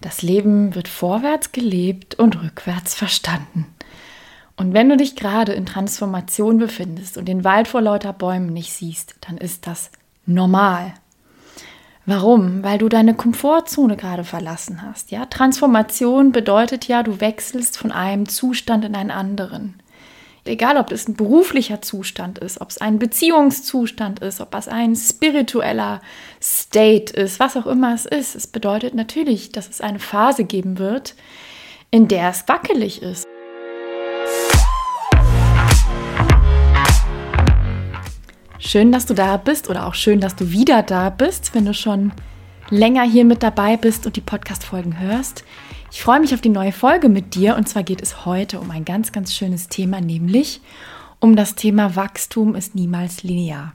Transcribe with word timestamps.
Das 0.00 0.22
Leben 0.22 0.74
wird 0.74 0.88
vorwärts 0.88 1.52
gelebt 1.52 2.14
und 2.14 2.42
rückwärts 2.42 2.94
verstanden. 2.94 3.66
Und 4.56 4.74
wenn 4.74 4.88
du 4.88 4.96
dich 4.96 5.16
gerade 5.16 5.52
in 5.52 5.66
Transformation 5.66 6.58
befindest 6.58 7.16
und 7.16 7.26
den 7.26 7.44
Wald 7.44 7.68
vor 7.68 7.80
lauter 7.80 8.12
Bäumen 8.12 8.52
nicht 8.52 8.72
siehst, 8.72 9.14
dann 9.22 9.38
ist 9.38 9.66
das 9.66 9.90
normal. 10.26 10.94
Warum? 12.06 12.62
Weil 12.62 12.78
du 12.78 12.88
deine 12.88 13.14
Komfortzone 13.14 13.96
gerade 13.96 14.24
verlassen 14.24 14.82
hast. 14.82 15.10
Ja, 15.10 15.26
Transformation 15.26 16.32
bedeutet 16.32 16.88
ja, 16.88 17.02
du 17.02 17.20
wechselst 17.20 17.78
von 17.78 17.92
einem 17.92 18.28
Zustand 18.28 18.84
in 18.84 18.94
einen 18.94 19.10
anderen. 19.10 19.80
Egal, 20.44 20.78
ob 20.78 20.90
es 20.90 21.06
ein 21.06 21.16
beruflicher 21.16 21.82
Zustand 21.82 22.38
ist, 22.38 22.62
ob 22.62 22.70
es 22.70 22.78
ein 22.78 22.98
Beziehungszustand 22.98 24.20
ist, 24.20 24.40
ob 24.40 24.54
es 24.54 24.68
ein 24.68 24.96
spiritueller 24.96 26.00
State 26.42 27.12
ist, 27.12 27.38
was 27.38 27.58
auch 27.58 27.66
immer 27.66 27.94
es 27.94 28.06
ist. 28.06 28.34
Es 28.34 28.46
bedeutet 28.46 28.94
natürlich, 28.94 29.52
dass 29.52 29.68
es 29.68 29.82
eine 29.82 29.98
Phase 29.98 30.44
geben 30.44 30.78
wird, 30.78 31.14
in 31.90 32.08
der 32.08 32.30
es 32.30 32.48
wackelig 32.48 33.02
ist. 33.02 33.26
Schön, 38.58 38.92
dass 38.92 39.04
du 39.04 39.12
da 39.12 39.36
bist 39.36 39.68
oder 39.68 39.86
auch 39.86 39.94
schön, 39.94 40.20
dass 40.20 40.36
du 40.36 40.50
wieder 40.50 40.82
da 40.82 41.10
bist, 41.10 41.54
wenn 41.54 41.66
du 41.66 41.74
schon 41.74 42.12
länger 42.70 43.02
hier 43.02 43.26
mit 43.26 43.42
dabei 43.42 43.76
bist 43.76 44.06
und 44.06 44.16
die 44.16 44.22
Podcast-Folgen 44.22 44.98
hörst. 44.98 45.44
Ich 45.92 46.02
freue 46.02 46.20
mich 46.20 46.32
auf 46.32 46.40
die 46.40 46.50
neue 46.50 46.70
Folge 46.70 47.08
mit 47.08 47.34
dir 47.34 47.56
und 47.56 47.68
zwar 47.68 47.82
geht 47.82 48.00
es 48.00 48.24
heute 48.24 48.60
um 48.60 48.70
ein 48.70 48.84
ganz, 48.84 49.10
ganz 49.10 49.34
schönes 49.34 49.68
Thema, 49.68 50.00
nämlich 50.00 50.60
um 51.18 51.34
das 51.34 51.56
Thema 51.56 51.96
Wachstum 51.96 52.54
ist 52.54 52.76
niemals 52.76 53.24
linear. 53.24 53.74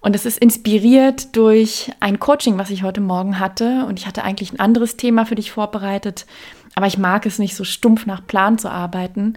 Und 0.00 0.16
es 0.16 0.26
ist 0.26 0.38
inspiriert 0.38 1.36
durch 1.36 1.92
ein 2.00 2.18
Coaching, 2.18 2.58
was 2.58 2.70
ich 2.70 2.82
heute 2.82 3.00
Morgen 3.00 3.38
hatte. 3.38 3.84
Und 3.86 3.98
ich 3.98 4.06
hatte 4.06 4.24
eigentlich 4.24 4.52
ein 4.52 4.58
anderes 4.58 4.96
Thema 4.96 5.24
für 5.24 5.36
dich 5.36 5.52
vorbereitet, 5.52 6.26
aber 6.74 6.86
ich 6.86 6.98
mag 6.98 7.26
es 7.26 7.38
nicht 7.38 7.54
so 7.54 7.64
stumpf 7.64 8.06
nach 8.06 8.26
Plan 8.26 8.58
zu 8.58 8.68
arbeiten. 8.68 9.34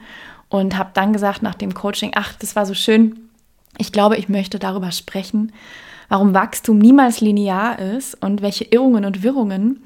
Und 0.50 0.78
habe 0.78 0.92
dann 0.94 1.14
gesagt 1.14 1.42
nach 1.42 1.56
dem 1.56 1.74
Coaching, 1.74 2.12
ach, 2.16 2.34
das 2.36 2.56
war 2.56 2.66
so 2.66 2.74
schön. 2.74 3.30
Ich 3.78 3.92
glaube, 3.92 4.18
ich 4.18 4.30
möchte 4.30 4.60
darüber 4.60 4.92
sprechen, 4.92 5.52
warum 6.10 6.34
Wachstum 6.34 6.78
niemals 6.78 7.22
linear 7.22 7.80
ist 7.80 8.22
und 8.24 8.42
welche 8.42 8.66
Irrungen 8.66 9.04
und 9.04 9.24
Wirrungen 9.24 9.84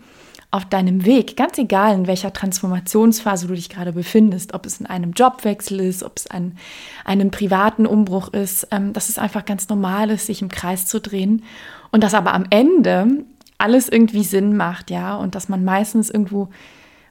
auf 0.57 0.65
deinem 0.65 1.05
Weg, 1.05 1.37
ganz 1.37 1.57
egal 1.57 1.93
in 1.93 2.07
welcher 2.07 2.33
Transformationsphase 2.33 3.47
du 3.47 3.53
dich 3.53 3.69
gerade 3.69 3.93
befindest, 3.93 4.53
ob 4.55 4.65
es 4.65 4.79
in 4.79 4.87
einem 4.87 5.11
Jobwechsel 5.11 5.79
ist, 5.79 6.03
ob 6.03 6.17
es 6.17 6.27
an 6.27 6.57
einem 7.05 7.31
privaten 7.31 7.85
Umbruch 7.85 8.29
ist, 8.33 8.67
ähm, 8.71 8.91
dass 8.91 9.07
es 9.07 9.19
einfach 9.19 9.45
ganz 9.45 9.69
normal 9.69 10.09
ist, 10.09 10.25
sich 10.25 10.41
im 10.41 10.49
Kreis 10.49 10.87
zu 10.87 10.99
drehen 10.99 11.43
und 11.91 12.03
dass 12.03 12.15
aber 12.15 12.33
am 12.33 12.45
Ende 12.49 13.23
alles 13.59 13.87
irgendwie 13.87 14.23
Sinn 14.23 14.57
macht, 14.57 14.89
ja, 14.89 15.15
und 15.15 15.35
dass 15.35 15.47
man 15.47 15.63
meistens 15.63 16.09
irgendwo 16.09 16.49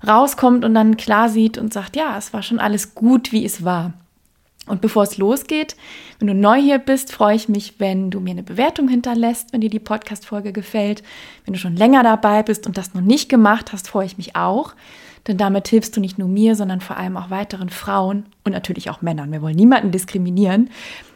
rauskommt 0.07 0.65
und 0.65 0.75
dann 0.75 0.97
klar 0.97 1.29
sieht 1.29 1.57
und 1.57 1.73
sagt, 1.73 1.97
ja, 1.97 2.19
es 2.19 2.33
war 2.33 2.43
schon 2.43 2.59
alles 2.59 2.95
gut, 2.95 3.33
wie 3.33 3.45
es 3.45 3.65
war. 3.65 3.93
Und 4.67 4.81
bevor 4.81 5.05
es 5.05 5.17
losgeht, 5.17 5.77
wenn 6.19 6.29
du 6.29 6.35
neu 6.35 6.61
hier 6.61 6.79
bist, 6.79 7.13
freue 7.13 7.37
ich 7.37 7.49
mich, 7.49 7.75
wenn 7.79 8.11
du 8.11 8.19
mir 8.21 8.33
eine 8.33 8.43
Bewertung 8.43 8.89
hinterlässt, 8.89 9.53
wenn 9.53 9.61
dir 9.61 9.71
die 9.71 9.79
Podcast-Folge 9.79 10.53
gefällt. 10.53 11.03
Wenn 11.45 11.55
du 11.55 11.61
schon 11.61 11.77
länger 11.77 12.03
dabei 12.03 12.43
bist 12.43 12.67
und 12.67 12.77
das 12.77 12.93
noch 12.93 13.01
nicht 13.01 13.29
gemacht 13.29 13.73
hast, 13.73 13.89
freue 13.89 14.07
ich 14.07 14.19
mich 14.19 14.35
auch. 14.35 14.75
Denn 15.29 15.37
damit 15.37 15.69
hilfst 15.69 15.97
du 15.97 16.01
nicht 16.01 16.19
nur 16.19 16.29
mir, 16.29 16.57
sondern 16.57 16.81
vor 16.81 16.97
allem 16.97 17.17
auch 17.17 17.31
weiteren 17.31 17.69
Frauen 17.69 18.27
und 18.45 18.53
natürlich 18.53 18.91
auch 18.91 19.03
Männern. 19.03 19.33
Wir 19.33 19.43
wollen 19.43 19.57
niemanden 19.57 19.91
diskriminieren. 19.91 20.71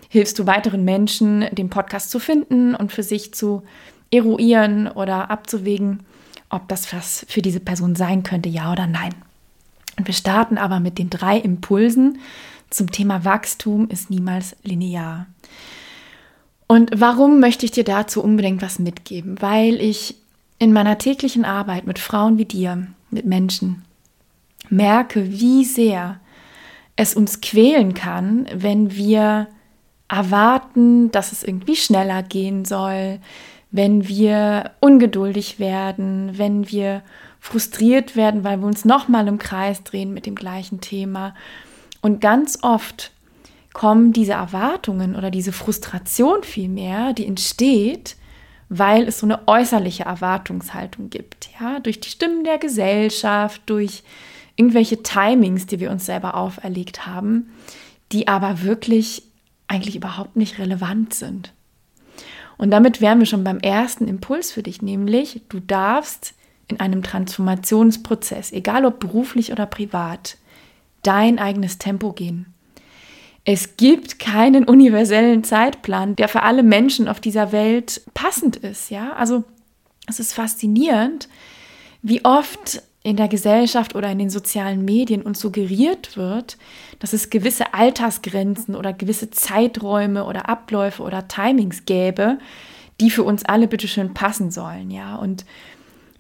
Hilfst 0.09 0.39
du 0.39 0.47
weiteren 0.47 0.85
Menschen, 0.85 1.47
den 1.53 1.71
Podcast 1.71 2.11
zu 2.11 2.19
finden 2.19 2.75
und 2.75 2.93
für 2.93 3.05
sich 3.05 3.33
zu 3.35 3.63
eruieren 4.11 4.89
oder 4.89 5.31
abzuwägen, 5.31 6.01
ob 6.51 6.69
das 6.69 6.93
was 6.93 7.25
für 7.29 7.43
diese 7.43 7.61
Person 7.61 7.95
sein 7.95 8.25
könnte, 8.25 8.49
ja 8.49 8.73
oder 8.73 8.89
nein. 8.89 9.15
Und 9.97 10.07
wir 10.07 10.15
starten 10.15 10.59
aber 10.59 10.81
mit 10.81 10.99
den 10.99 11.11
drei 11.11 11.39
Impulsen, 11.39 12.19
zum 12.71 12.91
Thema 12.91 13.25
Wachstum 13.25 13.89
ist 13.89 14.11
niemals 14.11 14.57
linear. 14.63 15.27
Und 16.67 16.93
warum 16.95 17.41
möchte 17.41 17.67
ich 17.67 17.73
dir 17.73 17.85
dazu 17.85 18.23
unbedingt 18.23 18.63
was 18.63 18.79
mitgeben? 18.79 19.37
Weil 19.41 19.75
ich 19.81 20.15
in 20.61 20.73
meiner 20.73 20.99
täglichen 20.99 21.45
Arbeit 21.45 21.87
mit 21.87 21.99
Frauen 21.99 22.39
wie 22.39 22.45
dir, 22.45 22.87
mit 23.11 23.27
Menschen, 23.27 23.83
merke, 24.69 25.33
wie 25.33 25.65
sehr 25.65 26.21
es 26.95 27.15
uns 27.15 27.41
quälen 27.41 27.95
kann, 27.95 28.47
wenn 28.55 28.95
wir 28.95 29.49
erwarten, 30.09 31.11
dass 31.11 31.33
es 31.33 31.43
irgendwie 31.43 31.77
schneller 31.77 32.23
gehen 32.23 32.65
soll, 32.65 33.19
wenn 33.71 34.07
wir 34.07 34.73
ungeduldig 34.81 35.59
werden, 35.59 36.33
wenn 36.37 36.69
wir 36.71 37.03
frustriert 37.41 38.17
werden, 38.17 38.45
weil 38.45 38.59
wir 38.59 38.67
uns 38.67 38.85
nochmal 38.85 39.29
im 39.29 39.39
Kreis 39.39 39.83
drehen 39.83 40.13
mit 40.13 40.27
dem 40.27 40.35
gleichen 40.35 40.81
Thema 40.81 41.35
und 42.01 42.21
ganz 42.21 42.59
oft 42.63 43.13
kommen 43.73 44.13
diese 44.13 44.33
Erwartungen 44.33 45.15
oder 45.15 45.31
diese 45.31 45.53
Frustration 45.53 46.43
vielmehr, 46.43 47.13
die 47.13 47.27
entsteht, 47.27 48.17
weil 48.69 49.09
es 49.09 49.19
so 49.19 49.27
eine 49.27 49.47
äußerliche 49.47 50.05
Erwartungshaltung 50.05 51.11
gibt. 51.11 51.51
Ja, 51.61 51.81
durch 51.81 52.01
die 52.01 52.09
Stimmen 52.09 52.45
der 52.45 52.59
Gesellschaft, 52.59 53.63
durch 53.67 54.03
irgendwelche 54.57 55.03
Timings, 55.03 55.67
die 55.67 55.81
wir 55.81 55.91
uns 55.91 56.07
selber 56.07 56.35
auferlegt 56.35 57.07
haben, 57.07 57.51
die 58.13 58.29
aber 58.29 58.63
wirklich 58.63 59.23
eigentlich 59.69 59.97
überhaupt 59.97 60.37
nicht 60.37 60.59
relevant 60.59 61.15
sind. 61.15 61.53
Und 62.59 62.71
damit 62.71 63.01
wären 63.01 63.21
wir 63.21 63.27
schon 63.27 63.45
beim 63.45 63.59
ersten 63.59 64.07
Impuls 64.07 64.53
für 64.53 64.63
dich, 64.63 64.83
nämlich 64.83 65.43
du 65.49 65.61
darfst 65.61 66.35
in 66.69 66.79
einem 66.79 67.03
Transformationsprozess, 67.03 68.53
egal 68.53 68.85
ob 68.85 69.01
beruflich 69.01 69.51
oder 69.51 69.67
privat, 69.67 70.37
dein 71.03 71.39
eigenes 71.39 71.79
Tempo 71.79 72.13
gehen. 72.13 72.55
Es 73.45 73.77
gibt 73.77 74.19
keinen 74.19 74.65
universellen 74.65 75.45
Zeitplan, 75.45 76.15
der 76.17 76.29
für 76.29 76.43
alle 76.43 76.63
Menschen 76.63 77.09
auf 77.09 77.21
dieser 77.21 77.53
Welt 77.53 78.03
passend 78.13 78.57
ist, 78.57 78.91
ja? 78.91 79.13
Also 79.15 79.45
es 80.07 80.21
ist 80.21 80.35
faszinierend, 80.35 81.29
wie 82.03 82.25
oft 82.25 82.83
in 83.03 83.17
der 83.17 83.29
Gesellschaft 83.29 83.95
oder 83.95 84.11
in 84.11 84.19
den 84.19 84.29
sozialen 84.29 84.85
Medien 84.85 85.23
uns 85.23 85.41
suggeriert 85.41 86.19
wird, 86.19 86.59
dass 86.99 87.15
es 87.15 87.31
gewisse 87.31 87.73
Altersgrenzen 87.73 88.77
oder 88.77 88.93
gewisse 88.93 89.31
Zeiträume 89.31 90.25
oder 90.25 90.51
Abläufe 90.51 91.03
oder 91.03 91.27
Timings 91.27 91.87
gäbe, 91.87 92.39
die 93.01 93.11
für 93.11 93.23
uns 93.23 93.45
alle 93.47 93.69
bitteschön 93.69 94.13
passen 94.13 94.51
sollen, 94.51 94.91
ja? 94.91 95.17
Und 95.17 95.47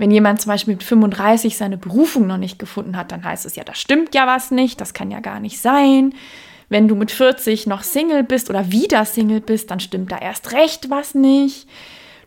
wenn 0.00 0.10
jemand 0.10 0.40
zum 0.40 0.48
Beispiel 0.48 0.72
mit 0.72 0.82
35 0.82 1.58
seine 1.58 1.76
Berufung 1.76 2.26
noch 2.26 2.38
nicht 2.38 2.58
gefunden 2.58 2.96
hat, 2.96 3.12
dann 3.12 3.22
heißt 3.22 3.44
es 3.44 3.54
ja, 3.54 3.64
da 3.64 3.74
stimmt 3.74 4.14
ja 4.14 4.26
was 4.26 4.50
nicht, 4.50 4.80
das 4.80 4.94
kann 4.94 5.10
ja 5.10 5.20
gar 5.20 5.40
nicht 5.40 5.60
sein. 5.60 6.14
Wenn 6.70 6.88
du 6.88 6.94
mit 6.94 7.10
40 7.10 7.66
noch 7.66 7.82
Single 7.82 8.24
bist 8.24 8.48
oder 8.48 8.72
wieder 8.72 9.04
Single 9.04 9.42
bist, 9.42 9.70
dann 9.70 9.78
stimmt 9.78 10.10
da 10.10 10.16
erst 10.16 10.52
recht 10.52 10.88
was 10.88 11.14
nicht. 11.14 11.68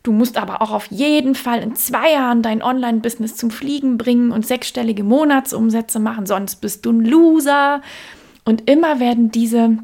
Du 0.03 0.11
musst 0.11 0.37
aber 0.37 0.61
auch 0.61 0.69
auf 0.69 0.85
jeden 0.91 1.33
Fall 1.33 1.63
in 1.63 1.75
zwei 1.75 2.11
Jahren 2.11 2.43
dein 2.43 2.61
Online-Business 2.61 3.37
zum 3.37 3.49
Fliegen 3.49 3.97
bringen 3.97 4.31
und 4.31 4.45
sechsstellige 4.45 5.03
Monatsumsätze 5.03 5.97
machen, 5.99 6.27
sonst 6.27 6.57
bist 6.57 6.85
du 6.85 6.91
ein 6.91 7.03
Loser. 7.03 7.81
Und 8.45 8.69
immer 8.69 8.99
werden 8.99 9.31
diese, 9.31 9.79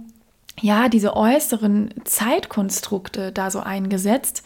ja, 0.62 0.90
diese 0.90 1.18
äußeren 1.18 1.92
Zeitkonstrukte 2.04 3.32
da 3.32 3.50
so 3.50 3.62
eingesetzt. 3.62 4.44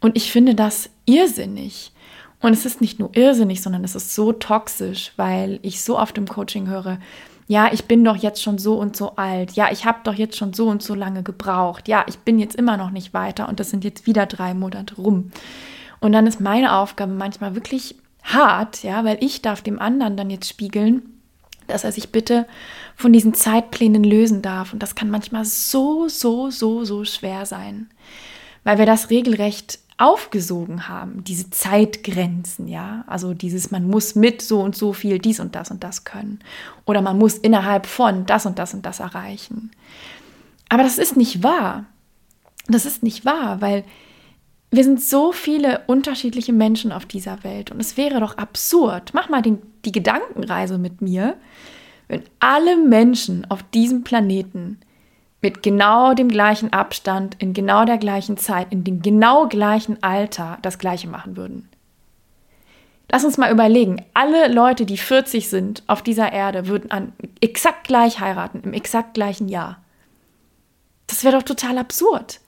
Und 0.00 0.14
ich 0.14 0.30
finde 0.30 0.54
das 0.54 0.90
irrsinnig. 1.06 1.91
Und 2.42 2.52
es 2.52 2.66
ist 2.66 2.80
nicht 2.80 2.98
nur 2.98 3.16
irrsinnig, 3.16 3.62
sondern 3.62 3.84
es 3.84 3.94
ist 3.94 4.14
so 4.14 4.32
toxisch, 4.32 5.12
weil 5.16 5.60
ich 5.62 5.82
so 5.82 5.98
oft 5.98 6.18
im 6.18 6.26
Coaching 6.26 6.68
höre, 6.68 6.98
ja, 7.46 7.72
ich 7.72 7.84
bin 7.84 8.04
doch 8.04 8.16
jetzt 8.16 8.42
schon 8.42 8.58
so 8.58 8.78
und 8.78 8.96
so 8.96 9.16
alt, 9.16 9.52
ja, 9.52 9.70
ich 9.70 9.84
habe 9.84 10.00
doch 10.04 10.14
jetzt 10.14 10.36
schon 10.36 10.52
so 10.52 10.68
und 10.68 10.82
so 10.82 10.94
lange 10.94 11.22
gebraucht, 11.22 11.88
ja, 11.88 12.04
ich 12.08 12.18
bin 12.18 12.38
jetzt 12.38 12.56
immer 12.56 12.76
noch 12.76 12.90
nicht 12.90 13.14
weiter 13.14 13.48
und 13.48 13.60
das 13.60 13.70
sind 13.70 13.84
jetzt 13.84 14.06
wieder 14.06 14.26
drei 14.26 14.54
Monate 14.54 14.96
rum. 14.96 15.30
Und 16.00 16.12
dann 16.12 16.26
ist 16.26 16.40
meine 16.40 16.74
Aufgabe 16.74 17.12
manchmal 17.12 17.54
wirklich 17.54 17.94
hart, 18.22 18.82
ja, 18.82 19.04
weil 19.04 19.18
ich 19.20 19.42
darf 19.42 19.62
dem 19.62 19.78
anderen 19.78 20.16
dann 20.16 20.30
jetzt 20.30 20.48
spiegeln, 20.48 21.02
dass 21.68 21.84
er 21.84 21.92
sich 21.92 22.10
bitte 22.10 22.46
von 22.96 23.12
diesen 23.12 23.34
Zeitplänen 23.34 24.02
lösen 24.02 24.42
darf. 24.42 24.72
Und 24.72 24.82
das 24.82 24.94
kann 24.94 25.10
manchmal 25.10 25.44
so, 25.44 26.08
so, 26.08 26.50
so, 26.50 26.84
so 26.84 27.04
schwer 27.04 27.46
sein, 27.46 27.88
weil 28.64 28.78
wir 28.78 28.86
das 28.86 29.10
regelrecht 29.10 29.78
aufgesogen 30.02 30.88
haben, 30.88 31.22
diese 31.22 31.50
Zeitgrenzen, 31.50 32.66
ja, 32.66 33.04
also 33.06 33.34
dieses, 33.34 33.70
man 33.70 33.88
muss 33.88 34.16
mit 34.16 34.42
so 34.42 34.60
und 34.60 34.74
so 34.74 34.92
viel 34.92 35.20
dies 35.20 35.38
und 35.38 35.54
das 35.54 35.70
und 35.70 35.84
das 35.84 36.02
können 36.04 36.40
oder 36.86 37.00
man 37.02 37.18
muss 37.18 37.38
innerhalb 37.38 37.86
von 37.86 38.26
das 38.26 38.46
und 38.46 38.58
das 38.58 38.74
und 38.74 38.84
das 38.84 39.00
erreichen. 39.00 39.70
Aber 40.68 40.82
das 40.82 40.98
ist 40.98 41.16
nicht 41.16 41.42
wahr. 41.42 41.84
Das 42.66 42.84
ist 42.84 43.02
nicht 43.02 43.24
wahr, 43.24 43.60
weil 43.60 43.84
wir 44.70 44.84
sind 44.84 45.02
so 45.02 45.32
viele 45.32 45.82
unterschiedliche 45.86 46.52
Menschen 46.52 46.92
auf 46.92 47.06
dieser 47.06 47.44
Welt 47.44 47.70
und 47.70 47.78
es 47.78 47.96
wäre 47.96 48.20
doch 48.20 48.38
absurd. 48.38 49.10
Mach 49.12 49.28
mal 49.28 49.42
den, 49.42 49.58
die 49.84 49.92
Gedankenreise 49.92 50.78
mit 50.78 51.02
mir, 51.02 51.36
wenn 52.08 52.22
alle 52.40 52.76
Menschen 52.76 53.48
auf 53.50 53.62
diesem 53.62 54.02
Planeten 54.02 54.80
mit 55.42 55.62
genau 55.62 56.14
dem 56.14 56.28
gleichen 56.28 56.72
Abstand, 56.72 57.36
in 57.38 57.52
genau 57.52 57.84
der 57.84 57.98
gleichen 57.98 58.36
Zeit, 58.38 58.68
in 58.70 58.84
dem 58.84 59.02
genau 59.02 59.48
gleichen 59.48 60.02
Alter 60.02 60.58
das 60.62 60.78
gleiche 60.78 61.08
machen 61.08 61.36
würden. 61.36 61.68
Lass 63.10 63.24
uns 63.24 63.36
mal 63.36 63.52
überlegen, 63.52 64.02
alle 64.14 64.50
Leute, 64.50 64.86
die 64.86 64.96
40 64.96 65.50
sind 65.50 65.82
auf 65.86 66.00
dieser 66.00 66.32
Erde, 66.32 66.66
würden 66.68 66.90
an 66.90 67.12
exakt 67.42 67.86
gleich 67.86 68.20
heiraten, 68.20 68.62
im 68.62 68.72
exakt 68.72 69.14
gleichen 69.14 69.48
Jahr. 69.48 69.82
Das 71.08 71.24
wäre 71.24 71.36
doch 71.36 71.42
total 71.42 71.76
absurd. 71.76 72.40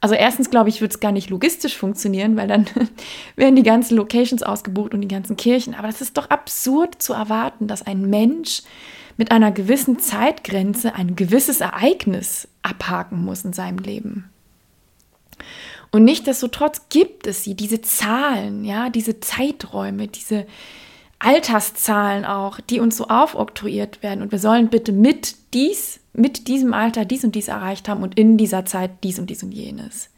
Also 0.00 0.14
erstens 0.14 0.50
glaube 0.50 0.68
ich, 0.68 0.82
würde 0.82 0.92
es 0.92 1.00
gar 1.00 1.12
nicht 1.12 1.30
logistisch 1.30 1.76
funktionieren, 1.76 2.36
weil 2.36 2.46
dann 2.46 2.66
wären 3.36 3.56
die 3.56 3.62
ganzen 3.62 3.96
Locations 3.96 4.42
ausgebucht 4.42 4.92
und 4.92 5.00
die 5.00 5.08
ganzen 5.08 5.36
Kirchen. 5.36 5.74
Aber 5.74 5.88
das 5.88 6.02
ist 6.02 6.18
doch 6.18 6.28
absurd 6.28 7.00
zu 7.00 7.14
erwarten, 7.14 7.66
dass 7.66 7.86
ein 7.86 8.08
Mensch 8.10 8.62
mit 9.16 9.30
einer 9.30 9.52
gewissen 9.52 9.98
Zeitgrenze 9.98 10.94
ein 10.94 11.16
gewisses 11.16 11.60
Ereignis 11.60 12.48
abhaken 12.62 13.24
muss 13.24 13.44
in 13.44 13.52
seinem 13.52 13.78
Leben. 13.78 14.30
Und 15.90 16.04
nichtsdestotrotz 16.04 16.88
gibt 16.88 17.26
es 17.26 17.44
sie, 17.44 17.54
diese 17.54 17.80
Zahlen, 17.80 18.64
ja, 18.64 18.90
diese 18.90 19.20
Zeiträume, 19.20 20.08
diese 20.08 20.46
Alterszahlen 21.20 22.24
auch, 22.24 22.60
die 22.60 22.80
uns 22.80 22.96
so 22.96 23.06
aufoktroyiert 23.06 24.02
werden. 24.02 24.20
Und 24.20 24.32
wir 24.32 24.40
sollen 24.40 24.68
bitte 24.68 24.92
mit 24.92 25.36
dies, 25.54 26.00
mit 26.12 26.48
diesem 26.48 26.74
Alter 26.74 27.04
dies 27.04 27.24
und 27.24 27.34
dies 27.34 27.48
erreicht 27.48 27.88
haben 27.88 28.02
und 28.02 28.18
in 28.18 28.36
dieser 28.36 28.64
Zeit 28.64 28.90
dies 29.04 29.18
und 29.18 29.30
dies 29.30 29.42
und 29.42 29.52
jenes. 29.52 30.10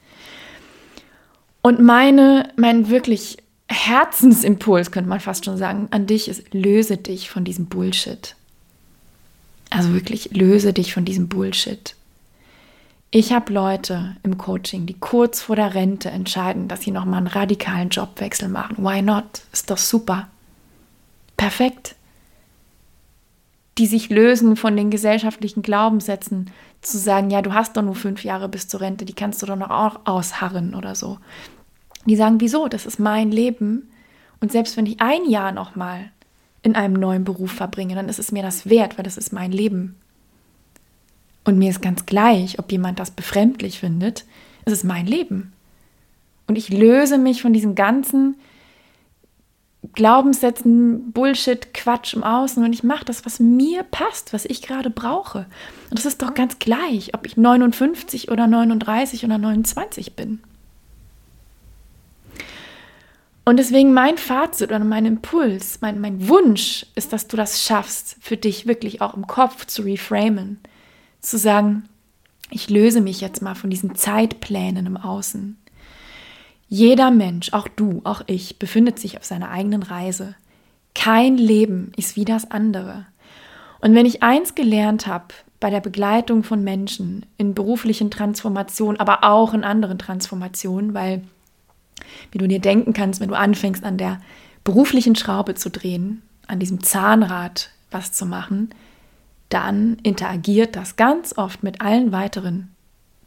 Und 1.62 1.80
meine, 1.80 2.52
mein 2.56 2.88
wirklich 2.88 3.36
Herzensimpuls, 3.68 4.92
könnte 4.92 5.10
man 5.10 5.20
fast 5.20 5.44
schon 5.44 5.58
sagen, 5.58 5.88
an 5.90 6.06
dich 6.06 6.28
ist, 6.28 6.54
löse 6.54 6.96
dich 6.96 7.28
von 7.28 7.44
diesem 7.44 7.66
Bullshit. 7.66 8.36
Also 9.70 9.92
wirklich, 9.92 10.30
löse 10.32 10.72
dich 10.72 10.94
von 10.94 11.04
diesem 11.04 11.28
Bullshit. 11.28 11.94
Ich 13.10 13.32
habe 13.32 13.52
Leute 13.52 14.16
im 14.22 14.36
Coaching, 14.36 14.86
die 14.86 14.98
kurz 14.98 15.42
vor 15.42 15.56
der 15.56 15.74
Rente 15.74 16.10
entscheiden, 16.10 16.68
dass 16.68 16.82
sie 16.82 16.90
nochmal 16.90 17.18
einen 17.18 17.26
radikalen 17.28 17.88
Jobwechsel 17.88 18.48
machen. 18.48 18.84
Why 18.84 19.00
not? 19.00 19.42
Ist 19.52 19.70
doch 19.70 19.78
super. 19.78 20.28
Perfekt. 21.36 21.94
Die 23.78 23.86
sich 23.86 24.08
lösen 24.10 24.56
von 24.56 24.76
den 24.76 24.90
gesellschaftlichen 24.90 25.62
Glaubenssätzen, 25.62 26.50
zu 26.82 26.98
sagen, 26.98 27.30
ja, 27.30 27.42
du 27.42 27.52
hast 27.52 27.76
doch 27.76 27.82
nur 27.82 27.94
fünf 27.94 28.24
Jahre 28.24 28.48
bis 28.48 28.68
zur 28.68 28.80
Rente, 28.80 29.04
die 29.04 29.12
kannst 29.12 29.42
du 29.42 29.46
doch 29.46 29.56
noch 29.56 29.70
auch 29.70 30.00
ausharren 30.04 30.74
oder 30.74 30.94
so. 30.94 31.18
Die 32.06 32.16
sagen, 32.16 32.40
wieso? 32.40 32.68
Das 32.68 32.86
ist 32.86 32.98
mein 32.98 33.30
Leben. 33.30 33.90
Und 34.40 34.52
selbst 34.52 34.76
wenn 34.76 34.86
ich 34.86 35.00
ein 35.00 35.28
Jahr 35.28 35.52
nochmal 35.52 36.10
in 36.66 36.74
einem 36.74 36.94
neuen 36.94 37.22
Beruf 37.22 37.52
verbringe, 37.52 37.94
dann 37.94 38.08
ist 38.08 38.18
es 38.18 38.32
mir 38.32 38.42
das 38.42 38.68
wert, 38.68 38.98
weil 38.98 39.04
das 39.04 39.16
ist 39.16 39.32
mein 39.32 39.52
Leben. 39.52 39.94
Und 41.44 41.58
mir 41.58 41.70
ist 41.70 41.80
ganz 41.80 42.06
gleich, 42.06 42.58
ob 42.58 42.72
jemand 42.72 42.98
das 42.98 43.12
befremdlich 43.12 43.78
findet, 43.78 44.24
es 44.64 44.72
ist 44.72 44.84
mein 44.84 45.06
Leben. 45.06 45.52
Und 46.48 46.58
ich 46.58 46.68
löse 46.68 47.18
mich 47.18 47.40
von 47.40 47.52
diesem 47.52 47.76
ganzen 47.76 48.34
Glaubenssätzen, 49.92 51.12
Bullshit, 51.12 51.72
Quatsch 51.72 52.14
im 52.14 52.24
Außen 52.24 52.64
und 52.64 52.72
ich 52.72 52.82
mache 52.82 53.04
das, 53.04 53.24
was 53.24 53.38
mir 53.38 53.84
passt, 53.84 54.32
was 54.32 54.44
ich 54.44 54.60
gerade 54.60 54.90
brauche. 54.90 55.46
Und 55.90 55.98
das 56.00 56.04
ist 56.04 56.20
doch 56.20 56.34
ganz 56.34 56.58
gleich, 56.58 57.14
ob 57.14 57.26
ich 57.26 57.36
59 57.36 58.32
oder 58.32 58.48
39 58.48 59.24
oder 59.24 59.38
29 59.38 60.16
bin. 60.16 60.40
Und 63.48 63.58
deswegen 63.58 63.94
mein 63.94 64.18
Fazit 64.18 64.70
oder 64.70 64.80
mein 64.80 65.06
Impuls, 65.06 65.80
mein, 65.80 66.00
mein 66.00 66.28
Wunsch 66.28 66.84
ist, 66.96 67.12
dass 67.12 67.28
du 67.28 67.36
das 67.36 67.62
schaffst, 67.62 68.16
für 68.20 68.36
dich 68.36 68.66
wirklich 68.66 69.00
auch 69.00 69.14
im 69.14 69.28
Kopf 69.28 69.66
zu 69.66 69.82
reframen 69.82 70.58
zu 71.20 71.38
sagen, 71.38 71.84
ich 72.50 72.68
löse 72.70 73.00
mich 73.00 73.20
jetzt 73.20 73.42
mal 73.42 73.54
von 73.54 73.70
diesen 73.70 73.94
Zeitplänen 73.94 74.86
im 74.86 74.96
Außen. 74.96 75.58
Jeder 76.68 77.12
Mensch, 77.12 77.52
auch 77.52 77.68
du, 77.68 78.00
auch 78.02 78.22
ich, 78.26 78.58
befindet 78.58 78.98
sich 78.98 79.16
auf 79.16 79.24
seiner 79.24 79.50
eigenen 79.50 79.84
Reise. 79.84 80.34
Kein 80.94 81.38
Leben 81.38 81.92
ist 81.96 82.16
wie 82.16 82.24
das 82.24 82.50
andere. 82.50 83.06
Und 83.80 83.94
wenn 83.94 84.06
ich 84.06 84.24
eins 84.24 84.56
gelernt 84.56 85.06
habe 85.06 85.26
bei 85.60 85.70
der 85.70 85.80
Begleitung 85.80 86.42
von 86.42 86.64
Menschen 86.64 87.26
in 87.38 87.54
beruflichen 87.54 88.10
Transformationen, 88.10 88.98
aber 88.98 89.22
auch 89.22 89.54
in 89.54 89.62
anderen 89.62 89.98
Transformationen, 89.98 90.94
weil, 90.94 91.22
wie 92.32 92.38
du 92.38 92.48
dir 92.48 92.60
denken 92.60 92.92
kannst, 92.92 93.20
wenn 93.20 93.28
du 93.28 93.38
anfängst 93.38 93.84
an 93.84 93.98
der 93.98 94.20
beruflichen 94.64 95.16
Schraube 95.16 95.54
zu 95.54 95.70
drehen, 95.70 96.22
an 96.46 96.58
diesem 96.58 96.82
Zahnrad 96.82 97.70
was 97.90 98.12
zu 98.12 98.26
machen, 98.26 98.70
dann 99.48 99.98
interagiert 100.02 100.76
das 100.76 100.96
ganz 100.96 101.36
oft 101.36 101.62
mit 101.62 101.80
allen 101.80 102.12
weiteren 102.12 102.68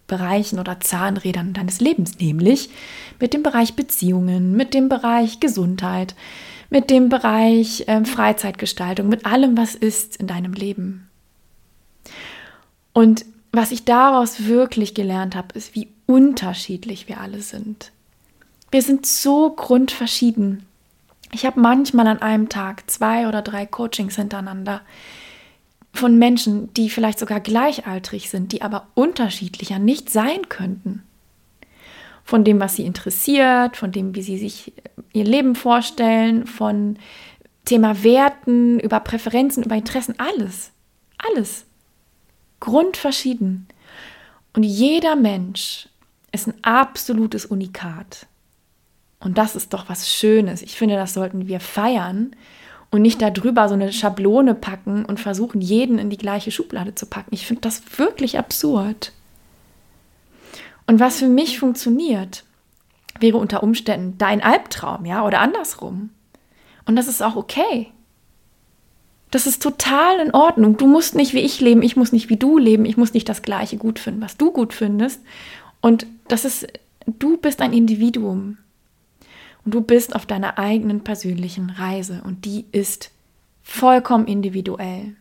Bereichen 0.08 0.60
oder 0.60 0.80
Zahnrädern 0.80 1.54
deines 1.54 1.80
Lebens, 1.80 2.20
nämlich 2.20 2.70
mit 3.20 3.34
dem 3.34 3.44
Bereich 3.44 3.76
Beziehungen, 3.76 4.56
mit 4.56 4.74
dem 4.74 4.90
Bereich 4.90 5.40
Gesundheit, 5.40 6.16
mit 6.70 6.90
dem 6.90 7.10
Bereich 7.10 7.88
äh, 7.88 8.04
Freizeitgestaltung, 8.04 9.08
mit 9.08 9.26
allem, 9.26 9.58
was 9.58 9.76
ist 9.76 10.18
in 10.18 10.28
deinem 10.28 10.54
Leben. 10.54 11.10
Und 12.92 13.26
was 13.52 13.72
ich 13.72 13.86
daraus 13.86 14.46
wirklich 14.46 14.94
gelernt 14.94 15.36
habe, 15.36 15.58
ist, 15.58 15.74
wie 15.74 15.90
unterschiedlich 16.06 17.08
wir 17.08 17.22
alle 17.22 17.42
sind. 17.42 17.92
Wir 18.72 18.82
sind 18.82 19.06
so 19.06 19.50
grundverschieden. 19.52 20.66
Ich 21.32 21.46
habe 21.46 21.60
manchmal 21.60 22.08
an 22.08 22.22
einem 22.22 22.50
Tag 22.50 22.90
zwei 22.90 23.28
oder 23.28 23.42
drei 23.42 23.66
Coachings 23.66 24.16
hintereinander 24.16 24.82
von 25.94 26.18
Menschen, 26.18 26.72
die 26.74 26.90
vielleicht 26.90 27.20
sogar 27.20 27.40
gleichaltrig 27.40 28.30
sind, 28.30 28.52
die 28.52 28.62
aber 28.62 28.88
unterschiedlicher 28.94 29.80
nicht 29.80 30.10
sein 30.10 30.48
könnten. 30.50 31.04
Von 32.24 32.44
dem, 32.44 32.60
was 32.60 32.76
sie 32.76 32.86
interessiert, 32.86 33.76
von 33.76 33.92
dem, 33.92 34.14
wie 34.14 34.22
sie 34.22 34.38
sich 34.38 34.72
ihr 35.14 35.26
Leben 35.26 35.56
vorstellen, 35.56 36.46
von 36.46 36.98
Thema 37.66 38.04
Werten, 38.04 38.80
über 38.80 39.00
Präferenzen, 39.00 39.64
über 39.64 39.76
Interessen, 39.76 40.16
alles. 40.20 40.72
Alles. 41.18 41.66
Grundverschieden. 42.60 43.68
Und 44.56 44.64
jeder 44.64 45.16
Mensch 45.16 45.90
ist 46.32 46.48
ein 46.48 46.64
absolutes 46.64 47.46
Unikat. 47.46 48.28
Und 49.20 49.38
das 49.38 49.56
ist 49.56 49.74
doch 49.74 49.90
was 49.90 50.10
Schönes. 50.10 50.62
Ich 50.62 50.78
finde, 50.78 50.96
das 50.96 51.14
sollten 51.14 51.48
wir 51.48 51.60
feiern 51.60 52.36
und 52.92 53.02
nicht 53.02 53.22
darüber 53.22 53.68
so 53.68 53.74
eine 53.74 53.92
Schablone 53.92 54.56
packen 54.56 55.06
und 55.06 55.20
versuchen, 55.20 55.62
jeden 55.62 56.00
in 56.00 56.10
die 56.10 56.18
gleiche 56.18 56.52
Schublade 56.52 56.96
zu 56.96 57.06
packen. 57.06 57.34
Ich 57.34 57.46
finde 57.46 57.62
das 57.62 57.82
wirklich 57.98 58.40
absurd. 58.40 59.12
Und 60.88 61.00
was 61.00 61.20
für 61.20 61.28
mich 61.28 61.60
funktioniert, 61.60 62.44
wäre 63.20 63.38
unter 63.38 63.62
Umständen 63.62 64.18
dein 64.18 64.42
Albtraum, 64.42 65.06
ja, 65.06 65.26
oder 65.26 65.40
andersrum. 65.40 66.10
Und 66.86 66.96
das 66.96 67.08
ist 67.08 67.22
auch 67.22 67.36
okay. 67.36 67.92
Das 69.30 69.46
ist 69.46 69.62
total 69.62 70.20
in 70.20 70.34
Ordnung. 70.34 70.78
Du 70.78 70.88
musst 70.88 71.14
nicht 71.14 71.34
wie 71.34 71.42
ich 71.42 71.60
leben, 71.60 71.84
ich 71.84 71.96
muss 71.96 72.12
nicht 72.12 72.30
wie 72.30 72.38
du 72.38 72.58
leben, 72.58 72.86
ich 72.86 72.98
muss 72.98 73.14
nicht 73.14 73.30
das 73.30 73.44
Gleiche 73.44 73.78
gut 73.78 74.00
finden, 74.00 74.22
was 74.22 74.38
du 74.38 74.52
gut 74.52 74.74
findest. 74.74 75.22
Und 75.82 76.08
das 76.28 76.46
ist, 76.46 76.68
du 77.06 77.38
bist 77.38 77.62
ein 77.62 77.74
Individuum. 77.74 78.58
Du 79.70 79.82
bist 79.82 80.16
auf 80.16 80.26
deiner 80.26 80.58
eigenen 80.58 81.04
persönlichen 81.04 81.70
Reise 81.70 82.22
und 82.24 82.46
die 82.46 82.66
ist 82.72 83.12
vollkommen 83.62 84.26
individuell. 84.26 85.16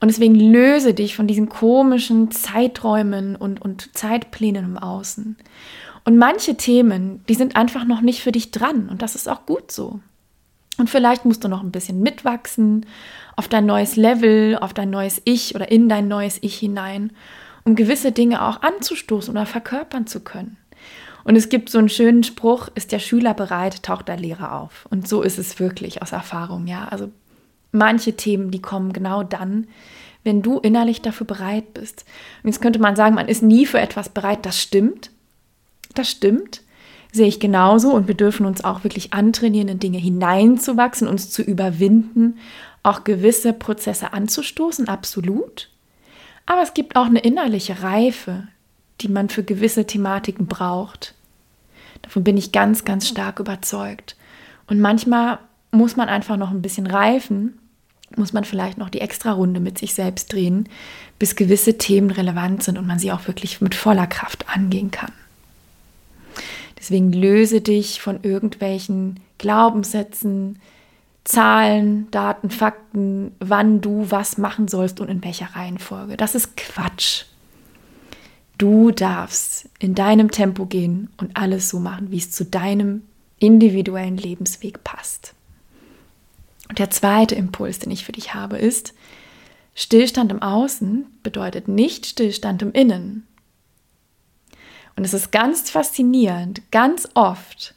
Und 0.00 0.08
deswegen 0.08 0.34
löse 0.34 0.94
dich 0.94 1.14
von 1.14 1.26
diesen 1.26 1.48
komischen 1.48 2.30
Zeiträumen 2.30 3.36
und, 3.36 3.60
und 3.60 3.96
Zeitplänen 3.96 4.64
im 4.64 4.78
Außen. 4.78 5.36
Und 6.04 6.16
manche 6.16 6.56
Themen, 6.56 7.22
die 7.28 7.34
sind 7.34 7.54
einfach 7.54 7.84
noch 7.84 8.00
nicht 8.00 8.22
für 8.22 8.32
dich 8.32 8.50
dran 8.50 8.88
und 8.88 9.02
das 9.02 9.14
ist 9.14 9.28
auch 9.28 9.46
gut 9.46 9.70
so. 9.70 10.00
Und 10.78 10.88
vielleicht 10.88 11.26
musst 11.26 11.44
du 11.44 11.48
noch 11.48 11.62
ein 11.62 11.72
bisschen 11.72 12.00
mitwachsen 12.00 12.86
auf 13.36 13.46
dein 13.46 13.66
neues 13.66 13.96
Level, 13.96 14.58
auf 14.58 14.72
dein 14.72 14.90
neues 14.90 15.20
Ich 15.26 15.54
oder 15.54 15.70
in 15.70 15.88
dein 15.90 16.08
neues 16.08 16.38
Ich 16.40 16.58
hinein, 16.58 17.12
um 17.64 17.76
gewisse 17.76 18.12
Dinge 18.12 18.42
auch 18.42 18.62
anzustoßen 18.62 19.30
oder 19.30 19.44
verkörpern 19.44 20.06
zu 20.06 20.20
können. 20.20 20.56
Und 21.24 21.36
es 21.36 21.48
gibt 21.48 21.70
so 21.70 21.78
einen 21.78 21.88
schönen 21.88 22.22
Spruch, 22.22 22.68
ist 22.74 22.92
der 22.92 22.98
Schüler 22.98 23.34
bereit, 23.34 23.82
taucht 23.82 24.08
der 24.08 24.16
Lehrer 24.16 24.60
auf. 24.60 24.86
Und 24.90 25.08
so 25.08 25.22
ist 25.22 25.38
es 25.38 25.60
wirklich 25.60 26.02
aus 26.02 26.12
Erfahrung, 26.12 26.66
ja. 26.66 26.86
Also 26.88 27.10
manche 27.72 28.16
Themen, 28.16 28.50
die 28.50 28.62
kommen 28.62 28.92
genau 28.92 29.22
dann, 29.22 29.66
wenn 30.24 30.42
du 30.42 30.58
innerlich 30.58 31.02
dafür 31.02 31.26
bereit 31.26 31.74
bist. 31.74 32.04
Und 32.42 32.50
jetzt 32.50 32.60
könnte 32.60 32.78
man 32.78 32.96
sagen, 32.96 33.14
man 33.14 33.28
ist 33.28 33.42
nie 33.42 33.66
für 33.66 33.80
etwas 33.80 34.08
bereit. 34.08 34.44
Das 34.44 34.60
stimmt. 34.60 35.10
Das 35.94 36.10
stimmt. 36.10 36.62
Sehe 37.12 37.26
ich 37.26 37.40
genauso. 37.40 37.92
Und 37.92 38.06
wir 38.06 38.14
dürfen 38.14 38.46
uns 38.46 38.62
auch 38.62 38.84
wirklich 38.84 39.12
antrainieren, 39.12 39.68
in 39.68 39.78
Dinge 39.78 39.98
hineinzuwachsen, 39.98 41.08
uns 41.08 41.30
zu 41.30 41.42
überwinden, 41.42 42.38
auch 42.82 43.04
gewisse 43.04 43.52
Prozesse 43.52 44.12
anzustoßen. 44.12 44.88
Absolut. 44.88 45.70
Aber 46.46 46.62
es 46.62 46.74
gibt 46.74 46.96
auch 46.96 47.06
eine 47.06 47.20
innerliche 47.20 47.82
Reife, 47.82 48.48
die 49.00 49.08
man 49.08 49.28
für 49.28 49.42
gewisse 49.42 49.86
Thematiken 49.86 50.46
braucht. 50.46 51.14
Davon 52.02 52.24
bin 52.24 52.36
ich 52.36 52.52
ganz, 52.52 52.84
ganz 52.84 53.08
stark 53.08 53.40
überzeugt. 53.40 54.16
Und 54.66 54.80
manchmal 54.80 55.38
muss 55.72 55.96
man 55.96 56.08
einfach 56.08 56.36
noch 56.36 56.50
ein 56.50 56.62
bisschen 56.62 56.86
reifen, 56.86 57.58
muss 58.16 58.32
man 58.32 58.44
vielleicht 58.44 58.78
noch 58.78 58.88
die 58.88 59.00
extra 59.00 59.32
Runde 59.32 59.60
mit 59.60 59.78
sich 59.78 59.94
selbst 59.94 60.32
drehen, 60.32 60.68
bis 61.18 61.36
gewisse 61.36 61.78
Themen 61.78 62.10
relevant 62.10 62.62
sind 62.62 62.78
und 62.78 62.86
man 62.86 62.98
sie 62.98 63.12
auch 63.12 63.26
wirklich 63.26 63.60
mit 63.60 63.74
voller 63.74 64.06
Kraft 64.06 64.46
angehen 64.48 64.90
kann. 64.90 65.12
Deswegen 66.78 67.12
löse 67.12 67.60
dich 67.60 68.00
von 68.00 68.20
irgendwelchen 68.22 69.20
Glaubenssätzen, 69.38 70.58
Zahlen, 71.24 72.10
Daten, 72.10 72.50
Fakten, 72.50 73.32
wann 73.38 73.80
du 73.80 74.10
was 74.10 74.38
machen 74.38 74.66
sollst 74.66 75.00
und 75.00 75.08
in 75.08 75.22
welcher 75.22 75.54
Reihenfolge. 75.54 76.16
Das 76.16 76.34
ist 76.34 76.56
Quatsch. 76.56 77.24
Du 78.60 78.90
darfst 78.90 79.70
in 79.78 79.94
deinem 79.94 80.30
Tempo 80.30 80.66
gehen 80.66 81.08
und 81.16 81.34
alles 81.34 81.70
so 81.70 81.80
machen, 81.80 82.10
wie 82.10 82.18
es 82.18 82.30
zu 82.30 82.44
deinem 82.44 83.04
individuellen 83.38 84.18
Lebensweg 84.18 84.84
passt. 84.84 85.32
Und 86.68 86.78
der 86.78 86.90
zweite 86.90 87.34
Impuls, 87.34 87.78
den 87.78 87.90
ich 87.90 88.04
für 88.04 88.12
dich 88.12 88.34
habe, 88.34 88.58
ist, 88.58 88.92
Stillstand 89.74 90.30
im 90.30 90.42
Außen 90.42 91.06
bedeutet 91.22 91.68
nicht 91.68 92.04
Stillstand 92.04 92.60
im 92.60 92.72
Innen. 92.72 93.26
Und 94.94 95.04
es 95.04 95.14
ist 95.14 95.32
ganz 95.32 95.70
faszinierend, 95.70 96.60
ganz 96.70 97.08
oft 97.14 97.74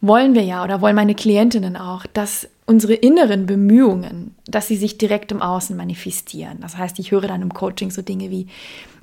wollen 0.00 0.36
wir 0.36 0.44
ja 0.44 0.62
oder 0.62 0.80
wollen 0.80 0.94
meine 0.94 1.16
Klientinnen 1.16 1.76
auch, 1.76 2.06
dass 2.06 2.48
unsere 2.64 2.94
inneren 2.94 3.46
Bemühungen, 3.46 4.36
dass 4.46 4.68
sie 4.68 4.76
sich 4.76 4.96
direkt 4.96 5.32
im 5.32 5.42
Außen 5.42 5.76
manifestieren. 5.76 6.58
Das 6.60 6.76
heißt, 6.76 6.98
ich 6.98 7.10
höre 7.10 7.22
dann 7.22 7.42
im 7.42 7.52
Coaching 7.52 7.90
so 7.90 8.02
Dinge 8.02 8.30
wie, 8.30 8.46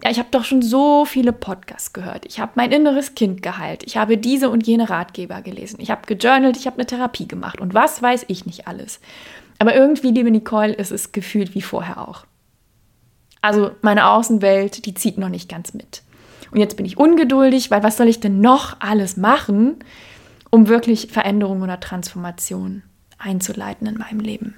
ja, 0.03 0.09
ich 0.09 0.17
habe 0.17 0.29
doch 0.31 0.45
schon 0.45 0.61
so 0.61 1.03
viele 1.03 1.33
Podcasts 1.33 1.91
gehört, 1.91 2.25
ich 2.25 2.39
habe 2.39 2.53
mein 2.55 2.71
inneres 2.71 3.15
Kind 3.15 3.41
geheilt, 3.41 3.83
ich 3.85 3.97
habe 3.97 4.17
diese 4.17 4.49
und 4.49 4.65
jene 4.65 4.89
Ratgeber 4.89 5.41
gelesen, 5.41 5.79
ich 5.81 5.91
habe 5.91 6.01
gejournalt, 6.07 6.55
ich 6.55 6.67
habe 6.67 6.77
eine 6.77 6.85
Therapie 6.85 7.27
gemacht 7.27 7.59
und 7.59 7.73
was 7.73 8.01
weiß 8.01 8.25
ich 8.29 8.45
nicht 8.45 8.67
alles. 8.67 9.01
Aber 9.59 9.75
irgendwie, 9.75 10.11
liebe 10.11 10.31
Nicole, 10.31 10.73
ist 10.73 10.91
es 10.91 11.11
gefühlt 11.11 11.53
wie 11.53 11.61
vorher 11.61 12.07
auch. 12.07 12.25
Also 13.41 13.71
meine 13.81 14.09
Außenwelt, 14.09 14.85
die 14.85 14.93
zieht 14.93 15.17
noch 15.17 15.29
nicht 15.29 15.49
ganz 15.49 15.73
mit. 15.73 16.03
Und 16.51 16.59
jetzt 16.59 16.77
bin 16.77 16.85
ich 16.85 16.97
ungeduldig, 16.97 17.69
weil 17.69 17.83
was 17.83 17.97
soll 17.97 18.07
ich 18.07 18.21
denn 18.21 18.39
noch 18.39 18.77
alles 18.79 19.17
machen, 19.17 19.75
um 20.49 20.69
wirklich 20.69 21.07
Veränderung 21.11 21.61
oder 21.61 21.79
Transformation 21.79 22.83
einzuleiten 23.19 23.88
in 23.88 23.97
meinem 23.97 24.19
Leben. 24.19 24.55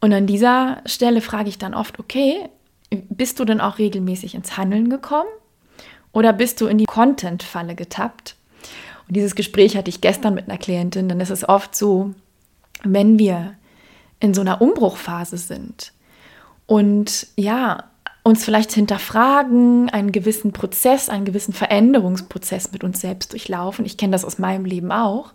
Und 0.00 0.12
an 0.12 0.26
dieser 0.26 0.82
Stelle 0.84 1.20
frage 1.20 1.48
ich 1.48 1.56
dann 1.56 1.74
oft, 1.74 1.98
okay, 1.98 2.48
bist 2.90 3.40
du 3.40 3.44
denn 3.44 3.60
auch 3.60 3.78
regelmäßig 3.78 4.34
ins 4.34 4.56
Handeln 4.56 4.90
gekommen 4.90 5.30
oder 6.12 6.32
bist 6.32 6.60
du 6.60 6.66
in 6.66 6.78
die 6.78 6.84
Content-Falle 6.84 7.74
getappt? 7.74 8.36
Und 9.08 9.16
dieses 9.16 9.34
Gespräch 9.34 9.76
hatte 9.76 9.88
ich 9.88 10.00
gestern 10.00 10.34
mit 10.34 10.48
einer 10.48 10.58
Klientin, 10.58 11.08
denn 11.08 11.20
es 11.20 11.30
ist 11.30 11.48
oft 11.48 11.74
so, 11.74 12.14
wenn 12.82 13.18
wir 13.18 13.54
in 14.20 14.34
so 14.34 14.40
einer 14.40 14.60
Umbruchphase 14.60 15.36
sind 15.36 15.92
und 16.66 17.26
ja, 17.36 17.84
uns 18.22 18.44
vielleicht 18.44 18.72
hinterfragen, 18.72 19.90
einen 19.90 20.12
gewissen 20.12 20.52
Prozess, 20.52 21.10
einen 21.10 21.26
gewissen 21.26 21.52
Veränderungsprozess 21.52 22.72
mit 22.72 22.82
uns 22.82 23.00
selbst 23.00 23.32
durchlaufen, 23.32 23.84
ich 23.84 23.98
kenne 23.98 24.12
das 24.12 24.24
aus 24.24 24.38
meinem 24.38 24.64
Leben 24.64 24.92
auch, 24.92 25.32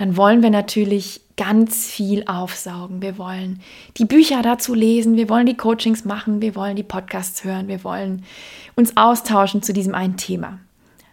dann 0.00 0.16
wollen 0.16 0.42
wir 0.42 0.48
natürlich 0.48 1.20
ganz 1.36 1.86
viel 1.86 2.24
aufsaugen. 2.24 3.02
Wir 3.02 3.18
wollen 3.18 3.60
die 3.98 4.06
Bücher 4.06 4.40
dazu 4.40 4.72
lesen, 4.72 5.16
wir 5.16 5.28
wollen 5.28 5.44
die 5.44 5.58
Coachings 5.58 6.06
machen, 6.06 6.40
wir 6.40 6.54
wollen 6.54 6.74
die 6.74 6.82
Podcasts 6.82 7.44
hören, 7.44 7.68
wir 7.68 7.84
wollen 7.84 8.24
uns 8.76 8.96
austauschen 8.96 9.62
zu 9.62 9.74
diesem 9.74 9.94
einen 9.94 10.16
Thema. 10.16 10.58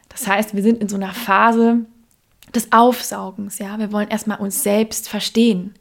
Das 0.07 0.25
heißt, 0.25 0.55
wir 0.55 0.63
sind 0.63 0.79
in 0.79 0.87
so 0.87 0.95
einer 0.95 1.11
Phase 1.11 1.79
des 2.55 2.71
Aufsaugens, 2.71 3.59
ja, 3.59 3.77
wir 3.77 3.91
wollen 3.91 4.07
erstmal 4.07 4.39
uns 4.39 4.63
selbst 4.63 5.09
verstehen. 5.09 5.73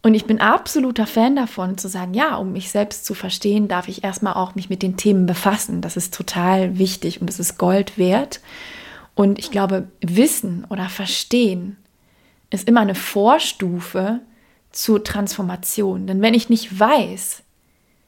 Und 0.00 0.14
ich 0.14 0.24
bin 0.24 0.40
absoluter 0.40 1.08
Fan 1.08 1.34
davon 1.34 1.78
zu 1.78 1.88
sagen, 1.88 2.14
ja, 2.14 2.36
um 2.36 2.52
mich 2.52 2.70
selbst 2.70 3.06
zu 3.06 3.14
verstehen, 3.14 3.66
darf 3.66 3.88
ich 3.88 4.04
erstmal 4.04 4.34
auch 4.34 4.54
mich 4.54 4.70
mit 4.70 4.84
den 4.84 4.96
Themen 4.96 5.26
befassen. 5.26 5.80
Das 5.80 5.96
ist 5.96 6.14
total 6.14 6.78
wichtig 6.78 7.20
und 7.20 7.28
es 7.28 7.40
ist 7.40 7.58
Gold 7.58 7.98
wert. 7.98 8.40
Und 9.16 9.40
ich 9.40 9.50
glaube, 9.50 9.88
Wissen 10.00 10.64
oder 10.70 10.88
Verstehen 10.88 11.76
ist 12.54 12.68
immer 12.68 12.80
eine 12.80 12.94
Vorstufe 12.94 14.20
zur 14.72 15.04
Transformation. 15.04 16.06
Denn 16.06 16.22
wenn 16.22 16.34
ich 16.34 16.48
nicht 16.48 16.78
weiß, 16.78 17.42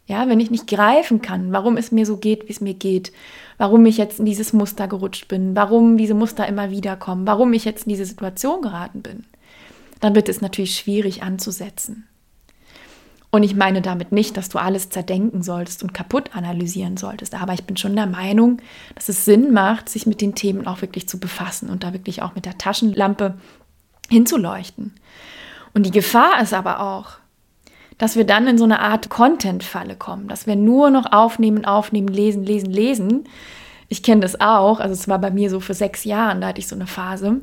ja, 0.06 0.28
wenn 0.28 0.40
ich 0.40 0.50
nicht 0.50 0.68
greifen 0.68 1.20
kann, 1.20 1.52
warum 1.52 1.76
es 1.76 1.90
mir 1.90 2.06
so 2.06 2.16
geht, 2.16 2.48
wie 2.48 2.52
es 2.52 2.60
mir 2.60 2.74
geht, 2.74 3.12
warum 3.58 3.84
ich 3.86 3.96
jetzt 3.96 4.20
in 4.20 4.24
dieses 4.24 4.52
Muster 4.52 4.86
gerutscht 4.88 5.28
bin, 5.28 5.56
warum 5.56 5.96
diese 5.96 6.14
Muster 6.14 6.46
immer 6.46 6.70
wieder 6.70 6.96
kommen, 6.96 7.26
warum 7.26 7.52
ich 7.52 7.64
jetzt 7.64 7.86
in 7.86 7.90
diese 7.90 8.04
Situation 8.04 8.62
geraten 8.62 9.02
bin, 9.02 9.24
dann 10.00 10.14
wird 10.14 10.28
es 10.28 10.40
natürlich 10.40 10.76
schwierig 10.76 11.22
anzusetzen. 11.22 12.06
Und 13.30 13.42
ich 13.42 13.56
meine 13.56 13.82
damit 13.82 14.12
nicht, 14.12 14.36
dass 14.36 14.48
du 14.48 14.58
alles 14.58 14.88
zerdenken 14.88 15.42
solltest 15.42 15.82
und 15.82 15.92
kaputt 15.92 16.30
analysieren 16.34 16.96
solltest, 16.96 17.34
aber 17.34 17.52
ich 17.52 17.64
bin 17.64 17.76
schon 17.76 17.96
der 17.96 18.06
Meinung, 18.06 18.62
dass 18.94 19.08
es 19.08 19.24
Sinn 19.24 19.52
macht, 19.52 19.88
sich 19.88 20.06
mit 20.06 20.20
den 20.20 20.34
Themen 20.34 20.66
auch 20.66 20.80
wirklich 20.80 21.08
zu 21.08 21.18
befassen 21.18 21.68
und 21.68 21.82
da 21.82 21.92
wirklich 21.92 22.22
auch 22.22 22.34
mit 22.34 22.46
der 22.46 22.56
Taschenlampe 22.56 23.34
hinzuleuchten. 24.08 24.94
Und 25.74 25.84
die 25.84 25.90
Gefahr 25.90 26.40
ist 26.40 26.54
aber 26.54 26.80
auch, 26.80 27.18
dass 27.98 28.16
wir 28.16 28.24
dann 28.24 28.46
in 28.46 28.58
so 28.58 28.64
eine 28.64 28.80
Art 28.80 29.08
Content-Falle 29.08 29.96
kommen, 29.96 30.28
dass 30.28 30.46
wir 30.46 30.56
nur 30.56 30.90
noch 30.90 31.12
aufnehmen, 31.12 31.64
aufnehmen, 31.64 32.08
lesen, 32.08 32.44
lesen, 32.44 32.70
lesen. 32.70 33.24
Ich 33.88 34.02
kenne 34.02 34.20
das 34.20 34.40
auch, 34.40 34.80
also 34.80 34.92
es 34.92 35.08
war 35.08 35.18
bei 35.18 35.30
mir 35.30 35.50
so 35.50 35.60
für 35.60 35.74
sechs 35.74 36.04
Jahren, 36.04 36.40
da 36.40 36.48
hatte 36.48 36.58
ich 36.58 36.68
so 36.68 36.74
eine 36.74 36.86
Phase, 36.86 37.40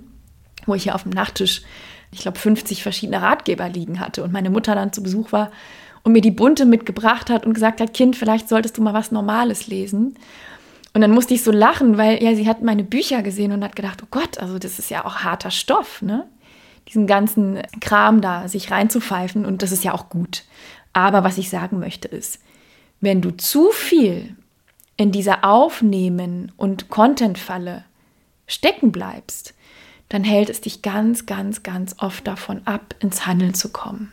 wo 0.65 0.75
ich 0.75 0.83
hier 0.83 0.95
auf 0.95 1.03
dem 1.03 1.11
Nachttisch 1.11 1.63
ich 2.13 2.19
glaube, 2.19 2.39
50 2.39 2.83
verschiedene 2.83 3.21
Ratgeber 3.21 3.67
liegen 3.67 3.99
hatte 3.99 4.23
und 4.23 4.31
meine 4.31 4.49
Mutter 4.49 4.75
dann 4.75 4.93
zu 4.93 5.03
Besuch 5.03 5.31
war 5.31 5.51
und 6.03 6.13
mir 6.13 6.21
die 6.21 6.31
bunte 6.31 6.65
mitgebracht 6.65 7.29
hat 7.29 7.45
und 7.45 7.53
gesagt 7.53 7.81
hat, 7.81 7.93
Kind, 7.93 8.15
vielleicht 8.15 8.47
solltest 8.47 8.77
du 8.77 8.81
mal 8.81 8.93
was 8.93 9.11
Normales 9.11 9.67
lesen. 9.67 10.15
Und 10.93 11.01
dann 11.01 11.11
musste 11.11 11.33
ich 11.33 11.43
so 11.43 11.51
lachen, 11.51 11.97
weil 11.97 12.21
ja, 12.21 12.35
sie 12.35 12.47
hat 12.47 12.61
meine 12.61 12.83
Bücher 12.83 13.23
gesehen 13.23 13.51
und 13.51 13.63
hat 13.63 13.75
gedacht, 13.75 14.01
oh 14.03 14.07
Gott, 14.11 14.37
also 14.37 14.59
das 14.59 14.77
ist 14.77 14.91
ja 14.91 15.05
auch 15.05 15.17
harter 15.17 15.49
Stoff, 15.49 16.01
ne? 16.01 16.25
Diesen 16.87 17.07
ganzen 17.07 17.61
Kram 17.81 18.21
da 18.21 18.47
sich 18.47 18.71
reinzupfeifen 18.71 19.45
und 19.45 19.61
das 19.61 19.71
ist 19.71 19.83
ja 19.83 19.93
auch 19.93 20.09
gut. 20.09 20.43
Aber 20.91 21.23
was 21.23 21.37
ich 21.37 21.49
sagen 21.49 21.79
möchte 21.79 22.07
ist, 22.07 22.39
wenn 23.01 23.21
du 23.21 23.31
zu 23.31 23.71
viel 23.71 24.35
in 24.95 25.11
dieser 25.11 25.43
Aufnehmen- 25.43 26.51
und 26.55 26.89
Content-Falle 26.89 27.83
stecken 28.47 28.91
bleibst, 28.91 29.53
dann 30.09 30.23
hält 30.23 30.49
es 30.49 30.61
dich 30.61 30.81
ganz, 30.81 31.25
ganz, 31.25 31.63
ganz 31.63 31.95
oft 31.97 32.27
davon 32.27 32.61
ab, 32.65 32.95
ins 32.99 33.25
Handeln 33.25 33.53
zu 33.53 33.69
kommen. 33.69 34.11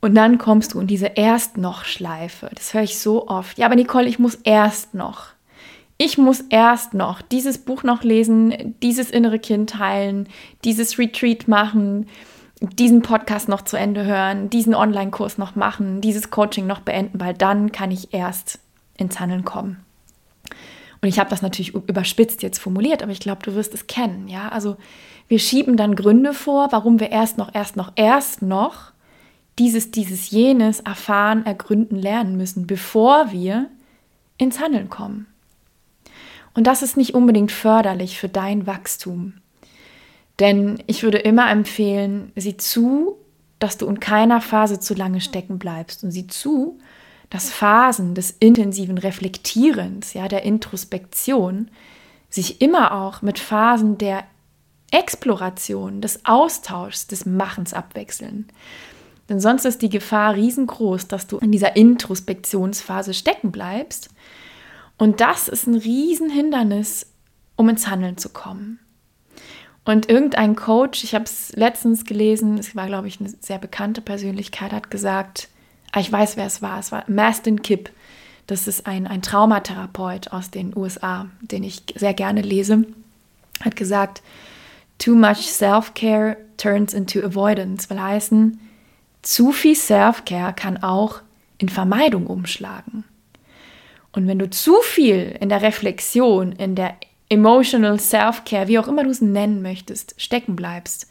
Und 0.00 0.14
dann 0.14 0.38
kommst 0.38 0.74
du 0.74 0.80
in 0.80 0.86
diese 0.86 1.06
Erst-noch-Schleife. 1.06 2.50
Das 2.54 2.74
höre 2.74 2.82
ich 2.82 2.98
so 2.98 3.28
oft. 3.28 3.58
Ja, 3.58 3.66
aber 3.66 3.76
Nicole, 3.76 4.08
ich 4.08 4.18
muss 4.18 4.34
erst 4.34 4.94
noch. 4.94 5.28
Ich 6.04 6.18
muss 6.18 6.40
erst 6.48 6.94
noch 6.94 7.22
dieses 7.22 7.58
Buch 7.58 7.84
noch 7.84 8.02
lesen, 8.02 8.74
dieses 8.82 9.08
innere 9.08 9.38
Kind 9.38 9.78
heilen, 9.78 10.28
dieses 10.64 10.98
Retreat 10.98 11.46
machen, 11.46 12.08
diesen 12.60 13.02
Podcast 13.02 13.48
noch 13.48 13.62
zu 13.62 13.76
Ende 13.76 14.04
hören, 14.04 14.50
diesen 14.50 14.74
Online-Kurs 14.74 15.38
noch 15.38 15.54
machen, 15.54 16.00
dieses 16.00 16.30
Coaching 16.30 16.66
noch 16.66 16.80
beenden, 16.80 17.20
weil 17.20 17.34
dann 17.34 17.70
kann 17.70 17.92
ich 17.92 18.12
erst 18.12 18.58
ins 18.96 19.20
Handeln 19.20 19.44
kommen. 19.44 19.76
Und 21.00 21.08
ich 21.08 21.20
habe 21.20 21.30
das 21.30 21.40
natürlich 21.40 21.72
überspitzt 21.72 22.42
jetzt 22.42 22.58
formuliert, 22.58 23.04
aber 23.04 23.12
ich 23.12 23.20
glaube, 23.20 23.44
du 23.44 23.54
wirst 23.54 23.72
es 23.72 23.86
kennen. 23.86 24.26
Ja, 24.26 24.48
also 24.48 24.76
wir 25.28 25.38
schieben 25.38 25.76
dann 25.76 25.94
Gründe 25.94 26.34
vor, 26.34 26.72
warum 26.72 26.98
wir 26.98 27.10
erst 27.12 27.38
noch, 27.38 27.54
erst 27.54 27.76
noch, 27.76 27.92
erst 27.94 28.42
noch 28.42 28.90
dieses, 29.60 29.92
dieses, 29.92 30.32
jenes 30.32 30.80
erfahren, 30.80 31.46
ergründen, 31.46 31.96
lernen 31.96 32.36
müssen, 32.36 32.66
bevor 32.66 33.30
wir 33.30 33.70
ins 34.36 34.58
Handeln 34.58 34.90
kommen. 34.90 35.28
Und 36.54 36.66
das 36.66 36.82
ist 36.82 36.96
nicht 36.96 37.14
unbedingt 37.14 37.52
förderlich 37.52 38.18
für 38.18 38.28
dein 38.28 38.66
Wachstum. 38.66 39.34
Denn 40.38 40.82
ich 40.86 41.02
würde 41.02 41.18
immer 41.18 41.50
empfehlen, 41.50 42.32
sieh 42.36 42.56
zu, 42.56 43.16
dass 43.58 43.78
du 43.78 43.86
in 43.86 44.00
keiner 44.00 44.40
Phase 44.40 44.80
zu 44.80 44.94
lange 44.94 45.20
stecken 45.20 45.58
bleibst 45.58 46.02
und 46.04 46.10
sieh 46.10 46.26
zu, 46.26 46.78
dass 47.30 47.50
Phasen 47.50 48.14
des 48.14 48.32
intensiven 48.40 48.98
Reflektierens, 48.98 50.14
ja, 50.14 50.28
der 50.28 50.42
Introspektion, 50.42 51.70
sich 52.28 52.60
immer 52.60 52.92
auch 52.92 53.22
mit 53.22 53.38
Phasen 53.38 53.98
der 53.98 54.24
Exploration, 54.90 56.00
des 56.00 56.26
Austauschs, 56.26 57.06
des 57.06 57.24
Machens 57.24 57.72
abwechseln. 57.72 58.48
Denn 59.28 59.40
sonst 59.40 59.64
ist 59.64 59.80
die 59.80 59.88
Gefahr 59.88 60.34
riesengroß, 60.34 61.08
dass 61.08 61.26
du 61.26 61.38
in 61.38 61.52
dieser 61.52 61.76
Introspektionsphase 61.76 63.14
stecken 63.14 63.50
bleibst. 63.50 64.10
Und 64.98 65.20
das 65.20 65.48
ist 65.48 65.66
ein 65.66 65.74
Riesenhindernis, 65.74 67.06
um 67.56 67.68
ins 67.68 67.88
Handeln 67.88 68.18
zu 68.18 68.28
kommen. 68.28 68.78
Und 69.84 70.08
irgendein 70.08 70.54
Coach, 70.54 71.02
ich 71.02 71.14
habe 71.14 71.24
es 71.24 71.52
letztens 71.56 72.04
gelesen, 72.04 72.56
es 72.58 72.76
war, 72.76 72.86
glaube 72.86 73.08
ich, 73.08 73.18
eine 73.18 73.30
sehr 73.40 73.58
bekannte 73.58 74.00
Persönlichkeit, 74.00 74.72
hat 74.72 74.90
gesagt, 74.90 75.48
Ah, 75.92 76.00
ich 76.00 76.10
weiß, 76.10 76.38
wer 76.38 76.46
es 76.46 76.62
war. 76.62 76.78
Es 76.78 76.90
war 76.90 77.04
Mastin 77.06 77.62
Kipp. 77.62 77.90
Das 78.46 78.66
ist 78.66 78.86
ein, 78.86 79.06
ein 79.06 79.22
Traumatherapeut 79.22 80.32
aus 80.32 80.50
den 80.50 80.76
USA, 80.76 81.28
den 81.42 81.62
ich 81.62 81.82
sehr 81.94 82.14
gerne 82.14 82.40
lese. 82.40 82.86
Hat 83.60 83.76
gesagt, 83.76 84.22
too 84.98 85.14
much 85.14 85.52
self-care 85.52 86.38
turns 86.56 86.94
into 86.94 87.20
avoidance. 87.20 87.88
Will 87.90 88.00
heißen, 88.00 88.58
zu 89.20 89.52
viel 89.52 89.76
Self-care 89.76 90.54
kann 90.54 90.82
auch 90.82 91.20
in 91.58 91.68
Vermeidung 91.68 92.26
umschlagen. 92.26 93.04
Und 94.12 94.26
wenn 94.26 94.38
du 94.38 94.48
zu 94.50 94.76
viel 94.82 95.36
in 95.40 95.48
der 95.48 95.62
Reflexion, 95.62 96.52
in 96.52 96.74
der 96.74 96.96
Emotional 97.28 97.98
Self-Care, 97.98 98.68
wie 98.68 98.78
auch 98.78 98.88
immer 98.88 99.04
du 99.04 99.10
es 99.10 99.22
nennen 99.22 99.62
möchtest, 99.62 100.14
stecken 100.20 100.54
bleibst, 100.54 101.08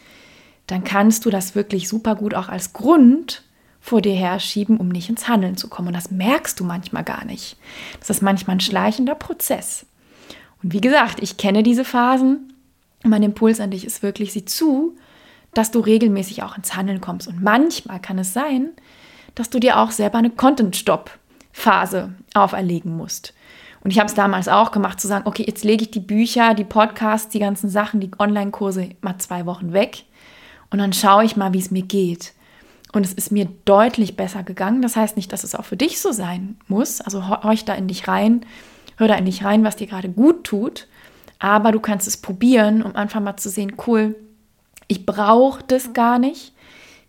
dann 0.68 0.84
kannst 0.84 1.26
du 1.26 1.30
das 1.30 1.56
wirklich 1.56 1.90
super 1.90 2.16
gut 2.16 2.36
auch 2.36 2.48
als 2.48 2.74
Grund 2.74 3.44
vor 3.82 4.02
dir 4.02 4.14
herschieben, 4.14 4.78
um 4.78 4.90
nicht 4.90 5.10
ins 5.10 5.28
Handeln 5.28 5.58
zu 5.58 5.68
kommen. 5.68 5.88
Und 5.88 5.96
das 5.96 6.12
merkst 6.12 6.60
du 6.60 6.64
manchmal 6.64 7.04
gar 7.04 7.26
nicht. 7.26 7.58
Das 8.00 8.12
ist 8.12 8.22
manchmal 8.22 8.58
ein 8.58 8.62
schleichender 8.62 9.16
Prozess. 9.16 9.88
Und 10.62 10.74
wie 10.74 10.82
gesagt, 10.82 11.22
ich 11.22 11.38
kenne 11.38 11.64
diese 11.64 11.84
Phasen. 11.84 12.54
Mein 13.04 13.24
Impuls 13.24 13.60
an 13.60 13.72
dich 13.72 13.84
ist 13.84 14.04
wirklich, 14.04 14.32
sieh 14.34 14.46
zu, 14.46 14.96
dass 15.56 15.72
du 15.72 15.80
regelmäßig 15.80 16.44
auch 16.44 16.56
ins 16.56 16.76
Handeln 16.76 17.02
kommst. 17.02 17.28
Und 17.28 17.42
manchmal 17.42 18.00
kann 18.00 18.20
es 18.20 18.32
sein, 18.32 18.70
dass 19.34 19.50
du 19.50 19.60
dir 19.60 19.80
auch 19.80 19.90
selber 19.90 20.20
eine 20.20 20.30
Content-Stop-Phase 21.52 22.14
auferlegen 22.34 22.96
musst. 22.96 23.34
Und 23.84 23.92
ich 23.92 23.98
habe 23.98 24.08
es 24.08 24.14
damals 24.14 24.48
auch 24.48 24.72
gemacht, 24.72 25.00
zu 25.00 25.08
sagen, 25.08 25.28
okay, 25.28 25.44
jetzt 25.48 25.64
lege 25.64 25.84
ich 25.84 25.92
die 25.92 26.00
Bücher, 26.00 26.54
die 26.54 26.64
Podcasts, 26.64 27.30
die 27.30 27.40
ganzen 27.40 27.70
Sachen, 27.70 28.00
die 28.00 28.12
Online-Kurse 28.18 28.90
mal 29.02 29.18
zwei 29.18 29.46
Wochen 29.46 29.74
weg 29.74 30.04
und 30.70 30.80
dann 30.80 30.94
schaue 30.94 31.26
ich 31.26 31.36
mal, 31.36 31.54
wie 31.54 31.60
es 31.60 31.72
mir 31.72 31.82
geht. 31.82 32.34
Und 32.94 33.06
es 33.06 33.14
ist 33.14 33.32
mir 33.32 33.48
deutlich 33.66 34.18
besser 34.18 34.44
gegangen. 34.44 34.82
Das 34.82 34.98
heißt 34.98 35.16
nicht, 35.16 35.32
dass 35.32 35.44
es 35.44 35.56
auch 35.56 35.64
für 35.64 35.78
dich 35.78 36.02
so 36.02 36.12
sein 36.12 36.58
muss. 36.68 37.00
Also 37.00 37.28
horch 37.28 37.64
da 37.64 37.74
in 37.74 37.88
dich 37.88 38.08
rein, 38.08 38.46
hör 38.98 39.08
da 39.08 39.16
in 39.16 39.26
dich 39.26 39.46
rein, 39.46 39.64
was 39.64 39.78
dir 39.78 39.88
gerade 39.88 40.10
gut 40.10 40.44
tut. 40.44 40.88
Aber 41.40 41.72
du 41.72 41.80
kannst 41.80 42.08
es 42.08 42.18
probieren, 42.18 42.84
um 42.84 42.96
einfach 42.96 43.22
mal 43.22 43.38
zu 43.38 43.50
sehen, 43.50 43.78
cool, 43.88 44.16
ich 44.88 45.06
brauche 45.06 45.64
das 45.64 45.94
gar 45.94 46.20
nicht, 46.20 46.54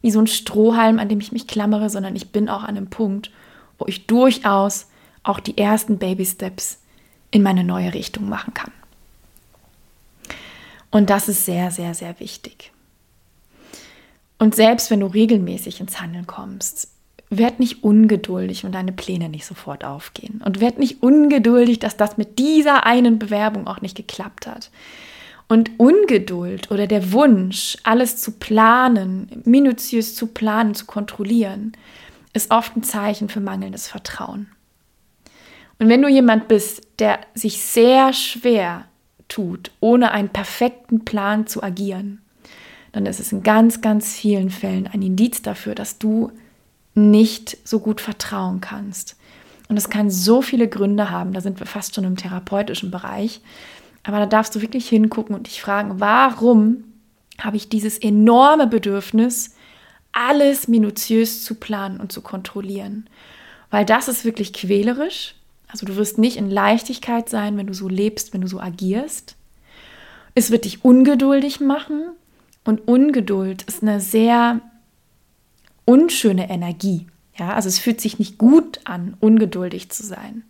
wie 0.00 0.12
so 0.12 0.20
ein 0.20 0.28
Strohhalm, 0.28 1.00
an 1.00 1.08
dem 1.08 1.20
ich 1.20 1.32
mich 1.32 1.48
klammere, 1.48 1.90
sondern 1.90 2.14
ich 2.14 2.30
bin 2.30 2.48
auch 2.48 2.62
an 2.62 2.76
einem 2.76 2.88
Punkt, 2.88 3.30
wo 3.82 3.88
ich 3.88 4.06
durchaus 4.06 4.86
auch 5.24 5.40
die 5.40 5.58
ersten 5.58 5.98
Baby 5.98 6.24
Steps 6.24 6.78
in 7.32 7.42
meine 7.42 7.64
neue 7.64 7.92
Richtung 7.94 8.28
machen 8.28 8.54
kann. 8.54 8.70
Und 10.92 11.10
das 11.10 11.28
ist 11.28 11.44
sehr, 11.44 11.72
sehr, 11.72 11.94
sehr 11.94 12.20
wichtig. 12.20 12.70
Und 14.38 14.54
selbst 14.54 14.90
wenn 14.92 15.00
du 15.00 15.06
regelmäßig 15.06 15.80
ins 15.80 16.00
Handeln 16.00 16.28
kommst, 16.28 16.92
werd 17.28 17.58
nicht 17.58 17.82
ungeduldig, 17.82 18.62
wenn 18.62 18.70
deine 18.70 18.92
Pläne 18.92 19.28
nicht 19.28 19.46
sofort 19.46 19.84
aufgehen. 19.84 20.40
Und 20.44 20.60
werd 20.60 20.78
nicht 20.78 21.02
ungeduldig, 21.02 21.80
dass 21.80 21.96
das 21.96 22.18
mit 22.18 22.38
dieser 22.38 22.86
einen 22.86 23.18
Bewerbung 23.18 23.66
auch 23.66 23.80
nicht 23.80 23.96
geklappt 23.96 24.46
hat. 24.46 24.70
Und 25.48 25.72
Ungeduld 25.78 26.70
oder 26.70 26.86
der 26.86 27.10
Wunsch, 27.12 27.78
alles 27.82 28.18
zu 28.18 28.32
planen, 28.32 29.42
minutiös 29.44 30.14
zu 30.14 30.28
planen, 30.28 30.76
zu 30.76 30.86
kontrollieren, 30.86 31.72
ist 32.32 32.50
oft 32.50 32.76
ein 32.76 32.82
Zeichen 32.82 33.28
für 33.28 33.40
mangelndes 33.40 33.88
Vertrauen. 33.88 34.48
Und 35.78 35.88
wenn 35.88 36.02
du 36.02 36.08
jemand 36.08 36.48
bist, 36.48 36.86
der 36.98 37.20
sich 37.34 37.62
sehr 37.62 38.12
schwer 38.12 38.84
tut, 39.28 39.70
ohne 39.80 40.12
einen 40.12 40.28
perfekten 40.28 41.04
Plan 41.04 41.46
zu 41.46 41.62
agieren, 41.62 42.22
dann 42.92 43.06
ist 43.06 43.20
es 43.20 43.32
in 43.32 43.42
ganz, 43.42 43.80
ganz 43.80 44.14
vielen 44.14 44.50
Fällen 44.50 44.86
ein 44.86 45.02
Indiz 45.02 45.42
dafür, 45.42 45.74
dass 45.74 45.98
du 45.98 46.30
nicht 46.94 47.56
so 47.64 47.80
gut 47.80 48.00
vertrauen 48.00 48.60
kannst. 48.60 49.16
Und 49.68 49.78
es 49.78 49.88
kann 49.88 50.10
so 50.10 50.42
viele 50.42 50.68
Gründe 50.68 51.10
haben, 51.10 51.32
da 51.32 51.40
sind 51.40 51.58
wir 51.58 51.66
fast 51.66 51.94
schon 51.94 52.04
im 52.04 52.16
therapeutischen 52.16 52.90
Bereich. 52.90 53.40
Aber 54.02 54.18
da 54.18 54.26
darfst 54.26 54.54
du 54.54 54.60
wirklich 54.60 54.88
hingucken 54.88 55.34
und 55.34 55.46
dich 55.46 55.62
fragen, 55.62 56.00
warum 56.00 56.84
habe 57.38 57.56
ich 57.56 57.68
dieses 57.70 57.98
enorme 57.98 58.66
Bedürfnis, 58.66 59.54
alles 60.12 60.68
minutiös 60.68 61.44
zu 61.44 61.56
planen 61.56 62.00
und 62.00 62.12
zu 62.12 62.20
kontrollieren? 62.20 63.08
Weil 63.70 63.84
das 63.84 64.08
ist 64.08 64.24
wirklich 64.24 64.52
quälerisch 64.52 65.34
also 65.72 65.86
du 65.86 65.96
wirst 65.96 66.18
nicht 66.18 66.36
in 66.36 66.50
Leichtigkeit 66.50 67.30
sein, 67.30 67.56
wenn 67.56 67.66
du 67.66 67.74
so 67.74 67.88
lebst, 67.88 68.34
wenn 68.34 68.42
du 68.42 68.46
so 68.46 68.60
agierst. 68.60 69.36
Es 70.34 70.50
wird 70.50 70.66
dich 70.66 70.84
ungeduldig 70.84 71.60
machen 71.60 72.10
und 72.64 72.86
Ungeduld 72.86 73.62
ist 73.62 73.82
eine 73.82 74.00
sehr 74.00 74.60
unschöne 75.86 76.50
Energie. 76.50 77.06
Ja, 77.38 77.54
also 77.54 77.68
es 77.68 77.78
fühlt 77.78 78.02
sich 78.02 78.18
nicht 78.18 78.36
gut 78.36 78.80
an, 78.84 79.16
ungeduldig 79.20 79.88
zu 79.88 80.04
sein. 80.04 80.44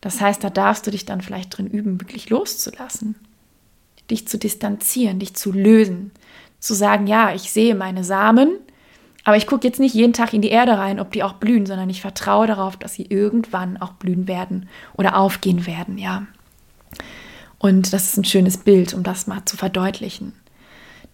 Das 0.00 0.20
heißt, 0.20 0.42
da 0.42 0.48
darfst 0.48 0.86
du 0.86 0.90
dich 0.90 1.04
dann 1.04 1.20
vielleicht 1.20 1.56
drin 1.56 1.66
üben, 1.66 2.00
wirklich 2.00 2.30
loszulassen, 2.30 3.16
dich 4.10 4.26
zu 4.26 4.38
distanzieren, 4.38 5.18
dich 5.18 5.34
zu 5.34 5.52
lösen, 5.52 6.10
zu 6.58 6.74
sagen, 6.74 7.06
ja, 7.06 7.34
ich 7.34 7.52
sehe 7.52 7.74
meine 7.74 8.04
Samen, 8.04 8.58
aber 9.24 9.36
ich 9.36 9.46
gucke 9.46 9.66
jetzt 9.66 9.80
nicht 9.80 9.94
jeden 9.94 10.12
Tag 10.12 10.32
in 10.32 10.42
die 10.42 10.50
Erde 10.50 10.78
rein, 10.78 11.00
ob 11.00 11.12
die 11.12 11.22
auch 11.22 11.34
blühen, 11.34 11.66
sondern 11.66 11.90
ich 11.90 12.00
vertraue 12.00 12.46
darauf, 12.46 12.76
dass 12.76 12.94
sie 12.94 13.06
irgendwann 13.06 13.76
auch 13.76 13.92
blühen 13.92 14.28
werden 14.28 14.68
oder 14.94 15.16
aufgehen 15.16 15.66
werden, 15.66 15.98
ja. 15.98 16.26
Und 17.58 17.92
das 17.92 18.04
ist 18.04 18.16
ein 18.18 18.24
schönes 18.24 18.58
Bild, 18.58 18.94
um 18.94 19.02
das 19.02 19.26
mal 19.26 19.44
zu 19.44 19.56
verdeutlichen. 19.56 20.32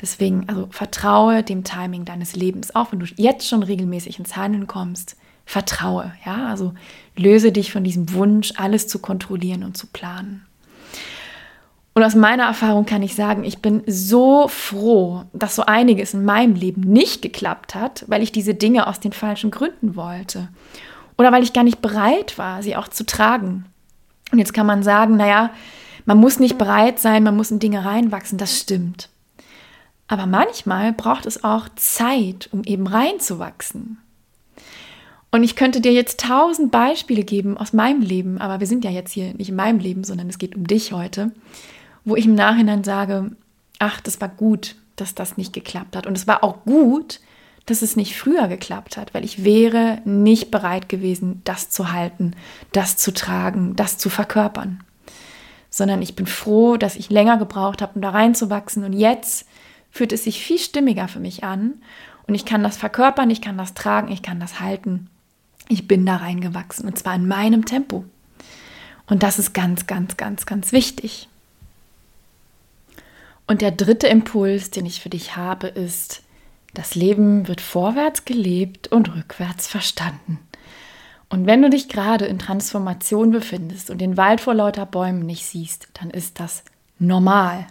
Deswegen, 0.01 0.49
also 0.49 0.67
vertraue 0.71 1.43
dem 1.43 1.65
Timing 1.65 2.05
deines 2.05 2.35
Lebens, 2.35 2.75
auch 2.75 2.93
wenn 2.93 2.99
du 2.99 3.07
jetzt 3.17 3.49
schon 3.49 3.63
regelmäßig 3.63 4.19
ins 4.19 4.37
Handeln 4.37 4.67
kommst. 4.67 5.17
Vertraue, 5.47 6.13
ja, 6.25 6.47
also 6.49 6.75
löse 7.17 7.53
dich 7.53 7.73
von 7.73 7.85
diesem 7.85 8.13
Wunsch, 8.13 8.53
alles 8.57 8.89
zu 8.89 8.99
kontrollieren 8.99 9.65
und 9.65 9.77
zu 9.77 9.87
planen. 9.87 10.45
Und 11.95 12.03
aus 12.03 12.15
meiner 12.15 12.45
Erfahrung 12.45 12.87
kann 12.87 13.03
ich 13.03 13.15
sagen, 13.15 13.45
ich 13.45 13.59
bin 13.59 13.83
so 13.87 14.49
froh, 14.49 15.25
dass 15.35 15.57
so 15.57 15.65
einiges 15.67 16.15
in 16.15 16.25
meinem 16.25 16.55
Leben 16.55 16.81
nicht 16.81 17.21
geklappt 17.21 17.75
hat, 17.75 18.05
weil 18.07 18.23
ich 18.23 18.33
diese 18.33 18.55
Dinge 18.55 18.87
aus 18.87 18.99
den 18.99 19.13
falschen 19.13 19.51
Gründen 19.51 19.95
wollte. 19.95 20.49
Oder 21.19 21.33
weil 21.33 21.43
ich 21.43 21.53
gar 21.53 21.65
nicht 21.65 21.83
bereit 21.83 22.39
war, 22.39 22.63
sie 22.63 22.77
auch 22.77 22.89
zu 22.89 23.05
tragen. 23.05 23.67
Und 24.31 24.39
jetzt 24.39 24.55
kann 24.55 24.67
man 24.67 24.83
sagen, 24.83 25.17
naja, 25.17 25.51
man 26.07 26.19
muss 26.19 26.41
nicht 26.41 26.57
bereit 26.57 26.99
sein, 26.99 27.23
man 27.23 27.37
muss 27.37 27.51
in 27.51 27.59
Dinge 27.59 27.85
reinwachsen. 27.85 28.39
Das 28.39 28.59
stimmt. 28.59 29.11
Aber 30.09 30.27
manchmal 30.27 30.93
braucht 30.95 31.27
es 31.27 31.45
auch 31.45 31.69
Zeit, 31.77 32.49
um 32.53 32.65
eben 32.65 32.87
reinzuwachsen. 32.87 33.99
Und 35.31 35.43
ich 35.43 35.57
könnte 35.57 35.81
dir 35.81 35.93
jetzt 35.93 36.21
tausend 36.21 36.71
Beispiele 36.71 37.25
geben 37.25 37.57
aus 37.57 37.73
meinem 37.73 38.03
Leben, 38.03 38.39
aber 38.39 38.61
wir 38.61 38.67
sind 38.67 38.85
ja 38.85 38.91
jetzt 38.91 39.13
hier 39.13 39.33
nicht 39.35 39.49
in 39.49 39.57
meinem 39.57 39.79
Leben, 39.79 40.05
sondern 40.05 40.29
es 40.29 40.37
geht 40.39 40.55
um 40.55 40.67
dich 40.67 40.93
heute, 40.93 41.33
wo 42.05 42.17
ich 42.17 42.27
im 42.27 42.35
Nachhinein 42.35 42.85
sage, 42.85 43.33
ach, 43.79 44.01
das 44.01 44.21
war 44.21 44.29
gut, 44.29 44.77
dass 44.97 45.15
das 45.15 45.37
nicht 45.37 45.53
geklappt 45.53 45.97
hat. 45.97 46.07
Und 46.07 46.17
es 46.17 46.27
war 46.27 46.45
auch 46.45 46.65
gut, 46.65 47.21
dass 47.67 47.83
es 47.83 47.97
nicht 47.97 48.17
früher 48.17 48.49
geklappt 48.49 48.97
hat, 48.97 49.15
weil 49.15 49.25
ich 49.25 49.45
wäre 49.45 50.01
nicht 50.05 50.51
bereit 50.51 50.89
gewesen, 50.89 51.43
das 51.45 51.71
zu 51.71 51.93
halten, 51.93 52.35
das 52.73 52.97
zu 52.97 53.13
tragen, 53.13 53.77
das 53.77 53.99
zu 53.99 54.11
verkörpern. 54.11 54.83
Sondern 55.71 56.03
ich 56.03 56.17
bin 56.17 56.27
froh, 56.27 56.77
dass 56.77 56.97
ich 56.97 57.11
länger 57.11 57.39
gebraucht 57.39 57.81
habe, 57.81 57.95
um 57.95 58.03
da 58.03 58.11
reinzuwachsen. 58.11 58.85
Und 58.85 58.93
jetzt 58.93 59.47
fühlt 59.91 60.13
es 60.13 60.25
sich 60.25 60.45
viel 60.45 60.59
stimmiger 60.59 61.09
für 61.09 61.21
mich 61.21 61.45
an. 61.45 61.75
Und 62.27 62.35
ich 62.35 62.45
kann 62.45 62.63
das 62.63 62.77
verkörpern, 62.77 63.31
ich 63.31 63.41
kann 63.41 63.59
das 63.59 63.75
tragen, 63.75 64.11
ich 64.11 64.23
kann 64.23 64.41
das 64.41 64.61
halten. 64.61 65.09
Ich 65.69 65.89
bin 65.89 66.05
da 66.05 66.17
reingewachsen 66.17 66.87
und 66.87 66.99
zwar 66.99 67.15
in 67.15 67.27
meinem 67.27 67.65
Tempo. 67.65 68.05
Und 69.07 69.23
das 69.23 69.39
ist 69.39 69.55
ganz, 69.55 69.87
ganz, 69.87 70.17
ganz, 70.17 70.47
ganz 70.47 70.73
wichtig. 70.73 71.29
Und 73.47 73.61
der 73.61 73.71
dritte 73.71 74.07
Impuls, 74.07 74.71
den 74.71 74.87
ich 74.87 75.01
für 75.01 75.11
dich 75.11 75.37
habe, 75.37 75.67
ist, 75.67 76.23
das 76.75 76.95
Leben 76.95 77.49
wird 77.49 77.61
vorwärts 77.61 78.25
gelebt 78.25 78.89
und 78.89 79.15
rückwärts 79.15 79.69
verstanden. 79.69 80.39
Und 81.29 81.47
wenn 81.47 81.63
du 81.63 81.71
dich 81.71 81.89
gerade 81.89 82.27
in 82.27 82.39
Transformation 82.39 83.31
befindest 83.31 83.91
und 83.91 84.01
den 84.01 84.17
Wald 84.17 84.41
vor 84.41 84.55
lauter 84.55 84.87
Bäumen 84.87 85.25
nicht 85.25 85.47
siehst, 85.47 85.89
dann 85.95 86.11
ist 86.11 86.41
das 86.41 86.63
normal. 86.99 87.67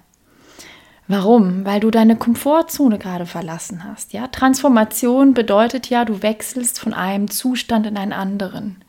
Warum? 1.07 1.65
Weil 1.65 1.79
du 1.79 1.91
deine 1.91 2.15
Komfortzone 2.15 2.97
gerade 2.97 3.25
verlassen 3.25 3.83
hast. 3.83 4.13
Ja, 4.13 4.27
Transformation 4.27 5.33
bedeutet 5.33 5.89
ja, 5.89 6.05
du 6.05 6.21
wechselst 6.21 6.79
von 6.79 6.93
einem 6.93 7.29
Zustand 7.29 7.85
in 7.85 7.97
einen 7.97 8.13
anderen. 8.13 8.83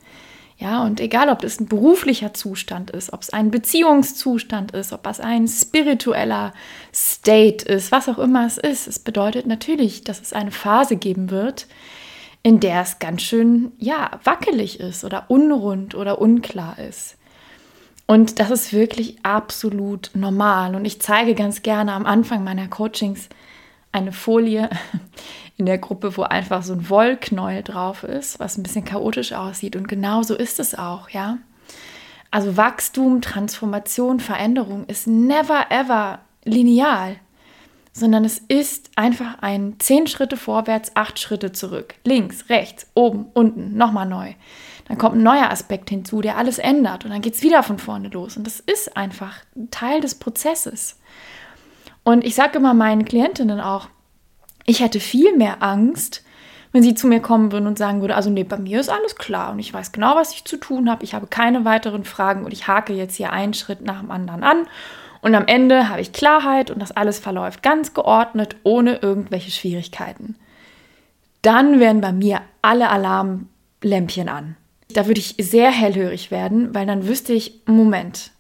Ja, 0.59 0.85
und 0.85 1.01
egal, 1.01 1.29
ob 1.29 1.43
es 1.43 1.59
ein 1.59 1.67
beruflicher 1.67 2.35
Zustand 2.35 2.91
ist, 2.91 3.13
ob 3.13 3.23
es 3.23 3.31
ein 3.31 3.51
Beziehungszustand 3.51 4.73
ist, 4.73 4.93
ob 4.93 5.07
es 5.07 5.19
ein 5.19 5.49
spiritueller 5.49 6.53
State 6.95 7.65
ist, 7.67 7.91
was 7.91 8.09
auch 8.09 8.19
immer 8.19 8.47
es 8.47 8.59
ist, 8.59 8.87
es 8.87 8.99
bedeutet 8.99 9.47
natürlich, 9.47 10.05
dass 10.05 10.21
es 10.21 10.33
eine 10.33 10.53
Phase 10.53 10.97
geben 10.97 11.31
wird, 11.31 11.67
in 12.43 12.61
der 12.61 12.83
es 12.83 12.99
ganz 12.99 13.23
schön, 13.23 13.73
ja, 13.79 14.21
wackelig 14.25 14.79
ist 14.81 15.05
oder 15.05 15.25
unrund 15.29 15.95
oder 15.95 16.21
unklar 16.21 16.79
ist. 16.79 17.17
Und 18.07 18.41
das 18.41 18.51
ist 18.51 18.73
wirklich 18.73 19.17
absolut 19.23 20.11
normal. 20.15 20.75
Und 20.75 20.85
ich 20.85 21.01
zeige 21.01 21.35
ganz 21.35 21.63
gerne 21.63 21.93
am 21.93 22.05
Anfang 22.05 22.45
meiner 22.45 22.69
Coachings 22.69 23.29
eine 23.93 24.13
Folie, 24.13 24.69
in 25.57 25.67
der 25.67 25.79
Gruppe, 25.79 26.17
wo 26.17 26.23
einfach 26.23 26.63
so 26.63 26.73
ein 26.73 26.89
Wollknäuel 26.89 27.63
drauf 27.63 28.03
ist, 28.03 28.41
was 28.41 28.57
ein 28.57 28.63
bisschen 28.63 28.85
chaotisch 28.85 29.33
aussieht. 29.33 29.77
Und 29.77 29.87
genau 29.87 30.23
so 30.23 30.35
ist 30.35 30.59
es 30.59 30.75
auch, 30.75 31.11
ja. 31.11 31.39
Also 32.31 32.57
Wachstum, 32.57 33.21
Transformation, 33.21 34.19
Veränderung 34.19 34.87
ist 34.87 35.07
never 35.07 35.67
ever 35.71 36.21
lineal, 36.45 37.17
sondern 37.93 38.25
es 38.25 38.39
ist 38.39 38.91
einfach 38.97 39.43
ein 39.43 39.77
zehn 39.79 40.07
Schritte 40.07 40.39
vorwärts, 40.39 40.97
acht 40.97 41.21
Schritte 41.21 41.53
zurück. 41.53 41.95
Links, 42.05 42.49
rechts, 42.49 42.87
oben, 42.95 43.27
unten, 43.35 43.77
nochmal 43.77 44.07
neu. 44.07 44.33
Dann 44.89 44.99
kommt 44.99 45.17
ein 45.17 45.23
neuer 45.23 45.51
Aspekt 45.51 45.91
hinzu, 45.91 46.23
der 46.23 46.39
alles 46.39 46.59
ändert 46.59 47.05
und 47.05 47.11
dann 47.11 47.21
geht 47.21 47.35
es 47.35 47.43
wieder 47.43 47.63
von 47.63 47.79
vorne 47.79 48.09
los. 48.09 48.37
Und 48.37 48.47
das 48.47 48.61
ist 48.61 48.97
einfach 48.97 49.37
Teil 49.71 50.01
des 50.01 50.15
Prozesses. 50.15 50.99
Und 52.05 52.25
ich 52.25 52.35
sage 52.35 52.59
immer 52.59 52.75
meinen 52.75 53.05
Klientinnen 53.05 53.61
auch, 53.61 53.89
ich 54.67 54.81
hätte 54.81 55.01
viel 55.01 55.37
mehr 55.37 55.63
Angst, 55.63 56.25
wenn 56.73 56.83
sie 56.83 56.95
zu 56.95 57.07
mir 57.07 57.21
kommen 57.21 57.53
würden 57.53 57.67
und 57.67 57.79
sagen 57.79 58.01
würde, 58.01 58.17
also 58.17 58.31
nee, 58.31 58.45
bei 58.45 58.57
mir 58.57 58.81
ist 58.81 58.89
alles 58.89 59.17
klar 59.17 59.53
und 59.53 59.59
ich 59.59 59.73
weiß 59.73 59.93
genau, 59.93 60.17
was 60.17 60.33
ich 60.33 60.45
zu 60.45 60.57
tun 60.57 60.91
habe, 60.91 61.05
ich 61.05 61.15
habe 61.15 61.27
keine 61.27 61.65
weiteren 61.65 62.05
Fragen 62.05 62.45
und 62.45 62.53
ich 62.53 62.67
hake 62.67 62.95
jetzt 62.95 63.17
hier 63.17 63.33
einen 63.33 63.55
Schritt 63.55 63.83
nach 63.83 64.01
dem 64.01 64.11
anderen 64.11 64.43
an 64.43 64.67
und 65.21 65.35
am 65.35 65.47
Ende 65.47 65.89
habe 65.89 66.01
ich 66.01 66.13
Klarheit 66.13 66.71
und 66.71 66.81
das 66.81 66.93
alles 66.93 67.19
verläuft 67.19 67.63
ganz 67.63 67.95
geordnet, 67.95 68.57
ohne 68.65 68.97
irgendwelche 68.97 69.51
Schwierigkeiten. 69.51 70.37
Dann 71.43 71.79
wären 71.79 72.01
bei 72.01 72.13
mir 72.13 72.41
alle 72.63 72.89
Alarmlämpchen 72.89 74.29
an. 74.29 74.57
Da 74.95 75.07
würde 75.07 75.21
ich 75.21 75.37
sehr 75.39 75.71
hellhörig 75.71 76.31
werden, 76.31 76.75
weil 76.75 76.87
dann 76.87 77.07
wüsste 77.07 77.33
ich, 77.33 77.61
Moment, 77.67 78.31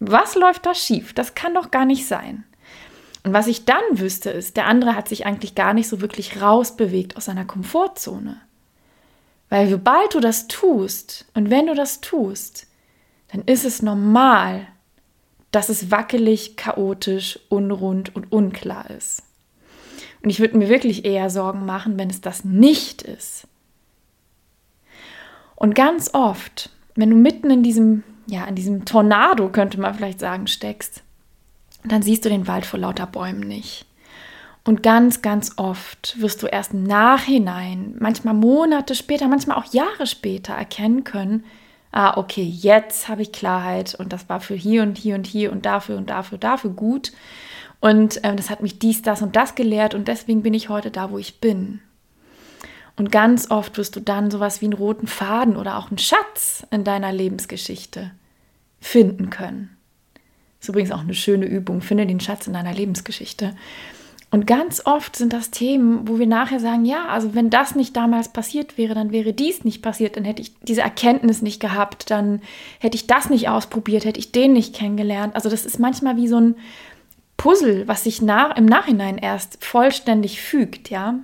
was 0.00 0.34
läuft 0.34 0.66
da 0.66 0.74
schief? 0.74 1.12
Das 1.12 1.34
kann 1.34 1.54
doch 1.54 1.70
gar 1.70 1.84
nicht 1.84 2.06
sein. 2.06 2.44
Und 3.24 3.32
was 3.32 3.46
ich 3.46 3.64
dann 3.64 3.82
wüsste, 3.92 4.30
ist, 4.30 4.56
der 4.56 4.66
andere 4.66 4.96
hat 4.96 5.08
sich 5.08 5.26
eigentlich 5.26 5.54
gar 5.54 5.74
nicht 5.74 5.88
so 5.88 6.00
wirklich 6.00 6.40
rausbewegt 6.40 7.16
aus 7.16 7.26
seiner 7.26 7.44
Komfortzone. 7.44 8.40
Weil 9.48 9.68
sobald 9.68 10.14
du 10.14 10.20
das 10.20 10.48
tust 10.48 11.26
und 11.34 11.50
wenn 11.50 11.66
du 11.66 11.74
das 11.74 12.00
tust, 12.00 12.66
dann 13.28 13.42
ist 13.42 13.64
es 13.64 13.82
normal, 13.82 14.66
dass 15.50 15.68
es 15.68 15.90
wackelig, 15.90 16.56
chaotisch, 16.56 17.38
unrund 17.48 18.16
und 18.16 18.32
unklar 18.32 18.90
ist. 18.90 19.22
Und 20.22 20.30
ich 20.30 20.40
würde 20.40 20.56
mir 20.56 20.68
wirklich 20.68 21.04
eher 21.04 21.30
Sorgen 21.30 21.66
machen, 21.66 21.98
wenn 21.98 22.10
es 22.10 22.20
das 22.20 22.44
nicht 22.44 23.02
ist. 23.02 23.46
Und 25.54 25.74
ganz 25.74 26.10
oft, 26.14 26.70
wenn 26.94 27.10
du 27.10 27.16
mitten 27.16 27.50
in 27.50 27.62
diesem, 27.62 28.02
ja, 28.26 28.44
in 28.46 28.54
diesem 28.54 28.84
Tornado, 28.84 29.48
könnte 29.48 29.78
man 29.80 29.94
vielleicht 29.94 30.20
sagen, 30.20 30.46
steckst, 30.46 31.02
dann 31.84 32.02
siehst 32.02 32.24
du 32.24 32.28
den 32.28 32.46
Wald 32.46 32.66
vor 32.66 32.78
lauter 32.78 33.06
Bäumen 33.06 33.40
nicht. 33.40 33.86
Und 34.64 34.82
ganz, 34.82 35.22
ganz 35.22 35.52
oft 35.56 36.20
wirst 36.20 36.42
du 36.42 36.46
erst 36.46 36.72
im 36.72 36.84
Nachhinein, 36.84 37.96
manchmal 37.98 38.34
Monate 38.34 38.94
später, 38.94 39.26
manchmal 39.26 39.56
auch 39.58 39.72
Jahre 39.72 40.06
später 40.06 40.54
erkennen 40.54 41.02
können, 41.02 41.44
ah, 41.90 42.16
okay, 42.16 42.44
jetzt 42.44 43.08
habe 43.08 43.22
ich 43.22 43.32
Klarheit 43.32 43.94
und 43.94 44.12
das 44.12 44.28
war 44.28 44.40
für 44.40 44.54
hier 44.54 44.82
und 44.82 44.96
hier 44.96 45.14
und 45.14 45.26
hier 45.26 45.52
und 45.52 45.66
dafür 45.66 45.98
und 45.98 46.10
dafür, 46.10 46.38
dafür 46.38 46.70
gut. 46.70 47.12
Und 47.80 48.20
ähm, 48.22 48.36
das 48.36 48.48
hat 48.50 48.62
mich 48.62 48.78
dies, 48.78 49.02
das 49.02 49.22
und 49.22 49.34
das 49.34 49.54
gelehrt 49.56 49.94
und 49.94 50.06
deswegen 50.08 50.42
bin 50.42 50.54
ich 50.54 50.68
heute 50.68 50.90
da, 50.90 51.10
wo 51.10 51.18
ich 51.18 51.40
bin. 51.40 51.80
Und 52.96 53.10
ganz 53.10 53.50
oft 53.50 53.76
wirst 53.78 53.96
du 53.96 54.00
dann 54.00 54.30
sowas 54.30 54.60
wie 54.60 54.66
einen 54.66 54.74
roten 54.74 55.06
Faden 55.06 55.56
oder 55.56 55.78
auch 55.78 55.88
einen 55.88 55.98
Schatz 55.98 56.66
in 56.70 56.84
deiner 56.84 57.12
Lebensgeschichte 57.12 58.12
finden 58.80 59.30
können. 59.30 59.71
Ist 60.62 60.68
übrigens 60.68 60.92
auch 60.92 61.00
eine 61.00 61.14
schöne 61.14 61.46
Übung. 61.46 61.80
Finde 61.80 62.06
den 62.06 62.20
Schatz 62.20 62.46
in 62.46 62.52
deiner 62.52 62.72
Lebensgeschichte. 62.72 63.56
Und 64.30 64.46
ganz 64.46 64.86
oft 64.86 65.16
sind 65.16 65.32
das 65.32 65.50
Themen, 65.50 66.06
wo 66.06 66.20
wir 66.20 66.28
nachher 66.28 66.60
sagen, 66.60 66.84
ja, 66.84 67.06
also 67.08 67.34
wenn 67.34 67.50
das 67.50 67.74
nicht 67.74 67.96
damals 67.96 68.28
passiert 68.28 68.78
wäre, 68.78 68.94
dann 68.94 69.10
wäre 69.10 69.32
dies 69.32 69.64
nicht 69.64 69.82
passiert, 69.82 70.16
dann 70.16 70.24
hätte 70.24 70.40
ich 70.40 70.54
diese 70.62 70.80
Erkenntnis 70.80 71.42
nicht 71.42 71.60
gehabt, 71.60 72.10
dann 72.10 72.40
hätte 72.78 72.94
ich 72.94 73.08
das 73.08 73.28
nicht 73.28 73.48
ausprobiert, 73.48 74.04
hätte 74.04 74.20
ich 74.20 74.30
den 74.30 74.52
nicht 74.52 74.74
kennengelernt. 74.74 75.34
Also 75.34 75.50
das 75.50 75.66
ist 75.66 75.80
manchmal 75.80 76.16
wie 76.16 76.28
so 76.28 76.38
ein 76.38 76.54
Puzzle, 77.36 77.88
was 77.88 78.04
sich 78.04 78.22
nach, 78.22 78.56
im 78.56 78.64
Nachhinein 78.64 79.18
erst 79.18 79.62
vollständig 79.62 80.40
fügt, 80.40 80.90
ja. 80.90 81.18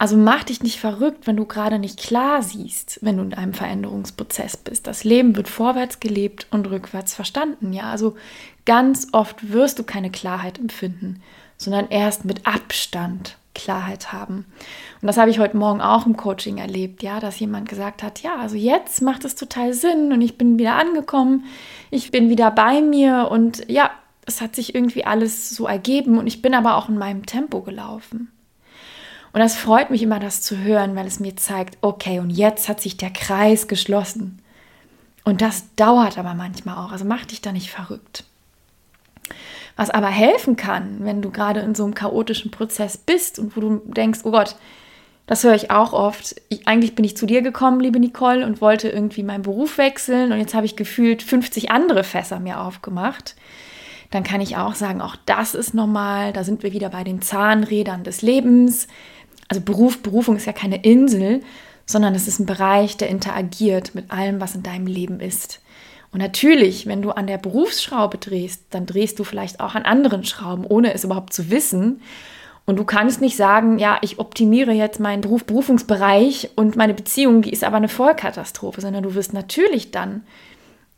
Also 0.00 0.16
mach 0.16 0.44
dich 0.44 0.62
nicht 0.62 0.78
verrückt, 0.78 1.26
wenn 1.26 1.36
du 1.36 1.44
gerade 1.44 1.80
nicht 1.80 1.98
klar 1.98 2.40
siehst, 2.42 3.00
wenn 3.02 3.16
du 3.16 3.24
in 3.24 3.34
einem 3.34 3.52
Veränderungsprozess 3.52 4.56
bist. 4.56 4.86
Das 4.86 5.02
Leben 5.02 5.34
wird 5.34 5.48
vorwärts 5.48 5.98
gelebt 5.98 6.46
und 6.52 6.70
rückwärts 6.70 7.14
verstanden. 7.14 7.72
Ja, 7.72 7.90
also 7.90 8.14
ganz 8.64 9.08
oft 9.10 9.52
wirst 9.52 9.80
du 9.80 9.82
keine 9.82 10.10
Klarheit 10.10 10.58
empfinden, 10.58 11.20
sondern 11.56 11.88
erst 11.88 12.24
mit 12.24 12.46
Abstand 12.46 13.36
Klarheit 13.54 14.12
haben. 14.12 14.46
Und 15.02 15.08
das 15.08 15.16
habe 15.16 15.30
ich 15.30 15.40
heute 15.40 15.56
Morgen 15.56 15.80
auch 15.80 16.06
im 16.06 16.16
Coaching 16.16 16.58
erlebt, 16.58 17.02
ja, 17.02 17.18
dass 17.18 17.40
jemand 17.40 17.68
gesagt 17.68 18.04
hat, 18.04 18.22
ja, 18.22 18.36
also 18.36 18.54
jetzt 18.54 19.02
macht 19.02 19.24
es 19.24 19.34
total 19.34 19.74
Sinn 19.74 20.12
und 20.12 20.22
ich 20.22 20.38
bin 20.38 20.58
wieder 20.60 20.76
angekommen, 20.76 21.44
ich 21.90 22.12
bin 22.12 22.30
wieder 22.30 22.52
bei 22.52 22.80
mir 22.80 23.28
und 23.32 23.68
ja, 23.68 23.90
es 24.26 24.40
hat 24.40 24.54
sich 24.54 24.76
irgendwie 24.76 25.04
alles 25.04 25.50
so 25.50 25.66
ergeben 25.66 26.18
und 26.18 26.28
ich 26.28 26.40
bin 26.40 26.54
aber 26.54 26.76
auch 26.76 26.88
in 26.88 26.98
meinem 26.98 27.26
Tempo 27.26 27.62
gelaufen. 27.62 28.30
Und 29.32 29.40
das 29.40 29.56
freut 29.56 29.90
mich 29.90 30.02
immer, 30.02 30.20
das 30.20 30.40
zu 30.40 30.58
hören, 30.58 30.96
weil 30.96 31.06
es 31.06 31.20
mir 31.20 31.36
zeigt, 31.36 31.78
okay, 31.80 32.18
und 32.18 32.30
jetzt 32.30 32.68
hat 32.68 32.80
sich 32.80 32.96
der 32.96 33.10
Kreis 33.10 33.68
geschlossen. 33.68 34.40
Und 35.24 35.42
das 35.42 35.74
dauert 35.76 36.16
aber 36.16 36.34
manchmal 36.34 36.78
auch. 36.78 36.92
Also 36.92 37.04
mach 37.04 37.26
dich 37.26 37.42
da 37.42 37.52
nicht 37.52 37.70
verrückt. 37.70 38.24
Was 39.76 39.90
aber 39.90 40.08
helfen 40.08 40.56
kann, 40.56 41.04
wenn 41.04 41.22
du 41.22 41.30
gerade 41.30 41.60
in 41.60 41.74
so 41.74 41.84
einem 41.84 41.94
chaotischen 41.94 42.50
Prozess 42.50 42.96
bist 42.96 43.38
und 43.38 43.56
wo 43.56 43.60
du 43.60 43.82
denkst, 43.84 44.20
oh 44.24 44.30
Gott, 44.30 44.56
das 45.26 45.44
höre 45.44 45.54
ich 45.54 45.70
auch 45.70 45.92
oft. 45.92 46.34
Ich, 46.48 46.66
eigentlich 46.66 46.94
bin 46.94 47.04
ich 47.04 47.16
zu 47.16 47.26
dir 47.26 47.42
gekommen, 47.42 47.78
liebe 47.78 48.00
Nicole, 48.00 48.46
und 48.46 48.62
wollte 48.62 48.88
irgendwie 48.88 49.22
meinen 49.22 49.42
Beruf 49.42 49.76
wechseln 49.76 50.32
und 50.32 50.38
jetzt 50.38 50.54
habe 50.54 50.64
ich 50.64 50.74
gefühlt 50.74 51.22
50 51.22 51.70
andere 51.70 52.02
Fässer 52.02 52.40
mir 52.40 52.60
aufgemacht. 52.60 53.36
Dann 54.10 54.24
kann 54.24 54.40
ich 54.40 54.56
auch 54.56 54.74
sagen, 54.74 55.02
auch 55.02 55.16
das 55.26 55.54
ist 55.54 55.74
normal. 55.74 56.32
Da 56.32 56.42
sind 56.42 56.62
wir 56.62 56.72
wieder 56.72 56.88
bei 56.88 57.04
den 57.04 57.20
Zahnrädern 57.20 58.04
des 58.04 58.22
Lebens 58.22 58.88
also 59.48 59.62
Beruf, 59.62 60.02
Berufung 60.02 60.36
ist 60.36 60.46
ja 60.46 60.52
keine 60.52 60.82
Insel, 60.82 61.42
sondern 61.86 62.14
es 62.14 62.28
ist 62.28 62.38
ein 62.38 62.46
Bereich, 62.46 62.96
der 62.96 63.08
interagiert 63.08 63.94
mit 63.94 64.10
allem, 64.10 64.40
was 64.40 64.54
in 64.54 64.62
deinem 64.62 64.86
Leben 64.86 65.20
ist. 65.20 65.60
Und 66.12 66.20
natürlich, 66.20 66.86
wenn 66.86 67.02
du 67.02 67.10
an 67.10 67.26
der 67.26 67.38
Berufsschraube 67.38 68.18
drehst, 68.18 68.62
dann 68.70 68.86
drehst 68.86 69.18
du 69.18 69.24
vielleicht 69.24 69.60
auch 69.60 69.74
an 69.74 69.82
anderen 69.82 70.24
Schrauben, 70.24 70.64
ohne 70.64 70.94
es 70.94 71.04
überhaupt 71.04 71.32
zu 71.32 71.50
wissen. 71.50 72.00
Und 72.66 72.76
du 72.76 72.84
kannst 72.84 73.20
nicht 73.20 73.36
sagen, 73.36 73.78
ja, 73.78 73.98
ich 74.02 74.18
optimiere 74.18 74.72
jetzt 74.72 75.00
meinen 75.00 75.22
Beruf, 75.22 75.44
Berufungsbereich 75.44 76.50
und 76.56 76.76
meine 76.76 76.94
Beziehung, 76.94 77.42
die 77.42 77.52
ist 77.52 77.64
aber 77.64 77.78
eine 77.78 77.88
Vollkatastrophe, 77.88 78.80
sondern 78.80 79.02
du 79.02 79.14
wirst 79.14 79.32
natürlich 79.32 79.90
dann 79.90 80.22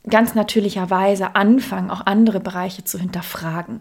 ganz 0.09 0.35
natürlicherweise 0.35 1.37
anfangen, 1.37 1.91
auch 1.91 2.07
andere 2.07 2.41
Bereiche 2.41 2.85
zu 2.85 2.99
hinterfragen. 2.99 3.81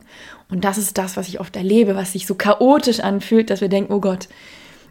Und 0.49 0.63
das 0.65 0.77
ist 0.77 0.97
das, 0.97 1.15
was 1.17 1.27
ich 1.27 1.39
oft 1.39 1.55
erlebe, 1.55 1.95
was 1.95 2.11
sich 2.11 2.27
so 2.27 2.35
chaotisch 2.35 2.99
anfühlt, 2.99 3.49
dass 3.49 3.61
wir 3.61 3.69
denken, 3.69 3.93
oh 3.93 4.01
Gott, 4.01 4.27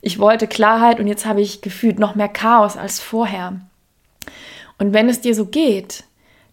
ich 0.00 0.18
wollte 0.18 0.46
Klarheit 0.46 1.00
und 1.00 1.06
jetzt 1.06 1.26
habe 1.26 1.40
ich 1.40 1.60
gefühlt 1.60 1.98
noch 1.98 2.14
mehr 2.14 2.28
Chaos 2.28 2.76
als 2.76 3.00
vorher. 3.00 3.60
Und 4.78 4.92
wenn 4.92 5.08
es 5.08 5.20
dir 5.20 5.34
so 5.34 5.46
geht, 5.46 6.04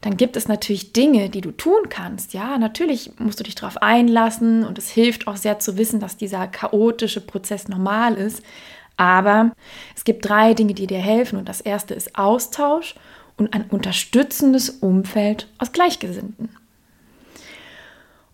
dann 0.02 0.18
gibt 0.18 0.36
es 0.38 0.48
natürlich 0.48 0.94
Dinge, 0.94 1.30
die 1.30 1.42
du 1.42 1.52
tun 1.52 1.90
kannst. 1.90 2.34
Ja, 2.34 2.58
natürlich 2.58 3.12
musst 3.18 3.40
du 3.40 3.44
dich 3.44 3.56
darauf 3.56 3.82
einlassen 3.82 4.64
und 4.64 4.78
es 4.78 4.90
hilft 4.90 5.28
auch 5.28 5.38
sehr 5.38 5.60
zu 5.60 5.78
wissen, 5.78 6.00
dass 6.00 6.18
dieser 6.18 6.48
chaotische 6.48 7.22
Prozess 7.22 7.68
normal 7.68 8.16
ist. 8.16 8.44
Aber 8.98 9.52
es 9.96 10.04
gibt 10.04 10.28
drei 10.28 10.54
Dinge, 10.54 10.74
die 10.74 10.88
dir 10.88 11.00
helfen. 11.00 11.38
Und 11.40 11.50
das 11.50 11.60
erste 11.60 11.94
ist 11.94 12.18
Austausch 12.18 12.96
und 13.38 13.54
ein 13.54 13.66
unterstützendes 13.70 14.70
Umfeld 14.70 15.48
aus 15.58 15.72
Gleichgesinnten. 15.72 16.50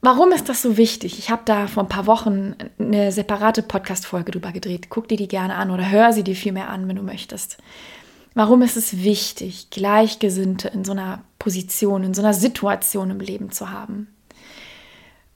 Warum 0.03 0.31
ist 0.31 0.49
das 0.49 0.63
so 0.63 0.77
wichtig? 0.77 1.19
Ich 1.19 1.29
habe 1.29 1.43
da 1.45 1.67
vor 1.67 1.83
ein 1.83 1.89
paar 1.89 2.07
Wochen 2.07 2.55
eine 2.79 3.11
separate 3.11 3.61
Podcast-Folge 3.61 4.31
drüber 4.31 4.51
gedreht. 4.51 4.87
Guck 4.89 5.07
dir 5.07 5.17
die 5.17 5.27
gerne 5.27 5.55
an 5.55 5.69
oder 5.69 5.91
hör 5.91 6.11
sie 6.11 6.23
dir 6.23 6.35
vielmehr 6.35 6.69
an, 6.69 6.87
wenn 6.87 6.95
du 6.95 7.03
möchtest. 7.03 7.57
Warum 8.33 8.63
ist 8.63 8.77
es 8.77 9.03
wichtig, 9.03 9.69
Gleichgesinnte 9.69 10.69
in 10.69 10.83
so 10.83 10.93
einer 10.93 11.23
Position, 11.37 12.03
in 12.03 12.15
so 12.15 12.23
einer 12.23 12.33
Situation 12.33 13.11
im 13.11 13.19
Leben 13.19 13.51
zu 13.51 13.69
haben? 13.69 14.07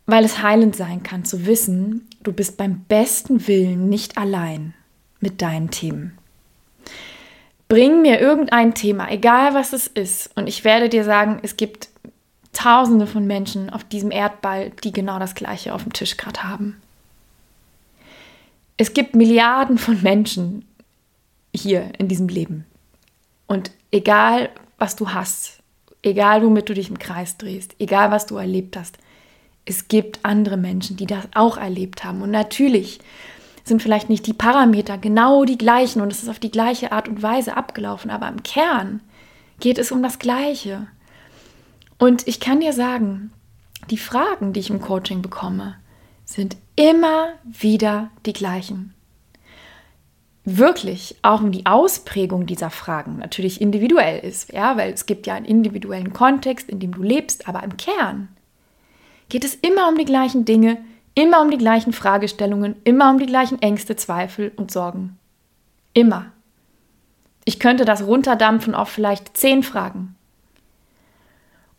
Weil 0.08 0.26
es 0.26 0.42
heilend 0.42 0.76
sein 0.76 1.04
kann 1.04 1.26
zu 1.26 1.46
wissen, 1.46 2.08
du 2.24 2.34
bist 2.34 2.58
beim 2.58 2.86
besten 2.88 3.48
Willen 3.48 3.88
nicht 3.90 4.18
allein 4.18 4.74
mit 5.20 5.44
deinen 5.44 5.70
Themen. 5.70 6.18
Bring 7.68 8.02
mir 8.02 8.20
irgendein 8.20 8.74
Thema, 8.74 9.12
egal 9.12 9.54
was 9.54 9.74
es 9.74 9.86
ist, 9.88 10.36
und 10.36 10.48
ich 10.48 10.64
werde 10.64 10.90
dir 10.90 11.04
sagen, 11.04 11.40
es 11.44 11.58
gibt 11.58 11.90
Tausende 12.56 13.06
von 13.06 13.28
Menschen 13.28 13.70
auf 13.70 13.84
diesem 13.84 14.12
Erdball, 14.12 14.72
die 14.84 14.92
genau 14.92 15.20
das 15.20 15.36
Gleiche 15.36 15.74
auf 15.74 15.84
dem 15.84 15.94
Tisch 15.94 16.18
gerade 16.18 16.44
haben. 16.44 16.82
Es 18.78 18.94
gibt 18.94 19.16
Milliarden 19.16 19.78
von 19.78 20.02
Menschen 20.02 20.66
hier 21.54 21.92
in 21.98 22.08
diesem 22.08 22.28
Leben. 22.28 22.66
Und 23.48 23.72
egal, 23.92 24.50
was 24.78 24.96
du 24.96 25.10
hast, 25.10 25.60
egal, 26.02 26.44
womit 26.44 26.68
du 26.70 26.74
dich 26.74 26.90
im 26.90 27.00
Kreis 27.00 27.38
drehst, 27.38 27.76
egal, 27.80 28.12
was 28.12 28.26
du 28.26 28.38
erlebt 28.38 28.78
hast, 28.78 28.98
es 29.66 29.88
gibt 29.88 30.20
andere 30.24 30.58
Menschen, 30.58 30.98
die 30.98 31.08
das 31.08 31.28
auch 31.34 31.58
erlebt 31.58 32.04
haben. 32.04 32.22
Und 32.22 32.32
natürlich 32.32 33.00
sind 33.64 33.82
vielleicht 33.82 34.10
nicht 34.10 34.28
die 34.28 34.34
Parameter 34.34 34.98
genau 34.98 35.44
die 35.44 35.58
gleichen 35.58 36.02
und 36.02 36.12
es 36.12 36.22
ist 36.22 36.30
auf 36.30 36.40
die 36.40 36.52
gleiche 36.52 36.92
Art 36.92 37.08
und 37.08 37.24
Weise 37.24 37.58
abgelaufen, 37.58 38.12
aber 38.12 38.28
im 38.30 38.44
Kern 38.44 39.02
geht 39.60 39.80
es 39.80 39.92
um 39.92 40.04
das 40.04 40.20
Gleiche. 40.20 40.88
Und 41.98 42.28
ich 42.28 42.40
kann 42.40 42.60
dir 42.60 42.74
sagen, 42.74 43.32
die 43.90 43.98
Fragen, 43.98 44.54
die 44.54 44.60
ich 44.60 44.70
im 44.70 44.82
Coaching 44.82 45.22
bekomme, 45.22 45.76
sind 46.26 46.58
immer 46.76 47.30
wieder 47.44 48.10
die 48.26 48.34
gleichen. 48.34 48.94
Wirklich, 50.44 51.16
auch 51.24 51.42
um 51.42 51.52
die 51.52 51.66
Ausprägung 51.66 52.46
dieser 52.46 52.70
Fragen 52.70 53.18
natürlich 53.18 53.62
individuell 53.62 54.20
ist, 54.20 54.54
ja, 54.54 54.78
weil 54.78 54.94
es 54.94 55.08
gibt 55.08 55.26
ja 55.26 55.34
einen 55.34 55.46
individuellen 55.46 56.14
Kontext, 56.14 56.70
in 56.70 56.80
dem 56.80 56.92
du 56.92 57.02
lebst, 57.02 57.48
aber 57.48 57.64
im 57.64 57.78
Kern 57.78 58.28
geht 59.28 59.44
es 59.44 59.56
immer 59.56 59.90
um 59.90 59.98
die 59.98 60.06
gleichen 60.06 60.46
Dinge, 60.46 60.78
immer 61.16 61.42
um 61.42 61.50
die 61.50 61.58
gleichen 61.58 61.94
Fragestellungen, 61.94 62.76
immer 62.84 63.10
um 63.10 63.18
die 63.18 63.26
gleichen 63.26 63.60
Ängste, 63.62 63.96
Zweifel 63.96 64.52
und 64.56 64.70
Sorgen. 64.70 65.18
Immer. 65.94 66.28
Ich 67.44 67.60
könnte 67.60 67.86
das 67.86 68.06
runterdampfen 68.06 68.76
auf 68.76 68.90
vielleicht 68.90 69.36
zehn 69.36 69.64
Fragen. 69.64 70.16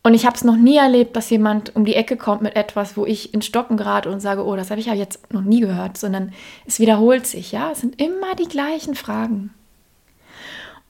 Und 0.07 0.13
ich 0.13 0.25
habe 0.25 0.37
es 0.37 0.45
noch 0.45 0.55
nie 0.55 0.77
erlebt, 0.77 1.17
dass 1.17 1.29
jemand 1.29 1.75
um 1.75 1.83
die 1.83 1.95
Ecke 1.95 2.15
kommt 2.15 2.41
mit 2.41 2.55
etwas, 2.55 2.95
wo 2.95 3.05
ich 3.05 3.33
in 3.33 3.41
Stocken 3.41 3.75
gerate 3.75 4.09
und 4.09 4.21
sage, 4.21 4.45
oh, 4.45 4.55
das 4.55 4.69
habe 4.69 4.79
ich 4.79 4.85
ja 4.85 4.93
jetzt 4.93 5.33
noch 5.33 5.41
nie 5.41 5.59
gehört, 5.59 5.97
sondern 5.97 6.31
es 6.65 6.79
wiederholt 6.79 7.27
sich, 7.27 7.51
ja. 7.51 7.71
Es 7.73 7.81
sind 7.81 8.01
immer 8.01 8.33
die 8.35 8.47
gleichen 8.47 8.95
Fragen. 8.95 9.53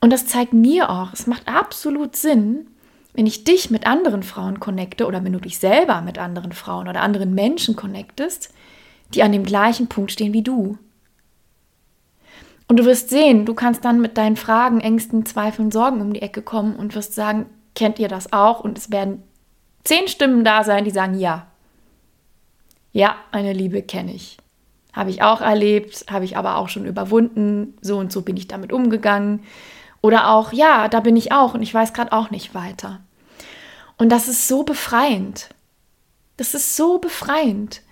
Und 0.00 0.12
das 0.12 0.26
zeigt 0.26 0.52
mir 0.52 0.88
auch, 0.88 1.12
es 1.12 1.26
macht 1.26 1.48
absolut 1.48 2.14
Sinn, 2.14 2.68
wenn 3.12 3.26
ich 3.26 3.42
dich 3.42 3.70
mit 3.70 3.88
anderen 3.88 4.22
Frauen 4.22 4.60
connecte 4.60 5.04
oder 5.04 5.24
wenn 5.24 5.32
du 5.32 5.40
dich 5.40 5.58
selber 5.58 6.00
mit 6.00 6.20
anderen 6.20 6.52
Frauen 6.52 6.86
oder 6.86 7.02
anderen 7.02 7.34
Menschen 7.34 7.74
connectest, 7.74 8.54
die 9.14 9.24
an 9.24 9.32
dem 9.32 9.42
gleichen 9.42 9.88
Punkt 9.88 10.12
stehen 10.12 10.32
wie 10.32 10.42
du. 10.42 10.78
Und 12.68 12.76
du 12.78 12.84
wirst 12.84 13.10
sehen, 13.10 13.46
du 13.46 13.54
kannst 13.54 13.84
dann 13.84 14.00
mit 14.00 14.16
deinen 14.16 14.36
Fragen, 14.36 14.80
Ängsten, 14.80 15.26
Zweifeln, 15.26 15.72
Sorgen 15.72 16.00
um 16.02 16.12
die 16.12 16.22
Ecke 16.22 16.40
kommen 16.40 16.76
und 16.76 16.94
wirst 16.94 17.16
sagen, 17.16 17.46
kennt 17.78 18.00
ihr 18.00 18.08
das 18.08 18.32
auch? 18.32 18.60
Und 18.60 18.76
es 18.76 18.90
werden 18.90 19.22
zehn 19.84 20.08
Stimmen 20.08 20.44
da 20.44 20.64
sein, 20.64 20.84
die 20.84 20.90
sagen 20.90 21.18
ja. 21.18 21.46
Ja, 22.92 23.16
meine 23.32 23.52
Liebe 23.52 23.82
kenne 23.82 24.12
ich. 24.12 24.36
Habe 24.92 25.10
ich 25.10 25.22
auch 25.22 25.40
erlebt, 25.40 26.06
habe 26.10 26.24
ich 26.24 26.36
aber 26.36 26.56
auch 26.56 26.68
schon 26.68 26.84
überwunden. 26.84 27.78
So 27.80 27.98
und 27.98 28.10
so 28.10 28.22
bin 28.22 28.36
ich 28.36 28.48
damit 28.48 28.72
umgegangen. 28.72 29.44
Oder 30.00 30.30
auch, 30.30 30.52
ja, 30.52 30.88
da 30.88 31.00
bin 31.00 31.16
ich 31.16 31.30
auch 31.30 31.54
und 31.54 31.62
ich 31.62 31.72
weiß 31.72 31.92
gerade 31.92 32.12
auch 32.12 32.30
nicht 32.30 32.52
weiter. 32.52 33.00
Und 33.96 34.10
das 34.10 34.26
ist 34.26 34.48
so 34.48 34.64
befreiend. 34.64 35.50
Das 36.36 36.54
ist 36.54 36.76
so 36.76 36.98
befreiend. 36.98 37.82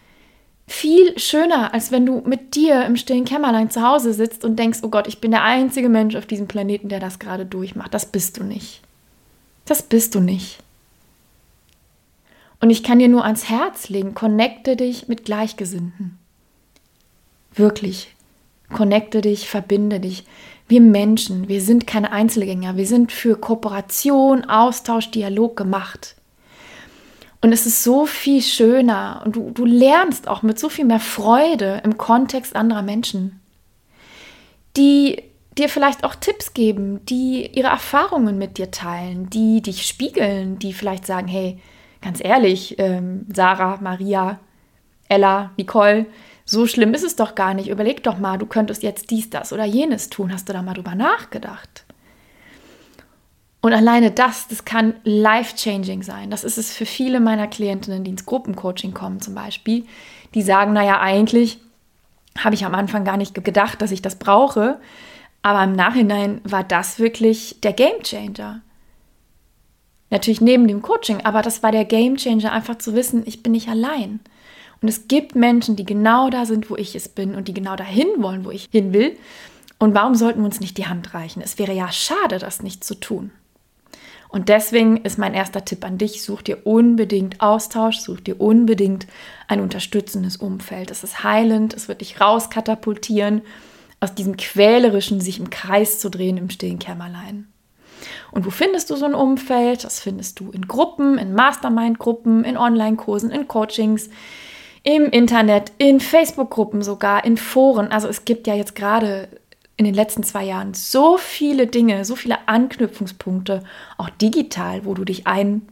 Viel 0.66 1.16
schöner, 1.16 1.72
als 1.74 1.92
wenn 1.92 2.06
du 2.06 2.22
mit 2.26 2.56
dir 2.56 2.84
im 2.86 2.96
stillen 2.96 3.24
Kämmerlein 3.24 3.70
zu 3.70 3.82
Hause 3.82 4.12
sitzt 4.12 4.44
und 4.44 4.56
denkst, 4.56 4.80
oh 4.82 4.88
Gott, 4.88 5.06
ich 5.06 5.20
bin 5.20 5.30
der 5.30 5.44
einzige 5.44 5.88
Mensch 5.88 6.16
auf 6.16 6.26
diesem 6.26 6.48
Planeten, 6.48 6.88
der 6.88 6.98
das 6.98 7.20
gerade 7.20 7.46
durchmacht. 7.46 7.94
Das 7.94 8.06
bist 8.06 8.38
du 8.38 8.42
nicht. 8.42 8.82
Das 9.66 9.82
bist 9.82 10.14
du 10.14 10.20
nicht. 10.20 10.58
Und 12.60 12.70
ich 12.70 12.82
kann 12.82 12.98
dir 12.98 13.08
nur 13.08 13.24
ans 13.24 13.50
Herz 13.50 13.90
legen, 13.90 14.14
connecte 14.14 14.76
dich 14.76 15.08
mit 15.08 15.24
Gleichgesinnten. 15.24 16.18
Wirklich. 17.54 18.14
Connecte 18.72 19.20
dich, 19.20 19.48
verbinde 19.48 20.00
dich. 20.00 20.24
Wir 20.68 20.80
Menschen, 20.80 21.48
wir 21.48 21.60
sind 21.60 21.86
keine 21.86 22.10
Einzelgänger, 22.10 22.76
wir 22.76 22.86
sind 22.86 23.12
für 23.12 23.36
Kooperation, 23.36 24.44
Austausch, 24.44 25.10
Dialog 25.10 25.56
gemacht. 25.56 26.16
Und 27.40 27.52
es 27.52 27.66
ist 27.66 27.84
so 27.84 28.06
viel 28.06 28.42
schöner 28.42 29.22
und 29.24 29.36
du, 29.36 29.50
du 29.50 29.64
lernst 29.64 30.26
auch 30.26 30.42
mit 30.42 30.58
so 30.58 30.68
viel 30.68 30.84
mehr 30.84 30.98
Freude 30.98 31.80
im 31.84 31.96
Kontext 31.96 32.56
anderer 32.56 32.82
Menschen, 32.82 33.40
die 34.76 35.22
dir 35.58 35.68
vielleicht 35.68 36.04
auch 36.04 36.14
Tipps 36.14 36.54
geben, 36.54 37.04
die 37.06 37.50
ihre 37.54 37.68
Erfahrungen 37.68 38.38
mit 38.38 38.58
dir 38.58 38.70
teilen, 38.70 39.30
die 39.30 39.62
dich 39.62 39.86
spiegeln, 39.86 40.58
die 40.58 40.72
vielleicht 40.72 41.06
sagen, 41.06 41.28
hey, 41.28 41.58
ganz 42.02 42.22
ehrlich, 42.22 42.78
ähm, 42.78 43.26
Sarah, 43.32 43.78
Maria, 43.80 44.38
Ella, 45.08 45.50
Nicole, 45.56 46.06
so 46.44 46.66
schlimm 46.66 46.94
ist 46.94 47.04
es 47.04 47.16
doch 47.16 47.34
gar 47.34 47.54
nicht. 47.54 47.68
Überleg 47.68 48.02
doch 48.04 48.18
mal, 48.18 48.38
du 48.38 48.46
könntest 48.46 48.82
jetzt 48.82 49.10
dies, 49.10 49.30
das 49.30 49.52
oder 49.52 49.64
jenes 49.64 50.10
tun. 50.10 50.32
Hast 50.32 50.48
du 50.48 50.52
da 50.52 50.62
mal 50.62 50.74
drüber 50.74 50.94
nachgedacht? 50.94 51.84
Und 53.62 53.72
alleine 53.72 54.12
das, 54.12 54.46
das 54.46 54.64
kann 54.64 54.94
life-changing 55.02 56.04
sein. 56.04 56.30
Das 56.30 56.44
ist 56.44 56.56
es 56.56 56.72
für 56.72 56.86
viele 56.86 57.18
meiner 57.18 57.48
Klientinnen, 57.48 58.04
die 58.04 58.12
ins 58.12 58.24
Gruppencoaching 58.24 58.94
kommen 58.94 59.20
zum 59.20 59.34
Beispiel, 59.34 59.86
die 60.34 60.42
sagen, 60.42 60.72
naja, 60.72 61.00
eigentlich 61.00 61.58
habe 62.38 62.54
ich 62.54 62.64
am 62.64 62.76
Anfang 62.76 63.04
gar 63.04 63.16
nicht 63.16 63.34
gedacht, 63.34 63.82
dass 63.82 63.90
ich 63.90 64.02
das 64.02 64.16
brauche. 64.16 64.78
Aber 65.46 65.62
im 65.62 65.74
Nachhinein 65.74 66.40
war 66.42 66.64
das 66.64 66.98
wirklich 66.98 67.60
der 67.62 67.72
Game 67.72 68.02
Changer. 68.02 68.62
Natürlich 70.10 70.40
neben 70.40 70.66
dem 70.66 70.82
Coaching, 70.82 71.24
aber 71.24 71.40
das 71.40 71.62
war 71.62 71.70
der 71.70 71.84
Game 71.84 72.16
Changer, 72.16 72.50
einfach 72.50 72.78
zu 72.78 72.94
wissen, 72.94 73.22
ich 73.26 73.44
bin 73.44 73.52
nicht 73.52 73.68
allein. 73.68 74.18
Und 74.82 74.88
es 74.88 75.06
gibt 75.06 75.36
Menschen, 75.36 75.76
die 75.76 75.84
genau 75.84 76.30
da 76.30 76.46
sind, 76.46 76.68
wo 76.68 76.74
ich 76.74 76.96
es 76.96 77.08
bin 77.08 77.36
und 77.36 77.46
die 77.46 77.54
genau 77.54 77.76
dahin 77.76 78.08
wollen, 78.18 78.44
wo 78.44 78.50
ich 78.50 78.70
hin 78.72 78.92
will. 78.92 79.16
Und 79.78 79.94
warum 79.94 80.16
sollten 80.16 80.40
wir 80.40 80.46
uns 80.46 80.58
nicht 80.58 80.78
die 80.78 80.88
Hand 80.88 81.14
reichen? 81.14 81.40
Es 81.40 81.60
wäre 81.60 81.74
ja 81.74 81.92
schade, 81.92 82.40
das 82.40 82.64
nicht 82.64 82.82
zu 82.82 82.96
tun. 82.96 83.30
Und 84.28 84.48
deswegen 84.48 84.96
ist 84.96 85.16
mein 85.16 85.32
erster 85.32 85.64
Tipp 85.64 85.84
an 85.84 85.96
dich, 85.96 86.24
such 86.24 86.42
dir 86.42 86.66
unbedingt 86.66 87.40
Austausch, 87.40 87.98
such 87.98 88.18
dir 88.18 88.40
unbedingt 88.40 89.06
ein 89.46 89.60
unterstützendes 89.60 90.38
Umfeld. 90.38 90.90
Es 90.90 91.04
ist 91.04 91.22
heilend, 91.22 91.72
es 91.72 91.86
wird 91.86 92.00
dich 92.00 92.20
rauskatapultieren 92.20 93.42
aus 94.00 94.14
diesem 94.14 94.36
quälerischen, 94.36 95.20
sich 95.20 95.38
im 95.38 95.50
Kreis 95.50 95.98
zu 95.98 96.10
drehen 96.10 96.36
im 96.36 96.50
stillen 96.50 96.78
Kämmerlein. 96.78 97.48
Und 98.30 98.44
wo 98.44 98.50
findest 98.50 98.90
du 98.90 98.96
so 98.96 99.06
ein 99.06 99.14
Umfeld? 99.14 99.84
Das 99.84 100.00
findest 100.00 100.40
du 100.40 100.50
in 100.50 100.68
Gruppen, 100.68 101.18
in 101.18 101.32
Mastermind-Gruppen, 101.32 102.44
in 102.44 102.56
Online-Kursen, 102.56 103.30
in 103.30 103.48
Coachings, 103.48 104.10
im 104.82 105.06
Internet, 105.06 105.72
in 105.78 106.00
Facebook-Gruppen 106.00 106.82
sogar, 106.82 107.24
in 107.24 107.36
Foren. 107.36 107.90
Also 107.90 108.08
es 108.08 108.24
gibt 108.24 108.46
ja 108.46 108.54
jetzt 108.54 108.74
gerade 108.74 109.28
in 109.76 109.84
den 109.84 109.94
letzten 109.94 110.22
zwei 110.22 110.44
Jahren 110.44 110.74
so 110.74 111.18
viele 111.18 111.66
Dinge, 111.66 112.04
so 112.04 112.16
viele 112.16 112.48
Anknüpfungspunkte, 112.48 113.62
auch 113.98 114.10
digital, 114.10 114.84
wo 114.84 114.94
du 114.94 115.04
dich 115.04 115.26
ein, 115.26 115.62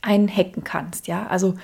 einhacken 0.00 0.64
kannst. 0.64 1.06
Ja, 1.06 1.26
also 1.26 1.54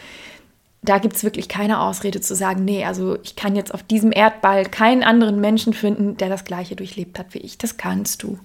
da 0.88 0.98
gibt 0.98 1.16
es 1.16 1.24
wirklich 1.24 1.48
keine 1.48 1.80
Ausrede 1.80 2.20
zu 2.20 2.34
sagen, 2.34 2.64
nee, 2.64 2.84
also 2.84 3.18
ich 3.22 3.36
kann 3.36 3.56
jetzt 3.56 3.74
auf 3.74 3.82
diesem 3.82 4.10
Erdball 4.10 4.64
keinen 4.64 5.02
anderen 5.02 5.38
Menschen 5.40 5.74
finden, 5.74 6.16
der 6.16 6.30
das 6.30 6.44
gleiche 6.44 6.76
durchlebt 6.76 7.18
hat 7.18 7.34
wie 7.34 7.38
ich. 7.38 7.58
Das 7.58 7.76
kannst 7.76 8.22
du. 8.22 8.38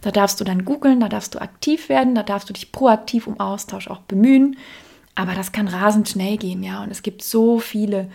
Da 0.00 0.10
darfst 0.10 0.40
du 0.40 0.44
dann 0.44 0.64
googeln, 0.64 1.00
da 1.00 1.08
darfst 1.08 1.34
du 1.34 1.40
aktiv 1.40 1.90
werden, 1.90 2.14
da 2.14 2.22
darfst 2.22 2.48
du 2.48 2.54
dich 2.54 2.72
proaktiv 2.72 3.26
um 3.26 3.38
Austausch 3.38 3.88
auch 3.88 4.00
bemühen. 4.00 4.56
Aber 5.14 5.34
das 5.34 5.52
kann 5.52 5.68
rasend 5.68 6.08
schnell 6.08 6.38
gehen, 6.38 6.62
ja. 6.62 6.82
Und 6.82 6.90
es 6.90 7.02
gibt 7.02 7.22
so 7.22 7.58
viele 7.58 8.08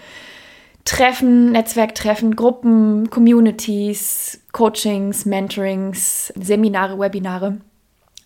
Treffen, 0.84 1.52
Netzwerktreffen, 1.52 2.36
Gruppen, 2.36 3.12
Communities, 3.12 4.42
Coachings, 4.54 5.26
Mentorings, 5.26 6.34
Seminare, 6.36 6.98
Webinare. 6.98 7.60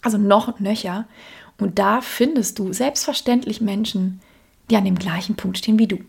Also 0.01 0.17
noch 0.17 0.59
nöcher. 0.61 1.07
Und 1.59 1.77
da 1.77 1.99
findest 1.99 2.57
du 2.57 2.71
selbstverständlich 2.71 3.59
Menschen, 3.59 4.21
die 4.71 4.77
an 4.77 4.85
dem 4.85 4.97
gleichen 4.97 5.35
Punkt 5.35 5.57
stehen 5.59 5.77
wie 5.77 5.87
du. 5.87 5.99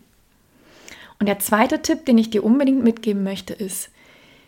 Und 1.19 1.27
der 1.27 1.39
zweite 1.39 1.83
Tipp, 1.83 2.07
den 2.07 2.19
ich 2.19 2.31
dir 2.31 2.43
unbedingt 2.43 2.83
mitgeben 2.83 3.23
möchte, 3.23 3.53
ist, 3.53 3.91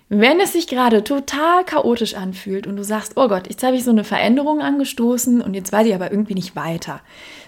wenn 0.09 0.39
es 0.39 0.53
sich 0.53 0.67
gerade 0.67 1.03
total 1.03 1.65
chaotisch 1.65 2.15
anfühlt 2.15 2.67
und 2.67 2.77
du 2.77 2.85
sagst, 2.85 3.13
oh 3.17 3.29
Gott, 3.29 3.49
jetzt 3.49 3.63
habe 3.63 3.77
ich 3.77 3.85
so 3.85 3.91
eine 3.91 4.05
Veränderung 4.05 4.61
angestoßen 4.61 5.41
und 5.41 5.55
jetzt 5.55 5.73
weiß 5.73 5.87
ich 5.87 5.95
aber 5.95 6.11
irgendwie 6.11 6.35
nicht 6.35 6.57
weiter. 6.57 7.01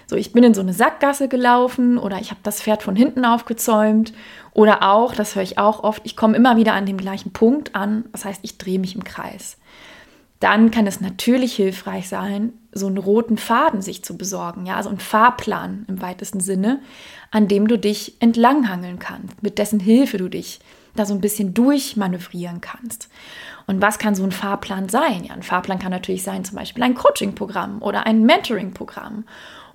So, 0.07 0.15
ich 0.15 0.33
bin 0.33 0.43
in 0.43 0.53
so 0.53 0.61
eine 0.61 0.73
Sackgasse 0.73 1.27
gelaufen 1.27 1.97
oder 1.97 2.19
ich 2.19 2.31
habe 2.31 2.39
das 2.43 2.61
Pferd 2.61 2.83
von 2.83 2.95
hinten 2.95 3.25
aufgezäumt 3.25 4.13
oder 4.53 4.89
auch, 4.89 5.13
das 5.13 5.35
höre 5.35 5.43
ich 5.43 5.57
auch 5.57 5.83
oft, 5.83 6.01
ich 6.05 6.15
komme 6.15 6.35
immer 6.35 6.57
wieder 6.57 6.73
an 6.73 6.85
dem 6.85 6.97
gleichen 6.97 7.31
Punkt 7.31 7.75
an, 7.75 8.05
das 8.11 8.25
heißt, 8.25 8.39
ich 8.43 8.57
drehe 8.57 8.79
mich 8.79 8.95
im 8.95 9.03
Kreis 9.03 9.57
dann 10.39 10.71
kann 10.71 10.85
es 10.85 11.01
natürlich 11.01 11.55
hilfreich 11.55 12.07
sein, 12.07 12.53
so 12.71 12.87
einen 12.87 12.97
roten 12.97 13.37
Faden 13.37 13.81
sich 13.81 14.03
zu 14.03 14.17
besorgen, 14.17 14.65
ja, 14.65 14.75
also 14.75 14.89
einen 14.89 14.99
Fahrplan 14.99 15.85
im 15.87 16.01
weitesten 16.01 16.39
Sinne, 16.39 16.79
an 17.31 17.47
dem 17.47 17.67
du 17.67 17.77
dich 17.77 18.21
entlanghangeln 18.21 18.99
kannst, 18.99 19.41
mit 19.41 19.57
dessen 19.57 19.79
Hilfe 19.79 20.17
du 20.17 20.29
dich 20.29 20.59
da 20.95 21.05
so 21.05 21.13
ein 21.13 21.21
bisschen 21.21 21.53
durchmanövrieren 21.53 22.61
kannst. 22.61 23.09
Und 23.67 23.81
was 23.81 23.99
kann 23.99 24.15
so 24.15 24.23
ein 24.23 24.31
Fahrplan 24.31 24.89
sein? 24.89 25.23
Ja, 25.25 25.33
ein 25.33 25.43
Fahrplan 25.43 25.79
kann 25.79 25.91
natürlich 25.91 26.23
sein, 26.23 26.43
zum 26.43 26.57
Beispiel 26.57 26.83
ein 26.83 26.95
Coaching-Programm 26.95 27.81
oder 27.81 28.05
ein 28.05 28.23
Mentoring-Programm 28.23 29.25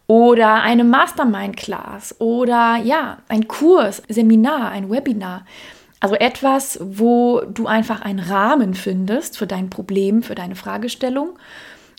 oder 0.06 0.62
eine 0.62 0.84
Mastermind-Class 0.84 2.16
oder 2.20 2.76
ja, 2.76 3.18
ein 3.28 3.48
Kurs, 3.48 4.02
Seminar, 4.08 4.70
ein 4.70 4.90
Webinar. 4.90 5.44
Also 6.02 6.16
etwas, 6.16 6.80
wo 6.82 7.42
du 7.42 7.68
einfach 7.68 8.00
einen 8.00 8.18
Rahmen 8.18 8.74
findest 8.74 9.38
für 9.38 9.46
dein 9.46 9.70
Problem, 9.70 10.24
für 10.24 10.34
deine 10.34 10.56
Fragestellung 10.56 11.38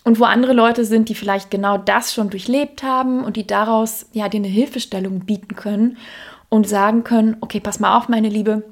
und 0.04 0.20
wo 0.20 0.26
andere 0.26 0.52
Leute 0.52 0.84
sind, 0.84 1.08
die 1.08 1.16
vielleicht 1.16 1.50
genau 1.50 1.78
das 1.78 2.14
schon 2.14 2.30
durchlebt 2.30 2.84
haben 2.84 3.24
und 3.24 3.38
die 3.38 3.48
daraus 3.48 4.08
ja 4.12 4.28
dir 4.28 4.40
eine 4.40 4.50
Hilfestellung 4.50 5.22
bieten 5.22 5.56
können 5.56 5.96
und 6.50 6.68
sagen 6.68 7.06
können, 7.06 7.38
okay, 7.40 7.62
pass 7.62 7.80
mal 7.80 7.98
auf, 7.98 8.10
meine 8.10 8.28
Liebe, 8.28 8.64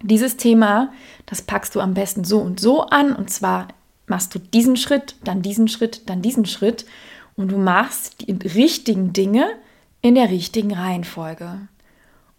dieses 0.00 0.36
Thema, 0.36 0.92
das 1.26 1.42
packst 1.42 1.74
du 1.74 1.80
am 1.80 1.94
besten 1.94 2.22
so 2.22 2.38
und 2.38 2.60
so 2.60 2.82
an 2.82 3.16
und 3.16 3.30
zwar 3.30 3.66
machst 4.06 4.32
du 4.36 4.38
diesen 4.38 4.76
Schritt, 4.76 5.16
dann 5.24 5.42
diesen 5.42 5.66
Schritt, 5.66 6.08
dann 6.08 6.22
diesen 6.22 6.46
Schritt 6.46 6.86
und 7.34 7.50
du 7.50 7.58
machst 7.58 8.28
die 8.28 8.32
richtigen 8.48 9.12
Dinge 9.12 9.48
in 10.02 10.14
der 10.14 10.30
richtigen 10.30 10.72
Reihenfolge. 10.72 11.62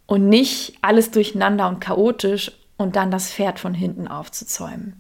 Und 0.09 0.27
nicht 0.27 0.73
alles 0.81 1.11
durcheinander 1.11 1.69
und 1.69 1.79
chaotisch 1.79 2.51
und 2.77 2.95
dann 2.95 3.11
das 3.11 3.31
Pferd 3.31 3.59
von 3.59 3.75
hinten 3.75 4.07
aufzuzäumen. 4.07 4.99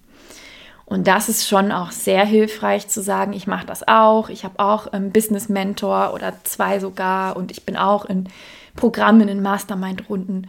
Und 0.85 1.07
das 1.07 1.29
ist 1.29 1.47
schon 1.47 1.71
auch 1.71 1.89
sehr 1.89 2.23
hilfreich 2.23 2.87
zu 2.89 3.01
sagen, 3.01 3.33
ich 3.33 3.47
mache 3.47 3.65
das 3.65 3.87
auch. 3.87 4.29
Ich 4.29 4.43
habe 4.43 4.59
auch 4.59 4.85
einen 4.85 5.11
Business 5.11 5.49
Mentor 5.49 6.13
oder 6.13 6.33
zwei 6.43 6.79
sogar 6.79 7.37
und 7.37 7.49
ich 7.49 7.65
bin 7.65 7.75
auch 7.75 8.05
in 8.05 8.29
Programmen, 8.75 9.27
in 9.29 9.41
Mastermind-Runden, 9.41 10.47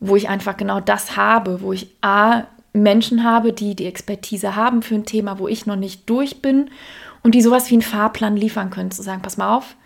wo 0.00 0.16
ich 0.16 0.30
einfach 0.30 0.56
genau 0.56 0.80
das 0.80 1.18
habe, 1.18 1.60
wo 1.60 1.74
ich 1.74 1.94
A, 2.00 2.44
Menschen 2.72 3.24
habe, 3.24 3.52
die 3.52 3.74
die 3.74 3.86
Expertise 3.86 4.56
haben 4.56 4.80
für 4.80 4.94
ein 4.94 5.04
Thema, 5.04 5.38
wo 5.38 5.48
ich 5.48 5.66
noch 5.66 5.76
nicht 5.76 6.08
durch 6.08 6.40
bin 6.40 6.70
und 7.22 7.34
die 7.34 7.42
sowas 7.42 7.68
wie 7.68 7.74
einen 7.74 7.82
Fahrplan 7.82 8.38
liefern 8.38 8.70
können, 8.70 8.90
zu 8.90 9.02
sagen, 9.02 9.20
pass 9.20 9.36
mal 9.36 9.54
auf, 9.54 9.76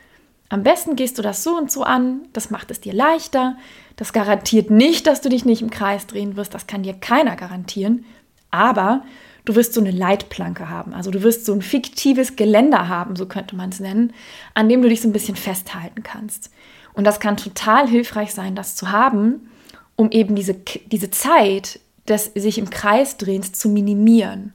am 0.53 0.63
besten 0.63 0.97
gehst 0.97 1.17
du 1.17 1.23
das 1.23 1.43
so 1.43 1.57
und 1.57 1.71
so 1.71 1.83
an, 1.83 2.29
das 2.35 2.51
macht 2.51 2.71
es 2.71 2.79
dir 2.79 2.93
leichter, 2.93 3.57
das 3.97 4.13
garantiert 4.13 4.71
nicht, 4.71 5.07
dass 5.07 5.23
du 5.23 5.31
dich 5.31 5.47
nicht 5.47 5.63
im 5.63 5.71
Kreis 5.71 6.07
drehen 6.07 6.37
wirst, 6.37 6.53
das 6.53 6.67
kann 6.67 6.83
dir 6.83 6.93
keiner 6.93 7.37
garantieren, 7.37 8.05
aber 8.51 9.03
du 9.47 9.55
wirst 9.55 9.73
so 9.73 9.81
eine 9.81 9.93
Leitplanke 9.93 10.69
haben, 10.69 10.93
also 10.93 11.11
du 11.11 11.23
wirst 11.23 11.47
so 11.47 11.55
ein 11.55 11.63
fiktives 11.63 12.37
Geländer 12.37 12.89
haben, 12.89 13.17
so 13.17 13.25
könnte 13.25 13.57
man 13.57 13.71
es 13.71 13.81
nennen, 13.81 14.13
an 14.53 14.69
dem 14.69 14.83
du 14.83 14.91
dich 14.91 15.01
so 15.01 15.09
ein 15.09 15.15
bisschen 15.15 15.37
festhalten 15.37 16.03
kannst. 16.03 16.51
Und 16.93 17.05
das 17.05 17.19
kann 17.19 17.39
total 17.39 17.89
hilfreich 17.89 18.35
sein, 18.35 18.55
das 18.55 18.77
zu 18.77 18.93
haben, 18.93 19.49
um 19.97 20.11
eben 20.11 20.35
diese, 20.35 20.53
diese 20.53 21.11
Zeit 21.11 21.81
des 22.07 22.27
sich 22.35 22.59
im 22.59 22.69
Kreis 22.69 23.17
drehens 23.17 23.53
zu 23.53 23.71
minimieren. 23.71 24.53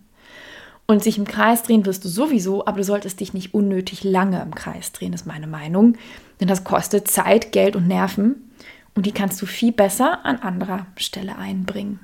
Und 0.87 1.03
sich 1.03 1.17
im 1.17 1.25
Kreis 1.25 1.63
drehen 1.63 1.85
wirst 1.85 2.05
du 2.05 2.09
sowieso, 2.09 2.65
aber 2.65 2.77
du 2.77 2.83
solltest 2.85 3.19
dich 3.19 3.33
nicht 3.33 3.53
unnötig 3.53 4.05
lange 4.05 4.41
im 4.41 4.55
Kreis 4.55 4.93
drehen, 4.93 5.11
ist 5.11 5.27
meine 5.27 5.47
Meinung. 5.47 5.97
Denn 6.39 6.47
das 6.47 6.63
kostet 6.63 7.09
Zeit, 7.09 7.51
Geld 7.51 7.75
und 7.75 7.87
Nerven. 7.87 8.49
Und 8.95 9.05
die 9.05 9.11
kannst 9.11 9.41
du 9.41 9.45
viel 9.45 9.73
besser 9.73 10.25
an 10.25 10.37
anderer 10.37 10.87
Stelle 10.95 11.37
einbringen. 11.37 11.99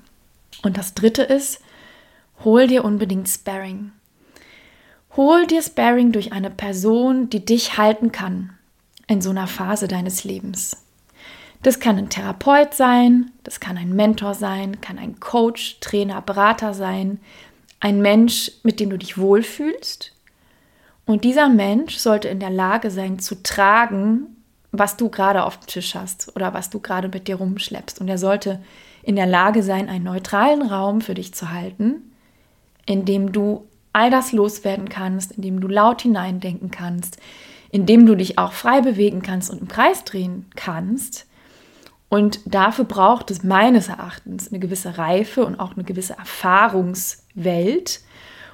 Und 0.64 0.78
das 0.78 0.94
dritte 0.94 1.24
ist, 1.24 1.62
hol 2.44 2.68
dir 2.68 2.84
unbedingt 2.84 3.30
Sparring. 3.30 3.94
Hol 5.16 5.48
dir 5.48 5.62
Sparring 5.62 6.12
durch 6.12 6.34
eine 6.34 6.50
Person, 6.50 7.30
die 7.30 7.46
dich 7.46 7.78
halten 7.78 8.12
kann 8.12 8.52
in 9.08 9.22
so 9.22 9.30
einer 9.30 9.48
Phase 9.48 9.88
deines 9.88 10.24
Lebens. 10.24 10.84
Das 11.62 11.80
kann 11.80 11.98
ein 11.98 12.10
Therapeut 12.10 12.74
sein, 12.74 13.32
das 13.44 13.62
kann 13.62 13.78
ein 13.78 13.96
Mentor 13.96 14.34
sein, 14.34 14.82
kann 14.82 15.00
ein 15.00 15.22
Coach, 15.22 15.78
Trainer, 15.80 16.22
Berater 16.22 16.74
sein, 16.74 17.20
ein 17.84 18.02
Mensch, 18.02 18.50
mit 18.64 18.80
dem 18.80 18.90
du 18.90 18.98
dich 18.98 19.18
wohlfühlst. 19.18 20.14
Und 21.06 21.26
dieser 21.26 21.50
Mensch 21.50 21.98
sollte 21.98 22.30
in 22.30 22.40
der 22.40 22.50
Lage 22.50 22.90
sein 22.90 23.20
zu 23.20 23.44
tragen, 23.44 24.38
was 24.72 24.96
du 24.96 25.10
gerade 25.10 25.44
auf 25.44 25.60
dem 25.60 25.68
Tisch 25.68 25.94
hast 25.94 26.34
oder 26.38 26.54
was 26.54 26.70
du 26.70 26.80
gerade 26.80 27.10
mit 27.10 27.28
dir 27.28 27.36
rumschleppst. 27.36 28.00
Und 28.00 28.08
er 28.08 28.18
sollte 28.18 28.62
in 29.04 29.18
der 29.18 29.26
Lage 29.26 29.64
sein, 29.64 29.90
einen 29.90 30.06
neutralen 30.06 30.62
Raum 30.62 31.02
für 31.02 31.14
dich 31.14 31.34
zu 31.34 31.52
halten, 31.52 32.14
in 32.86 33.04
dem 33.04 33.34
du 33.34 33.68
all 33.92 34.10
das 34.10 34.32
loswerden 34.32 34.88
kannst, 34.88 35.34
in 35.34 35.42
dem 35.42 35.60
du 35.60 35.68
laut 35.68 36.04
hineindenken 36.04 36.72
kannst, 36.72 37.18
in 37.70 37.86
dem 37.86 38.06
du 38.06 38.16
dich 38.16 38.38
auch 38.38 38.54
frei 38.54 38.80
bewegen 38.80 39.22
kannst 39.22 39.52
und 39.52 39.60
im 39.60 39.68
Kreis 39.68 40.06
drehen 40.06 40.46
kannst. 40.56 41.26
Und 42.10 42.42
dafür 42.46 42.86
braucht 42.86 43.32
es 43.32 43.44
meines 43.44 43.88
Erachtens 43.88 44.50
eine 44.50 44.60
gewisse 44.60 44.98
Reife 44.98 45.46
und 45.46 45.60
auch 45.60 45.74
eine 45.74 45.84
gewisse 45.84 46.16
Erfahrungs- 46.20 47.24
Welt, 47.36 48.02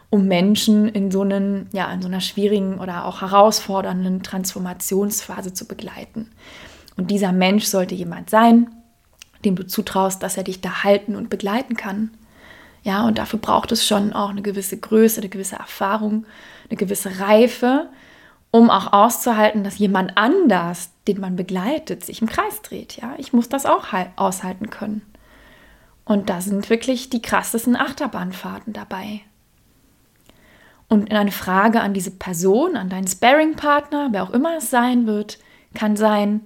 um 0.09 0.27
Menschen 0.27 0.89
in 0.89 1.11
so, 1.11 1.21
einen, 1.21 1.69
ja, 1.71 1.91
in 1.91 2.01
so 2.01 2.07
einer 2.07 2.21
schwierigen 2.21 2.79
oder 2.79 3.05
auch 3.05 3.21
herausfordernden 3.21 4.23
Transformationsphase 4.23 5.53
zu 5.53 5.67
begleiten. 5.67 6.31
Und 6.97 7.11
dieser 7.11 7.31
Mensch 7.31 7.65
sollte 7.65 7.95
jemand 7.95 8.29
sein, 8.29 8.73
dem 9.45 9.55
du 9.55 9.65
zutraust, 9.65 10.23
dass 10.23 10.35
er 10.35 10.43
dich 10.43 10.61
da 10.61 10.83
halten 10.83 11.15
und 11.15 11.29
begleiten 11.29 11.75
kann. 11.75 12.11
Ja, 12.83 13.05
und 13.05 13.17
dafür 13.17 13.39
braucht 13.39 13.71
es 13.71 13.85
schon 13.85 14.13
auch 14.13 14.29
eine 14.29 14.41
gewisse 14.41 14.77
Größe, 14.77 15.21
eine 15.21 15.29
gewisse 15.29 15.57
Erfahrung, 15.57 16.25
eine 16.69 16.77
gewisse 16.77 17.19
Reife, 17.19 17.89
um 18.51 18.69
auch 18.69 18.93
auszuhalten, 18.93 19.63
dass 19.63 19.77
jemand 19.77 20.17
anders, 20.17 20.89
den 21.09 21.19
man 21.19 21.35
begleitet, 21.35 22.05
sich 22.05 22.21
im 22.21 22.29
Kreis 22.29 22.61
dreht. 22.61 22.97
Ja, 22.97 23.15
ich 23.17 23.33
muss 23.33 23.49
das 23.49 23.65
auch 23.65 23.87
aushalten 24.15 24.69
können. 24.69 25.01
Und 26.05 26.29
da 26.29 26.41
sind 26.41 26.69
wirklich 26.69 27.09
die 27.09 27.21
krassesten 27.21 27.75
Achterbahnfahrten 27.75 28.73
dabei. 28.73 29.21
Und 30.87 31.11
eine 31.11 31.31
Frage 31.31 31.81
an 31.81 31.93
diese 31.93 32.11
Person, 32.11 32.75
an 32.75 32.89
deinen 32.89 33.07
Sparring-Partner, 33.07 34.09
wer 34.11 34.23
auch 34.23 34.31
immer 34.31 34.57
es 34.57 34.69
sein 34.69 35.07
wird, 35.07 35.39
kann 35.73 35.95
sein, 35.95 36.41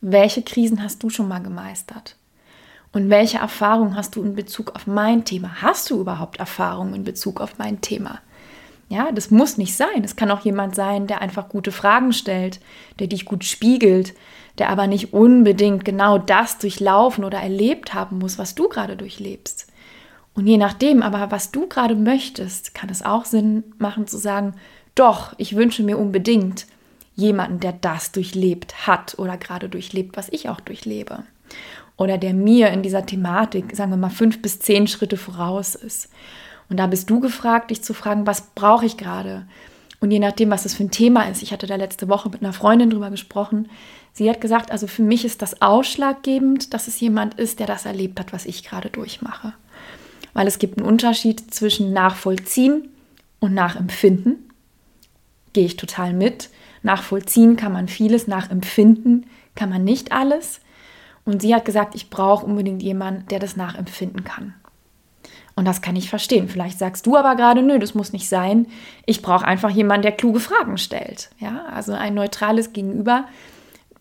welche 0.00 0.42
Krisen 0.42 0.82
hast 0.82 1.02
du 1.02 1.10
schon 1.10 1.28
mal 1.28 1.42
gemeistert? 1.42 2.16
Und 2.92 3.10
welche 3.10 3.38
Erfahrung 3.38 3.96
hast 3.96 4.16
du 4.16 4.22
in 4.22 4.34
Bezug 4.34 4.74
auf 4.74 4.86
mein 4.86 5.24
Thema? 5.24 5.62
Hast 5.62 5.90
du 5.90 6.00
überhaupt 6.00 6.38
Erfahrung 6.38 6.94
in 6.94 7.04
Bezug 7.04 7.40
auf 7.40 7.58
mein 7.58 7.80
Thema? 7.80 8.20
Ja, 8.88 9.10
das 9.12 9.30
muss 9.30 9.56
nicht 9.56 9.76
sein. 9.76 10.04
Es 10.04 10.16
kann 10.16 10.30
auch 10.30 10.40
jemand 10.40 10.74
sein, 10.74 11.06
der 11.06 11.22
einfach 11.22 11.48
gute 11.48 11.72
Fragen 11.72 12.12
stellt, 12.12 12.60
der 12.98 13.06
dich 13.06 13.24
gut 13.24 13.44
spiegelt, 13.44 14.14
der 14.58 14.68
aber 14.70 14.86
nicht 14.86 15.12
unbedingt 15.12 15.84
genau 15.84 16.18
das 16.18 16.58
durchlaufen 16.58 17.24
oder 17.24 17.38
erlebt 17.38 17.94
haben 17.94 18.18
muss, 18.18 18.38
was 18.38 18.54
du 18.54 18.68
gerade 18.68 18.96
durchlebst. 18.96 19.66
Und 20.34 20.46
je 20.46 20.58
nachdem 20.58 21.02
aber, 21.02 21.30
was 21.30 21.50
du 21.50 21.68
gerade 21.68 21.94
möchtest, 21.94 22.74
kann 22.74 22.90
es 22.90 23.04
auch 23.04 23.24
Sinn 23.24 23.64
machen 23.78 24.06
zu 24.06 24.18
sagen, 24.18 24.54
doch, 24.94 25.32
ich 25.38 25.56
wünsche 25.56 25.82
mir 25.82 25.98
unbedingt 25.98 26.66
jemanden, 27.14 27.60
der 27.60 27.72
das 27.72 28.12
durchlebt 28.12 28.86
hat 28.86 29.18
oder 29.18 29.36
gerade 29.36 29.68
durchlebt, 29.68 30.16
was 30.16 30.28
ich 30.30 30.48
auch 30.48 30.60
durchlebe. 30.60 31.24
Oder 31.96 32.18
der 32.18 32.34
mir 32.34 32.70
in 32.70 32.82
dieser 32.82 33.06
Thematik, 33.06 33.74
sagen 33.74 33.90
wir 33.92 33.96
mal, 33.96 34.10
fünf 34.10 34.42
bis 34.42 34.58
zehn 34.58 34.88
Schritte 34.88 35.16
voraus 35.16 35.76
ist. 35.76 36.10
Und 36.68 36.78
da 36.78 36.86
bist 36.86 37.10
du 37.10 37.20
gefragt, 37.20 37.70
dich 37.70 37.82
zu 37.82 37.94
fragen, 37.94 38.26
was 38.26 38.42
brauche 38.54 38.86
ich 38.86 38.96
gerade? 38.96 39.46
Und 40.00 40.10
je 40.10 40.18
nachdem, 40.18 40.50
was 40.50 40.64
das 40.64 40.74
für 40.74 40.84
ein 40.84 40.90
Thema 40.90 41.22
ist, 41.28 41.42
ich 41.42 41.52
hatte 41.52 41.66
da 41.66 41.76
letzte 41.76 42.08
Woche 42.08 42.28
mit 42.28 42.42
einer 42.42 42.52
Freundin 42.52 42.90
drüber 42.90 43.10
gesprochen, 43.10 43.68
sie 44.12 44.28
hat 44.28 44.40
gesagt, 44.40 44.70
also 44.70 44.86
für 44.86 45.02
mich 45.02 45.24
ist 45.24 45.40
das 45.40 45.62
ausschlaggebend, 45.62 46.74
dass 46.74 46.88
es 46.88 47.00
jemand 47.00 47.34
ist, 47.34 47.58
der 47.58 47.66
das 47.66 47.86
erlebt 47.86 48.20
hat, 48.20 48.32
was 48.32 48.44
ich 48.44 48.64
gerade 48.64 48.90
durchmache. 48.90 49.54
Weil 50.34 50.46
es 50.46 50.58
gibt 50.58 50.78
einen 50.78 50.86
Unterschied 50.86 51.54
zwischen 51.54 51.92
Nachvollziehen 51.92 52.88
und 53.40 53.54
Nachempfinden. 53.54 54.50
Gehe 55.52 55.64
ich 55.64 55.76
total 55.76 56.12
mit. 56.12 56.50
Nachvollziehen 56.82 57.56
kann 57.56 57.72
man 57.72 57.88
vieles, 57.88 58.26
nachempfinden 58.26 59.26
kann 59.54 59.70
man 59.70 59.84
nicht 59.84 60.12
alles. 60.12 60.60
Und 61.24 61.40
sie 61.40 61.54
hat 61.54 61.64
gesagt, 61.64 61.94
ich 61.94 62.10
brauche 62.10 62.44
unbedingt 62.44 62.82
jemanden, 62.82 63.26
der 63.28 63.38
das 63.38 63.56
nachempfinden 63.56 64.24
kann. 64.24 64.54
Und 65.56 65.66
das 65.66 65.82
kann 65.82 65.94
ich 65.94 66.10
verstehen. 66.10 66.48
Vielleicht 66.48 66.78
sagst 66.78 67.06
du 67.06 67.16
aber 67.16 67.36
gerade, 67.36 67.62
nö, 67.62 67.78
das 67.78 67.94
muss 67.94 68.12
nicht 68.12 68.28
sein. 68.28 68.66
Ich 69.06 69.22
brauche 69.22 69.44
einfach 69.44 69.70
jemanden, 69.70 70.02
der 70.02 70.12
kluge 70.12 70.40
Fragen 70.40 70.78
stellt. 70.78 71.30
Ja, 71.38 71.66
also 71.72 71.92
ein 71.92 72.14
neutrales 72.14 72.72
Gegenüber 72.72 73.24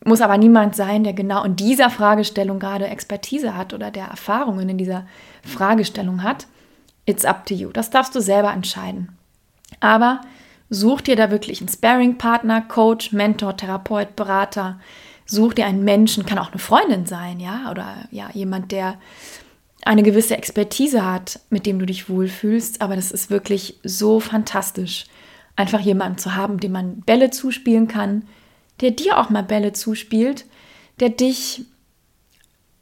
muss 0.06 0.22
aber 0.22 0.38
niemand 0.38 0.76
sein, 0.76 1.04
der 1.04 1.14
genau 1.14 1.44
in 1.44 1.56
dieser 1.56 1.90
Fragestellung 1.90 2.60
gerade 2.60 2.88
Expertise 2.88 3.56
hat 3.56 3.74
oder 3.74 3.92
der 3.92 4.06
Erfahrungen 4.06 4.68
in 4.70 4.78
dieser 4.78 5.06
Fragestellung 5.44 6.24
hat. 6.24 6.48
It's 7.06 7.26
up 7.26 7.46
to 7.46 7.54
you. 7.54 7.70
Das 7.72 7.90
darfst 7.90 8.16
du 8.16 8.20
selber 8.20 8.52
entscheiden. 8.52 9.10
Aber 9.80 10.22
such 10.70 11.02
dir 11.02 11.16
da 11.16 11.32
wirklich 11.32 11.62
einen 11.62 11.70
Sparring-Partner, 11.70 12.62
Coach, 12.62 13.12
Mentor, 13.12 13.58
Therapeut, 13.58 14.16
Berater. 14.16 14.80
Such 15.26 15.54
dir 15.54 15.66
einen 15.66 15.84
Menschen, 15.84 16.26
kann 16.26 16.38
auch 16.38 16.52
eine 16.52 16.60
Freundin 16.60 17.06
sein, 17.06 17.40
ja, 17.40 17.72
oder 17.72 17.96
ja, 18.12 18.30
jemand, 18.34 18.72
der 18.72 18.96
eine 19.86 20.04
gewisse 20.04 20.38
Expertise 20.38 21.06
hat, 21.06 21.40
mit 21.50 21.66
dem 21.66 21.80
du 21.80 21.86
dich 21.86 22.10
wohlfühlst. 22.10 22.82
Aber 22.82 22.96
das 22.96 23.12
ist 23.12 23.30
wirklich 23.30 23.80
so 23.84 24.20
fantastisch, 24.20 25.06
einfach 25.56 25.80
jemanden 25.80 26.18
zu 26.18 26.36
haben, 26.36 26.60
dem 26.60 26.72
man 26.72 27.02
Bälle 27.02 27.30
zuspielen 27.32 27.88
kann, 27.88 28.28
der 28.82 28.92
dir 28.92 29.20
auch 29.20 29.30
mal 29.30 29.44
Bälle 29.44 29.74
zuspielt, 29.74 30.46
der 31.00 31.10
dich 31.10 31.66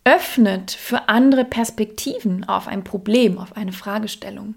öffnet 0.04 0.72
für 0.72 1.10
andere 1.10 1.46
Perspektiven 1.46 2.44
auf 2.46 2.68
ein 2.68 2.84
Problem, 2.84 3.38
auf 3.38 3.56
eine 3.56 3.72
Fragestellung. 3.72 4.56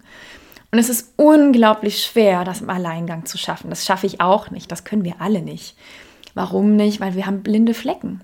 Und 0.71 0.79
es 0.79 0.89
ist 0.89 1.13
unglaublich 1.17 2.03
schwer, 2.03 2.45
das 2.45 2.61
im 2.61 2.71
Alleingang 2.71 3.27
zu 3.27 3.39
schaffen. 3.39 3.71
Das 3.71 3.85
schaffe 3.85 4.07
ich 4.07 4.21
auch 4.21 4.51
nicht. 4.51 4.73
Das 4.73 4.85
können 4.85 5.05
wir 5.05 5.21
alle 5.21 5.43
nicht. 5.43 5.77
Warum 6.35 6.75
nicht? 6.75 7.01
Weil 7.01 7.15
wir 7.15 7.27
haben 7.27 7.43
blinde 7.43 7.75
Flecken. 7.75 8.23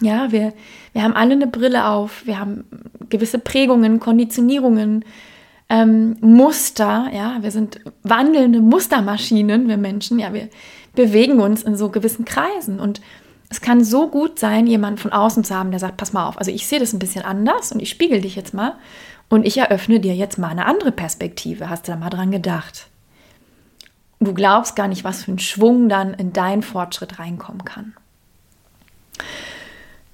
Ja, 0.00 0.32
wir, 0.32 0.52
wir 0.92 1.02
haben 1.02 1.14
alle 1.14 1.32
eine 1.32 1.46
Brille 1.46 1.86
auf, 1.86 2.26
wir 2.26 2.38
haben 2.38 2.64
gewisse 3.10 3.38
Prägungen, 3.38 4.00
Konditionierungen, 4.00 5.04
ähm, 5.68 6.16
Muster, 6.20 7.10
ja, 7.12 7.38
wir 7.40 7.50
sind 7.50 7.80
wandelnde 8.02 8.60
Mustermaschinen, 8.60 9.68
wir 9.68 9.76
Menschen, 9.76 10.18
ja, 10.18 10.32
wir 10.32 10.48
bewegen 10.94 11.40
uns 11.40 11.62
in 11.62 11.76
so 11.76 11.90
gewissen 11.90 12.24
Kreisen 12.24 12.80
und 12.80 13.00
es 13.50 13.60
kann 13.60 13.84
so 13.84 14.08
gut 14.08 14.38
sein, 14.38 14.66
jemanden 14.66 14.98
von 14.98 15.12
außen 15.12 15.44
zu 15.44 15.54
haben, 15.54 15.70
der 15.70 15.80
sagt, 15.80 15.96
pass 15.96 16.12
mal 16.12 16.26
auf, 16.26 16.38
also 16.38 16.50
ich 16.50 16.66
sehe 16.66 16.80
das 16.80 16.92
ein 16.92 16.98
bisschen 16.98 17.24
anders 17.24 17.72
und 17.72 17.80
ich 17.80 17.90
spiegel 17.90 18.20
dich 18.20 18.36
jetzt 18.36 18.54
mal 18.54 18.76
und 19.28 19.46
ich 19.46 19.58
eröffne 19.58 20.00
dir 20.00 20.14
jetzt 20.14 20.38
mal 20.38 20.48
eine 20.48 20.66
andere 20.66 20.92
Perspektive. 20.92 21.68
Hast 21.68 21.86
du 21.86 21.92
da 21.92 21.98
mal 21.98 22.10
dran 22.10 22.30
gedacht? 22.30 22.88
Du 24.20 24.34
glaubst 24.34 24.76
gar 24.76 24.88
nicht, 24.88 25.02
was 25.02 25.24
für 25.24 25.32
ein 25.32 25.38
Schwung 25.38 25.88
dann 25.88 26.14
in 26.14 26.32
deinen 26.32 26.62
Fortschritt 26.62 27.18
reinkommen 27.18 27.64
kann. 27.64 27.94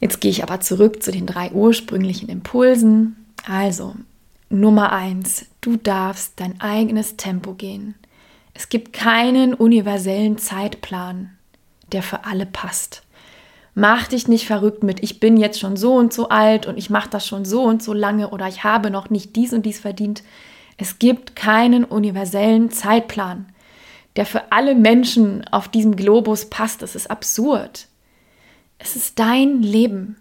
Jetzt 0.00 0.20
gehe 0.20 0.30
ich 0.30 0.42
aber 0.42 0.60
zurück 0.60 1.02
zu 1.02 1.10
den 1.10 1.26
drei 1.26 1.52
ursprünglichen 1.52 2.28
Impulsen. 2.28 3.16
Also, 3.48 3.94
Nummer 4.48 4.92
eins, 4.92 5.46
du 5.60 5.76
darfst 5.76 6.34
dein 6.36 6.60
eigenes 6.60 7.16
Tempo 7.16 7.54
gehen. 7.54 7.94
Es 8.54 8.68
gibt 8.68 8.92
keinen 8.92 9.54
universellen 9.54 10.38
Zeitplan, 10.38 11.30
der 11.92 12.02
für 12.02 12.24
alle 12.24 12.46
passt. 12.46 13.02
Mach 13.74 14.08
dich 14.08 14.28
nicht 14.28 14.46
verrückt 14.46 14.82
mit, 14.82 15.02
ich 15.02 15.20
bin 15.20 15.36
jetzt 15.36 15.60
schon 15.60 15.76
so 15.76 15.94
und 15.94 16.12
so 16.12 16.30
alt 16.30 16.66
und 16.66 16.78
ich 16.78 16.88
mache 16.88 17.10
das 17.10 17.26
schon 17.26 17.44
so 17.44 17.62
und 17.62 17.82
so 17.82 17.92
lange 17.92 18.30
oder 18.30 18.48
ich 18.48 18.64
habe 18.64 18.90
noch 18.90 19.10
nicht 19.10 19.36
dies 19.36 19.52
und 19.52 19.66
dies 19.66 19.78
verdient. 19.78 20.22
Es 20.78 20.98
gibt 20.98 21.36
keinen 21.36 21.84
universellen 21.84 22.70
Zeitplan, 22.70 23.46
der 24.16 24.24
für 24.24 24.50
alle 24.50 24.74
Menschen 24.74 25.46
auf 25.48 25.68
diesem 25.68 25.96
Globus 25.96 26.46
passt. 26.46 26.80
Das 26.80 26.94
ist 26.94 27.10
absurd. 27.10 27.88
Es 28.78 28.96
ist 28.96 29.18
dein 29.18 29.62
Leben. 29.62 30.16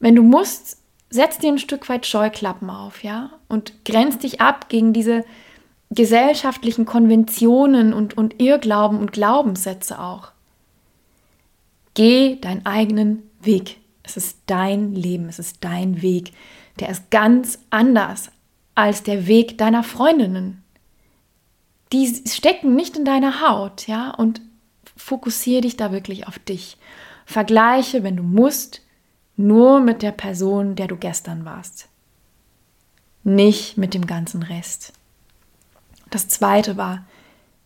Wenn 0.00 0.16
du 0.16 0.22
musst, 0.22 0.78
setz 1.10 1.38
dir 1.38 1.52
ein 1.52 1.58
Stück 1.58 1.88
weit 1.88 2.06
Scheuklappen 2.06 2.70
auf, 2.70 3.02
ja, 3.02 3.30
und 3.48 3.84
grenz 3.84 4.18
dich 4.18 4.40
ab 4.40 4.68
gegen 4.68 4.92
diese 4.92 5.24
gesellschaftlichen 5.90 6.84
Konventionen 6.84 7.92
und, 7.92 8.16
und 8.16 8.40
Irrglauben 8.40 8.98
und 8.98 9.12
Glaubenssätze 9.12 10.00
auch. 10.00 10.32
Geh 11.94 12.36
deinen 12.40 12.66
eigenen 12.66 13.22
Weg. 13.40 13.78
Es 14.02 14.16
ist 14.16 14.38
dein 14.46 14.94
Leben, 14.94 15.28
es 15.28 15.38
ist 15.38 15.58
dein 15.62 16.02
Weg. 16.02 16.32
Der 16.80 16.90
ist 16.90 17.10
ganz 17.10 17.58
anders 17.70 18.30
als 18.74 19.02
der 19.02 19.26
Weg 19.26 19.58
deiner 19.58 19.82
Freundinnen. 19.82 20.62
Die 21.92 22.06
stecken 22.28 22.74
nicht 22.74 22.96
in 22.96 23.04
deiner 23.04 23.40
Haut, 23.40 23.86
ja, 23.86 24.10
und 24.10 24.40
fokussiere 24.96 25.62
dich 25.62 25.76
da 25.76 25.92
wirklich 25.92 26.26
auf 26.26 26.38
dich. 26.38 26.76
Vergleiche, 27.26 28.04
wenn 28.04 28.16
du 28.16 28.22
musst, 28.22 28.82
nur 29.36 29.80
mit 29.80 30.00
der 30.00 30.12
Person, 30.12 30.76
der 30.76 30.86
du 30.86 30.96
gestern 30.96 31.44
warst. 31.44 31.88
Nicht 33.24 33.76
mit 33.76 33.92
dem 33.92 34.06
ganzen 34.06 34.42
Rest. 34.42 34.92
Das 36.10 36.28
zweite 36.28 36.76
war, 36.76 37.04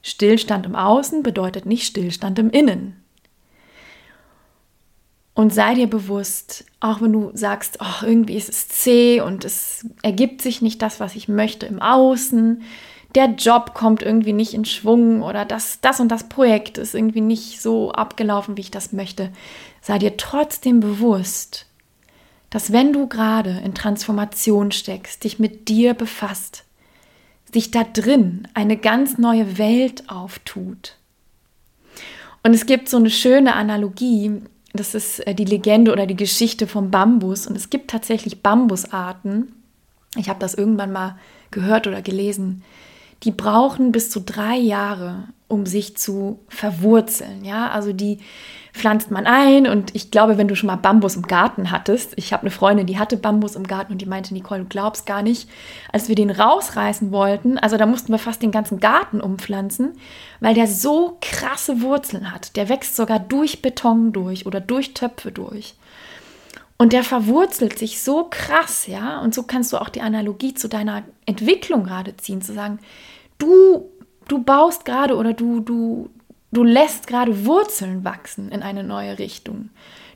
Stillstand 0.02 0.64
im 0.64 0.74
Außen 0.74 1.22
bedeutet 1.22 1.66
nicht 1.66 1.86
Stillstand 1.86 2.38
im 2.38 2.50
Innen. 2.50 2.96
Und 5.34 5.54
sei 5.54 5.74
dir 5.74 5.88
bewusst, 5.88 6.64
auch 6.80 7.02
wenn 7.02 7.12
du 7.12 7.30
sagst, 7.34 7.78
oh, 7.80 8.04
irgendwie 8.04 8.36
ist 8.36 8.48
es 8.48 8.68
zäh 8.68 9.20
und 9.20 9.44
es 9.44 9.86
ergibt 10.02 10.42
sich 10.42 10.62
nicht 10.62 10.82
das, 10.82 11.00
was 11.00 11.14
ich 11.14 11.28
möchte 11.28 11.66
im 11.66 11.80
Außen, 11.80 12.62
der 13.14 13.26
Job 13.26 13.74
kommt 13.74 14.02
irgendwie 14.02 14.32
nicht 14.32 14.54
in 14.54 14.64
Schwung 14.64 15.22
oder 15.22 15.44
das, 15.44 15.80
das 15.80 16.00
und 16.00 16.08
das 16.08 16.28
Projekt 16.28 16.78
ist 16.78 16.94
irgendwie 16.94 17.20
nicht 17.20 17.60
so 17.60 17.92
abgelaufen, 17.92 18.56
wie 18.56 18.62
ich 18.62 18.70
das 18.70 18.92
möchte, 18.92 19.32
sei 19.80 19.98
dir 19.98 20.16
trotzdem 20.16 20.80
bewusst, 20.80 21.66
dass 22.50 22.72
wenn 22.72 22.92
du 22.92 23.06
gerade 23.06 23.60
in 23.64 23.74
Transformation 23.74 24.72
steckst, 24.72 25.24
dich 25.24 25.38
mit 25.38 25.68
dir 25.68 25.94
befasst, 25.94 26.64
sich 27.52 27.70
da 27.70 27.84
drin 27.84 28.46
eine 28.54 28.76
ganz 28.76 29.18
neue 29.18 29.58
Welt 29.58 30.08
auftut. 30.08 30.96
Und 32.42 32.54
es 32.54 32.66
gibt 32.66 32.88
so 32.88 32.96
eine 32.96 33.10
schöne 33.10 33.54
Analogie, 33.54 34.42
das 34.72 34.94
ist 34.94 35.26
äh, 35.26 35.34
die 35.34 35.44
Legende 35.44 35.92
oder 35.92 36.06
die 36.06 36.16
Geschichte 36.16 36.66
vom 36.66 36.90
Bambus. 36.90 37.46
Und 37.46 37.56
es 37.56 37.70
gibt 37.70 37.90
tatsächlich 37.90 38.42
Bambusarten, 38.42 39.52
ich 40.16 40.28
habe 40.28 40.40
das 40.40 40.54
irgendwann 40.54 40.92
mal 40.92 41.18
gehört 41.50 41.86
oder 41.86 42.02
gelesen, 42.02 42.62
die 43.22 43.32
brauchen 43.32 43.92
bis 43.92 44.10
zu 44.10 44.20
drei 44.20 44.56
Jahre, 44.56 45.28
um 45.48 45.66
sich 45.66 45.96
zu 45.96 46.40
verwurzeln. 46.48 47.44
Ja, 47.44 47.70
also 47.70 47.92
die 47.92 48.18
pflanzt 48.72 49.10
man 49.10 49.26
ein 49.26 49.66
und 49.66 49.94
ich 49.94 50.10
glaube, 50.10 50.38
wenn 50.38 50.48
du 50.48 50.54
schon 50.54 50.68
mal 50.68 50.76
Bambus 50.76 51.16
im 51.16 51.26
Garten 51.26 51.70
hattest, 51.70 52.12
ich 52.16 52.32
habe 52.32 52.42
eine 52.42 52.50
Freundin, 52.50 52.86
die 52.86 52.98
hatte 52.98 53.16
Bambus 53.16 53.56
im 53.56 53.66
Garten 53.66 53.92
und 53.92 54.00
die 54.00 54.06
meinte, 54.06 54.32
Nicole, 54.32 54.60
du 54.60 54.68
glaubst 54.68 55.06
gar 55.06 55.22
nicht, 55.22 55.48
als 55.92 56.08
wir 56.08 56.14
den 56.14 56.30
rausreißen 56.30 57.10
wollten, 57.10 57.58
also 57.58 57.76
da 57.76 57.86
mussten 57.86 58.12
wir 58.12 58.18
fast 58.18 58.42
den 58.42 58.52
ganzen 58.52 58.78
Garten 58.78 59.20
umpflanzen, 59.20 59.94
weil 60.38 60.54
der 60.54 60.68
so 60.68 61.18
krasse 61.20 61.82
Wurzeln 61.82 62.32
hat. 62.32 62.54
Der 62.56 62.68
wächst 62.68 62.96
sogar 62.96 63.18
durch 63.18 63.60
Beton 63.60 64.12
durch 64.12 64.46
oder 64.46 64.60
durch 64.60 64.94
Töpfe 64.94 65.32
durch. 65.32 65.74
Und 66.80 66.94
der 66.94 67.04
verwurzelt 67.04 67.78
sich 67.78 68.00
so 68.00 68.28
krass, 68.30 68.86
ja, 68.86 69.20
und 69.20 69.34
so 69.34 69.42
kannst 69.42 69.70
du 69.70 69.76
auch 69.76 69.90
die 69.90 70.00
Analogie 70.00 70.54
zu 70.54 70.66
deiner 70.66 71.02
Entwicklung 71.26 71.84
gerade 71.84 72.16
ziehen, 72.16 72.40
zu 72.40 72.54
sagen, 72.54 72.78
du, 73.36 73.90
du 74.28 74.42
baust 74.42 74.86
gerade 74.86 75.14
oder 75.18 75.34
du, 75.34 75.60
du, 75.60 76.08
du 76.52 76.64
lässt 76.64 77.06
gerade 77.06 77.44
Wurzeln 77.44 78.02
wachsen 78.02 78.50
in 78.50 78.62
eine 78.62 78.82
neue 78.82 79.18
Richtung. 79.18 79.68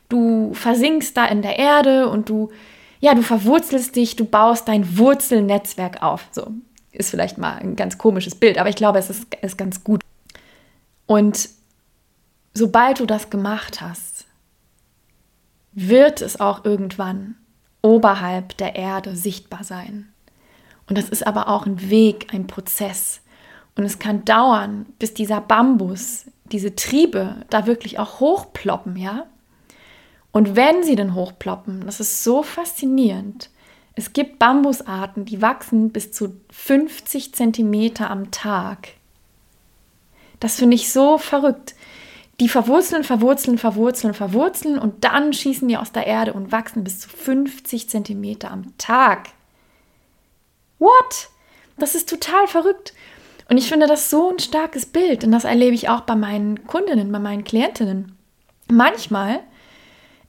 Du 0.09 0.55
versinkst 0.55 1.15
da 1.15 1.27
in 1.27 1.43
der 1.43 1.59
Erde 1.59 2.09
und 2.09 2.31
du, 2.31 2.51
ja, 2.99 3.15
du 3.15 3.21
verwurzelst 3.21 3.95
dich, 3.95 4.17
du 4.17 4.25
baust 4.25 4.67
dein 4.67 4.97
Wurzelnetzwerk 4.97 6.03
auf. 6.03 6.29
So 6.33 6.47
ist 6.93 7.11
vielleicht 7.11 7.37
mal 7.37 7.57
ein 7.57 7.77
ganz 7.77 7.99
komisches 7.99 8.37
Bild, 8.37 8.57
aber 8.57 8.71
ich 8.71 8.77
glaube, 8.77 8.99
es 8.99 9.11
ist, 9.11 9.27
ist 9.43 9.59
ganz 9.59 9.85
gut. 9.85 10.01
Und 11.05 11.47
sobald 12.55 13.01
du 13.01 13.05
das 13.05 13.29
gemacht 13.29 13.83
hast, 13.83 14.14
wird 15.75 16.23
es 16.23 16.39
auch 16.41 16.65
irgendwann 16.65 17.37
oberhalb 17.83 18.57
der 18.57 18.77
Erde 18.77 19.17
sichtbar 19.17 19.65
sein. 19.65 20.09
Und 20.89 20.99
das 20.99 21.09
ist 21.09 21.27
aber 21.27 21.49
auch 21.49 21.67
ein 21.67 21.91
Weg, 21.91 22.33
ein 22.33 22.47
Prozess. 22.47 23.21
Und 23.77 23.85
es 23.85 23.99
kann 23.99 24.25
dauern, 24.25 24.87
bis 24.99 25.15
dieser 25.15 25.41
Bambus, 25.41 26.27
diese 26.53 26.75
Triebe 26.75 27.37
da 27.51 27.67
wirklich 27.67 27.99
auch 27.99 28.21
hochploppen, 28.21 28.97
ja? 28.97 29.27
Und 30.31 30.57
wenn 30.57 30.83
sie 30.83 30.97
denn 30.97 31.15
hochploppen, 31.15 31.87
das 31.87 32.01
ist 32.01 32.25
so 32.25 32.43
faszinierend. 32.43 33.51
Es 33.95 34.13
gibt 34.13 34.39
Bambusarten, 34.41 35.25
die 35.25 35.41
wachsen 35.41 35.91
bis 35.91 36.11
zu 36.11 36.41
50 36.51 37.35
Zentimeter 37.35 38.11
am 38.11 38.31
Tag. 38.33 38.89
Das 40.41 40.57
finde 40.57 40.75
ich 40.75 40.93
so 40.93 41.19
verrückt 41.19 41.75
die 42.41 42.49
verwurzeln, 42.49 43.05
verwurzeln, 43.05 43.59
verwurzeln, 43.59 44.15
verwurzeln 44.15 44.79
und 44.79 45.05
dann 45.05 45.33
schießen 45.33 45.69
die 45.69 45.77
aus 45.77 45.93
der 45.93 46.07
Erde 46.07 46.33
und 46.33 46.53
wachsen 46.53 46.83
bis 46.83 47.01
zu 47.01 47.09
50 47.09 47.89
Zentimeter 47.89 48.51
am 48.51 48.77
Tag. 48.79 49.29
What? 50.79 51.29
Das 51.79 51.95
ist 51.95 52.09
total 52.09 52.47
verrückt. 52.47 52.93
Und 53.49 53.59
ich 53.59 53.69
finde 53.69 53.87
das 53.87 54.11
so 54.11 54.31
ein 54.31 54.39
starkes 54.39 54.87
Bild 54.87 55.23
und 55.23 55.33
das 55.33 55.45
erlebe 55.45 55.75
ich 55.75 55.89
auch 55.89 56.01
bei 56.01 56.17
meinen 56.17 56.67
Kundinnen, 56.67 57.13
bei 57.13 57.19
meinen 57.19 57.45
Klientinnen. 57.45 58.17
Manchmal 58.71 59.41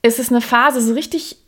ist 0.02 0.18
es 0.18 0.30
eine 0.30 0.42
Phase 0.42 0.80
so 0.82 0.92
richtig 0.92 1.38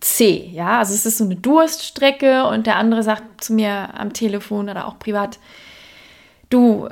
zäh, 0.00 0.48
ja, 0.52 0.78
also 0.78 0.94
es 0.94 1.04
ist 1.04 1.18
so 1.18 1.24
eine 1.24 1.36
Durststrecke 1.36 2.46
und 2.46 2.66
der 2.66 2.76
andere 2.76 3.02
sagt 3.02 3.42
zu 3.42 3.52
mir 3.52 3.94
am 3.94 4.12
Telefon 4.12 4.70
oder 4.70 4.86
auch 4.86 4.98
privat, 4.98 5.38
du, 6.50 6.88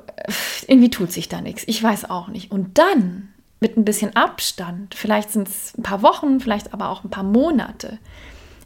irgendwie 0.66 0.90
tut 0.90 1.12
sich 1.12 1.28
da 1.28 1.40
nichts. 1.40 1.64
Ich 1.66 1.82
weiß 1.82 2.10
auch 2.10 2.28
nicht. 2.28 2.50
Und 2.50 2.78
dann, 2.78 3.28
mit 3.60 3.76
ein 3.76 3.84
bisschen 3.84 4.14
Abstand, 4.16 4.94
vielleicht 4.94 5.30
sind 5.30 5.48
es 5.48 5.76
ein 5.76 5.82
paar 5.82 6.02
Wochen, 6.02 6.40
vielleicht 6.40 6.74
aber 6.74 6.90
auch 6.90 7.04
ein 7.04 7.10
paar 7.10 7.24
Monate, 7.24 7.98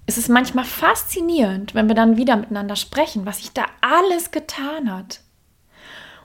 ist 0.06 0.18
es 0.18 0.28
manchmal 0.28 0.64
faszinierend, 0.64 1.74
wenn 1.74 1.88
wir 1.88 1.94
dann 1.94 2.16
wieder 2.16 2.36
miteinander 2.36 2.76
sprechen, 2.76 3.26
was 3.26 3.38
sich 3.38 3.52
da 3.52 3.66
alles 3.80 4.32
getan 4.32 4.92
hat. 4.92 5.20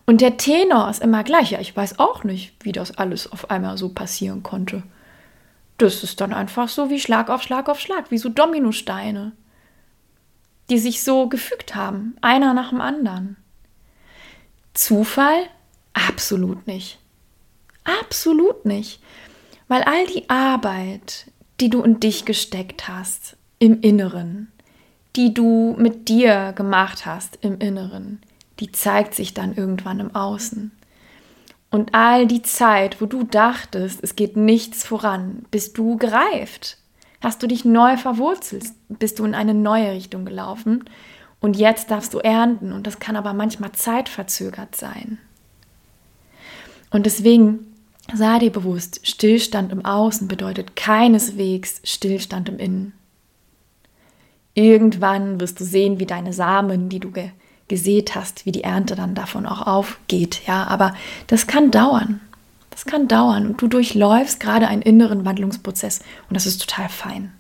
Und 0.07 0.22
der 0.22 0.38
Tenor 0.38 0.89
ist 0.89 1.01
immer 1.01 1.24
gleich. 1.24 1.51
Ja, 1.51 1.59
ich 1.59 1.76
weiß 1.76 1.99
auch 1.99 2.24
nicht, 2.24 2.53
wie 2.61 2.72
das 2.72 2.97
alles 2.97 3.32
auf 3.32 3.49
einmal 3.49 3.78
so 3.78 3.89
passieren 3.89 4.43
konnte. 4.43 4.84
Das 5.78 6.03
ist 6.03 6.22
dann 6.22 6.34
einfach 6.34 6.70
so 6.70 6.89
wie 6.89 6.99
Schlag 6.99 7.30
auf 7.30 7.41
Schlag 7.41 7.70
auf 7.70 7.80
Schlag, 7.80 8.11
wie 8.11 8.18
so 8.18 8.30
Dominosteine, 8.30 9.34
die 10.70 10.80
sich 10.80 11.03
so 11.03 11.28
gefügt 11.28 11.76
haben, 11.76 12.16
einer 12.22 12.53
nach 12.53 12.70
dem 12.70 12.82
anderen. 12.82 13.38
Zufall? 14.76 15.48
Absolut 15.94 16.68
nicht. 16.68 17.00
Absolut 17.84 18.66
nicht. 18.66 19.02
Weil 19.68 19.84
all 19.84 20.06
die 20.08 20.30
Arbeit, 20.30 21.32
die 21.60 21.70
du 21.70 21.82
in 21.82 22.00
dich 22.00 22.26
gesteckt 22.26 22.88
hast, 22.88 23.38
im 23.58 23.82
Inneren, 23.82 24.52
die 25.16 25.34
du 25.34 25.76
mit 25.80 26.10
dir 26.10 26.54
gemacht 26.56 27.06
hast 27.06 27.40
im 27.42 27.60
Inneren, 27.60 28.22
die 28.60 28.72
zeigt 28.72 29.16
sich 29.16 29.34
dann 29.34 29.56
irgendwann 29.56 30.00
im 30.00 30.14
Außen. 30.14 30.72
Und 31.72 31.94
all 31.94 32.28
die 32.28 32.42
Zeit, 32.42 33.02
wo 33.02 33.06
du 33.06 33.24
dachtest, 33.24 34.04
es 34.04 34.16
geht 34.16 34.38
nichts 34.38 34.86
voran, 34.86 35.46
bist 35.52 35.78
du 35.78 35.98
gereift. 35.98 36.78
Hast 37.22 37.42
du 37.42 37.48
dich 37.48 37.66
neu 37.66 37.98
verwurzelt, 37.98 38.66
bist 38.90 39.20
du 39.20 39.26
in 39.26 39.36
eine 39.36 39.54
neue 39.54 39.92
Richtung 39.92 40.26
gelaufen 40.26 40.84
und 41.46 41.56
jetzt 41.56 41.91
darfst 41.91 42.12
du 42.16 42.18
ernten 42.18 42.74
und 42.74 42.88
das 42.88 42.98
kann 42.98 43.16
aber 43.16 43.34
manchmal 43.34 43.72
zeitverzögert 43.72 44.76
sein. 44.76 45.20
Und 46.89 47.06
deswegen 47.06 47.60
sei 48.12 48.39
dir 48.39 48.52
bewusst, 48.52 49.08
Stillstand 49.08 49.72
im 49.72 49.86
Außen 49.86 50.28
bedeutet 50.28 50.76
keineswegs 50.76 51.82
Stillstand 51.84 52.50
im 52.50 52.58
Innen. 52.58 52.93
Irgendwann 54.56 55.39
wirst 55.39 55.60
du 55.60 55.66
sehen, 55.66 56.00
wie 56.00 56.08
deine 56.08 56.34
Samen, 56.34 56.89
die 56.89 57.00
du 57.00 57.12
ge 57.12 57.30
gesät 57.68 58.16
hast, 58.16 58.46
wie 58.46 58.52
die 58.52 58.64
Ernte 58.64 58.96
dann 58.96 59.16
davon 59.16 59.46
auch 59.46 59.66
aufgeht, 59.66 60.41
ja, 60.48 60.66
aber 60.66 60.96
das 61.28 61.48
kann 61.48 61.72
dauern. 61.72 62.22
Das 62.70 62.86
kann 62.86 63.08
dauern 63.08 63.48
und 63.48 63.62
du 63.62 63.68
durchläufst 63.68 64.39
gerade 64.39 64.68
einen 64.68 64.82
inneren 64.82 65.26
Wandlungsprozess 65.26 66.00
und 66.30 66.36
das 66.36 66.46
ist 66.46 66.62
total 66.62 66.89
fein. 66.89 67.34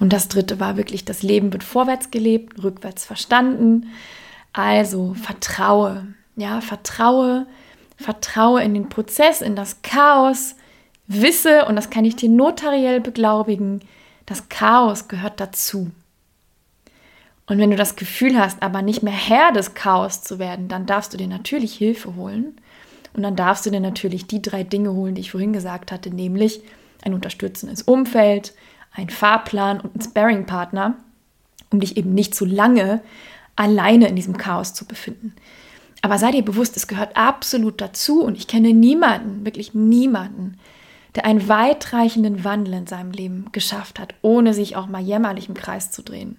Und 0.00 0.12
das 0.12 0.28
dritte 0.28 0.60
war 0.60 0.76
wirklich, 0.76 1.04
das 1.04 1.22
Leben 1.22 1.52
wird 1.52 1.64
vorwärts 1.64 2.10
gelebt, 2.10 2.62
rückwärts 2.62 3.04
verstanden. 3.04 3.88
Also 4.52 5.14
vertraue, 5.14 6.06
ja, 6.36 6.60
vertraue, 6.60 7.46
vertraue 7.96 8.62
in 8.62 8.74
den 8.74 8.88
Prozess, 8.88 9.40
in 9.40 9.56
das 9.56 9.82
Chaos. 9.82 10.54
Wisse, 11.06 11.64
und 11.64 11.76
das 11.76 11.90
kann 11.90 12.04
ich 12.04 12.16
dir 12.16 12.28
notariell 12.28 13.00
beglaubigen, 13.00 13.80
das 14.26 14.48
Chaos 14.50 15.08
gehört 15.08 15.40
dazu. 15.40 15.90
Und 17.46 17.58
wenn 17.58 17.70
du 17.70 17.76
das 17.76 17.96
Gefühl 17.96 18.38
hast, 18.38 18.62
aber 18.62 18.82
nicht 18.82 19.02
mehr 19.02 19.14
Herr 19.14 19.52
des 19.52 19.72
Chaos 19.72 20.22
zu 20.22 20.38
werden, 20.38 20.68
dann 20.68 20.84
darfst 20.84 21.14
du 21.14 21.16
dir 21.16 21.26
natürlich 21.26 21.74
Hilfe 21.74 22.14
holen. 22.14 22.60
Und 23.14 23.22
dann 23.22 23.36
darfst 23.36 23.64
du 23.64 23.70
dir 23.70 23.80
natürlich 23.80 24.26
die 24.26 24.42
drei 24.42 24.64
Dinge 24.64 24.92
holen, 24.92 25.14
die 25.14 25.22
ich 25.22 25.30
vorhin 25.30 25.54
gesagt 25.54 25.90
hatte, 25.90 26.10
nämlich 26.10 26.60
ein 27.02 27.14
unterstützendes 27.14 27.82
Umfeld, 27.82 28.52
ein 28.98 29.10
Fahrplan 29.10 29.80
und 29.80 29.96
ein 29.96 30.00
Sparring-Partner, 30.02 30.94
um 31.70 31.80
dich 31.80 31.96
eben 31.96 32.14
nicht 32.14 32.34
zu 32.34 32.44
lange 32.44 33.00
alleine 33.56 34.08
in 34.08 34.16
diesem 34.16 34.36
Chaos 34.36 34.74
zu 34.74 34.84
befinden. 34.84 35.34
Aber 36.02 36.18
sei 36.18 36.30
dir 36.30 36.44
bewusst, 36.44 36.76
es 36.76 36.86
gehört 36.86 37.16
absolut 37.16 37.80
dazu 37.80 38.22
und 38.22 38.36
ich 38.36 38.46
kenne 38.46 38.72
niemanden, 38.72 39.44
wirklich 39.44 39.74
niemanden, 39.74 40.58
der 41.14 41.24
einen 41.24 41.48
weitreichenden 41.48 42.44
Wandel 42.44 42.74
in 42.74 42.86
seinem 42.86 43.10
Leben 43.10 43.46
geschafft 43.52 43.98
hat, 43.98 44.14
ohne 44.22 44.54
sich 44.54 44.76
auch 44.76 44.86
mal 44.86 45.02
jämmerlich 45.02 45.48
im 45.48 45.54
Kreis 45.54 45.90
zu 45.90 46.02
drehen 46.02 46.36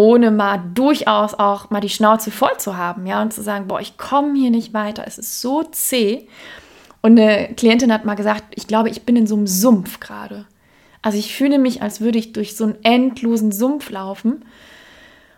ohne 0.00 0.30
mal 0.30 0.56
durchaus 0.72 1.34
auch 1.34 1.68
mal 1.68 1.82
die 1.82 1.90
Schnauze 1.90 2.30
voll 2.30 2.56
zu 2.56 2.78
haben, 2.78 3.06
ja, 3.06 3.20
und 3.20 3.34
zu 3.34 3.42
sagen, 3.42 3.68
boah, 3.68 3.80
ich 3.80 3.98
komme 3.98 4.34
hier 4.34 4.50
nicht 4.50 4.72
weiter, 4.72 5.04
es 5.06 5.18
ist 5.18 5.42
so 5.42 5.62
zäh. 5.62 6.26
Und 7.02 7.20
eine 7.20 7.52
Klientin 7.54 7.92
hat 7.92 8.06
mal 8.06 8.14
gesagt, 8.14 8.44
ich 8.54 8.66
glaube, 8.66 8.88
ich 8.88 9.02
bin 9.02 9.16
in 9.16 9.26
so 9.26 9.36
einem 9.36 9.46
Sumpf 9.46 10.00
gerade. 10.00 10.46
Also 11.02 11.18
ich 11.18 11.34
fühle 11.34 11.58
mich, 11.58 11.82
als 11.82 12.00
würde 12.00 12.18
ich 12.18 12.32
durch 12.32 12.56
so 12.56 12.64
einen 12.64 12.76
endlosen 12.82 13.52
Sumpf 13.52 13.90
laufen. 13.90 14.44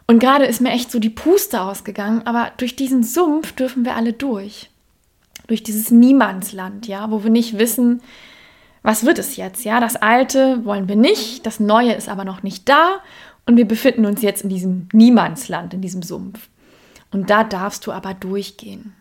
Und 0.06 0.18
gerade 0.18 0.44
ist 0.44 0.60
mir 0.60 0.70
echt 0.70 0.90
so 0.90 0.98
die 0.98 1.10
Puste 1.10 1.60
ausgegangen, 1.60 2.22
aber 2.26 2.52
durch 2.56 2.76
diesen 2.76 3.02
Sumpf 3.02 3.52
dürfen 3.52 3.84
wir 3.84 3.96
alle 3.96 4.12
durch. 4.12 4.70
Durch 5.46 5.62
dieses 5.62 5.90
Niemandsland, 5.90 6.86
ja, 6.86 7.10
wo 7.10 7.22
wir 7.22 7.30
nicht 7.30 7.58
wissen, 7.58 8.02
was 8.82 9.04
wird 9.04 9.18
es 9.18 9.36
jetzt? 9.36 9.64
Ja, 9.64 9.78
das 9.78 9.96
Alte 9.96 10.64
wollen 10.64 10.88
wir 10.88 10.96
nicht, 10.96 11.46
das 11.46 11.60
Neue 11.60 11.92
ist 11.92 12.08
aber 12.08 12.24
noch 12.24 12.42
nicht 12.42 12.68
da 12.68 13.00
und 13.46 13.56
wir 13.56 13.66
befinden 13.66 14.06
uns 14.06 14.22
jetzt 14.22 14.42
in 14.42 14.48
diesem 14.48 14.88
Niemandsland, 14.92 15.74
in 15.74 15.80
diesem 15.80 16.02
Sumpf. 16.02 16.48
Und 17.12 17.30
da 17.30 17.44
darfst 17.44 17.86
du 17.86 17.92
aber 17.92 18.14
durchgehen. 18.14 18.94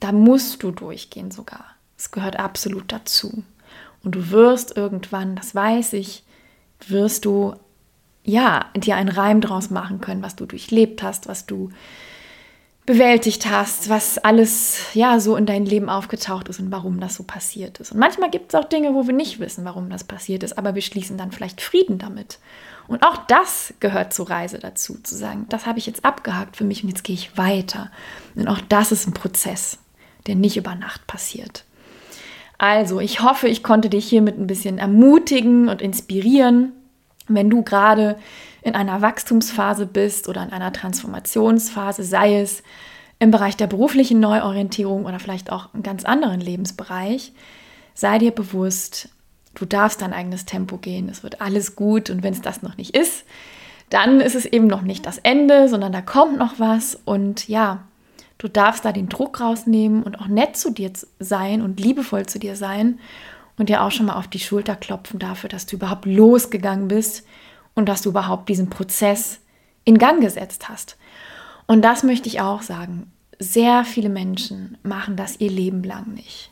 Da 0.00 0.12
musst 0.12 0.62
du 0.62 0.70
durchgehen 0.70 1.30
sogar. 1.30 1.64
Es 1.96 2.10
gehört 2.10 2.38
absolut 2.38 2.90
dazu. 2.90 3.44
Und 4.04 4.14
du 4.14 4.30
wirst 4.30 4.76
irgendwann, 4.76 5.36
das 5.36 5.54
weiß 5.54 5.94
ich, 5.94 6.24
wirst 6.86 7.24
du 7.24 7.54
ja 8.24 8.66
dir 8.76 8.96
einen 8.96 9.08
Reim 9.08 9.40
draus 9.40 9.70
machen 9.70 10.00
können, 10.00 10.22
was 10.22 10.36
du 10.36 10.46
durchlebt 10.46 11.02
hast, 11.02 11.28
was 11.28 11.46
du 11.46 11.70
bewältigt 12.86 13.48
hast, 13.48 13.88
was 13.88 14.18
alles 14.18 14.78
ja 14.92 15.18
so 15.18 15.36
in 15.36 15.46
dein 15.46 15.64
Leben 15.64 15.88
aufgetaucht 15.88 16.48
ist 16.50 16.60
und 16.60 16.70
warum 16.70 17.00
das 17.00 17.14
so 17.14 17.22
passiert 17.22 17.80
ist. 17.80 17.92
Und 17.92 17.98
manchmal 17.98 18.30
gibt 18.30 18.52
es 18.52 18.60
auch 18.60 18.66
Dinge, 18.66 18.94
wo 18.94 19.06
wir 19.06 19.14
nicht 19.14 19.40
wissen, 19.40 19.64
warum 19.64 19.88
das 19.88 20.04
passiert 20.04 20.42
ist, 20.42 20.58
aber 20.58 20.74
wir 20.74 20.82
schließen 20.82 21.16
dann 21.16 21.32
vielleicht 21.32 21.62
Frieden 21.62 21.96
damit. 21.96 22.38
Und 22.86 23.02
auch 23.02 23.16
das 23.26 23.72
gehört 23.80 24.12
zur 24.12 24.28
Reise 24.28 24.58
dazu, 24.58 24.98
zu 25.02 25.14
sagen, 25.14 25.46
das 25.48 25.64
habe 25.64 25.78
ich 25.78 25.86
jetzt 25.86 26.04
abgehakt 26.04 26.58
für 26.58 26.64
mich 26.64 26.82
und 26.82 26.90
jetzt 26.90 27.04
gehe 27.04 27.14
ich 27.14 27.38
weiter. 27.38 27.90
Und 28.34 28.48
auch 28.48 28.60
das 28.68 28.92
ist 28.92 29.06
ein 29.06 29.14
Prozess, 29.14 29.78
der 30.26 30.34
nicht 30.34 30.58
über 30.58 30.74
Nacht 30.74 31.06
passiert. 31.06 31.64
Also, 32.58 33.00
ich 33.00 33.20
hoffe, 33.22 33.48
ich 33.48 33.62
konnte 33.62 33.90
dich 33.90 34.06
hiermit 34.08 34.38
ein 34.38 34.46
bisschen 34.46 34.78
ermutigen 34.78 35.68
und 35.68 35.82
inspirieren, 35.82 36.72
wenn 37.28 37.50
du 37.50 37.62
gerade 37.62 38.16
in 38.62 38.74
einer 38.74 39.02
Wachstumsphase 39.02 39.86
bist 39.86 40.28
oder 40.28 40.42
in 40.42 40.50
einer 40.50 40.72
Transformationsphase, 40.72 42.02
sei 42.02 42.40
es 42.40 42.62
im 43.18 43.30
Bereich 43.30 43.56
der 43.56 43.66
beruflichen 43.66 44.20
Neuorientierung 44.20 45.04
oder 45.04 45.18
vielleicht 45.18 45.52
auch 45.52 45.72
im 45.74 45.82
ganz 45.82 46.04
anderen 46.04 46.40
Lebensbereich, 46.40 47.32
sei 47.94 48.18
dir 48.18 48.32
bewusst, 48.32 49.08
du 49.54 49.64
darfst 49.64 50.02
dein 50.02 50.12
eigenes 50.12 50.46
Tempo 50.46 50.78
gehen, 50.78 51.08
es 51.08 51.22
wird 51.22 51.40
alles 51.40 51.76
gut 51.76 52.10
und 52.10 52.22
wenn 52.22 52.32
es 52.32 52.42
das 52.42 52.62
noch 52.62 52.76
nicht 52.76 52.96
ist, 52.96 53.24
dann 53.90 54.20
ist 54.20 54.34
es 54.34 54.46
eben 54.46 54.66
noch 54.66 54.82
nicht 54.82 55.06
das 55.06 55.18
Ende, 55.18 55.68
sondern 55.68 55.92
da 55.92 56.00
kommt 56.00 56.38
noch 56.38 56.58
was 56.58 56.98
und 57.04 57.48
ja, 57.48 57.84
du 58.38 58.48
darfst 58.48 58.84
da 58.84 58.92
den 58.92 59.08
Druck 59.08 59.40
rausnehmen 59.40 60.02
und 60.02 60.20
auch 60.20 60.28
nett 60.28 60.56
zu 60.56 60.70
dir 60.70 60.92
sein 61.18 61.62
und 61.62 61.80
liebevoll 61.80 62.26
zu 62.26 62.38
dir 62.38 62.56
sein 62.56 62.98
und 63.56 63.68
dir 63.68 63.82
auch 63.82 63.90
schon 63.90 64.06
mal 64.06 64.16
auf 64.16 64.28
die 64.28 64.40
Schulter 64.40 64.76
klopfen 64.76 65.18
dafür, 65.18 65.48
dass 65.48 65.66
du 65.66 65.76
überhaupt 65.76 66.06
losgegangen 66.06 66.88
bist 66.88 67.24
und 67.74 67.88
dass 67.88 68.02
du 68.02 68.10
überhaupt 68.10 68.48
diesen 68.48 68.70
Prozess 68.70 69.40
in 69.84 69.98
Gang 69.98 70.20
gesetzt 70.20 70.68
hast. 70.68 70.96
Und 71.66 71.82
das 71.82 72.02
möchte 72.02 72.28
ich 72.28 72.40
auch 72.40 72.62
sagen. 72.62 73.10
Sehr 73.38 73.84
viele 73.84 74.08
Menschen 74.08 74.78
machen 74.82 75.16
das 75.16 75.40
ihr 75.40 75.50
Leben 75.50 75.82
lang 75.82 76.14
nicht. 76.14 76.50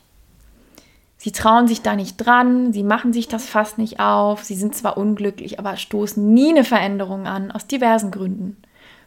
Sie 1.17 1.31
trauen 1.31 1.69
sich 1.69 1.81
da 1.81 1.95
nicht 1.95 2.17
dran, 2.17 2.73
sie 2.73 2.83
machen 2.83 3.13
sich 3.13 3.29
das 3.29 3.47
fast 3.47 3.77
nicht 3.77 4.01
auf, 4.01 4.43
sie 4.43 4.55
sind 4.55 4.75
zwar 4.75 4.97
unglücklich, 4.97 5.57
aber 5.57 5.77
stoßen 5.77 6.33
nie 6.33 6.49
eine 6.49 6.65
Veränderung 6.65 7.27
an, 7.27 7.49
aus 7.49 7.65
diversen 7.65 8.11
Gründen. 8.11 8.57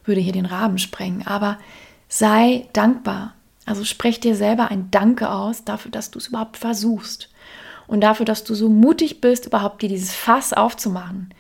Würde 0.03 0.23
hier 0.23 0.33
den 0.33 0.47
Rahmen 0.47 0.79
sprengen, 0.79 1.27
aber 1.27 1.59
sei 2.09 2.69
dankbar. 2.73 3.35
Also 3.65 3.85
sprech 3.85 4.21
dir 4.21 4.37
selber 4.37 4.71
ein 4.71 4.91
Danke 4.91 5.31
aus 5.31 5.65
dafür, 5.65 5.91
dass 5.91 6.11
du 6.11 6.19
es 6.19 6.29
überhaupt 6.29 6.57
versuchst 6.57 7.29
und 7.87 8.01
dafür, 8.01 8.27
dass 8.27 8.45
du 8.45 8.55
so 8.55 8.69
mutig 8.69 9.21
bist, 9.21 9.47
überhaupt 9.47 9.83
dir 9.83 9.89
dieses 9.89 10.15
Fass 10.15 10.53
aufzumachen. 10.53 11.33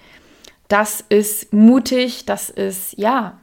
Das 0.69 1.05
ist 1.09 1.53
mutig, 1.53 2.27
das 2.27 2.51
ist 2.51 2.99
ja 2.99 3.39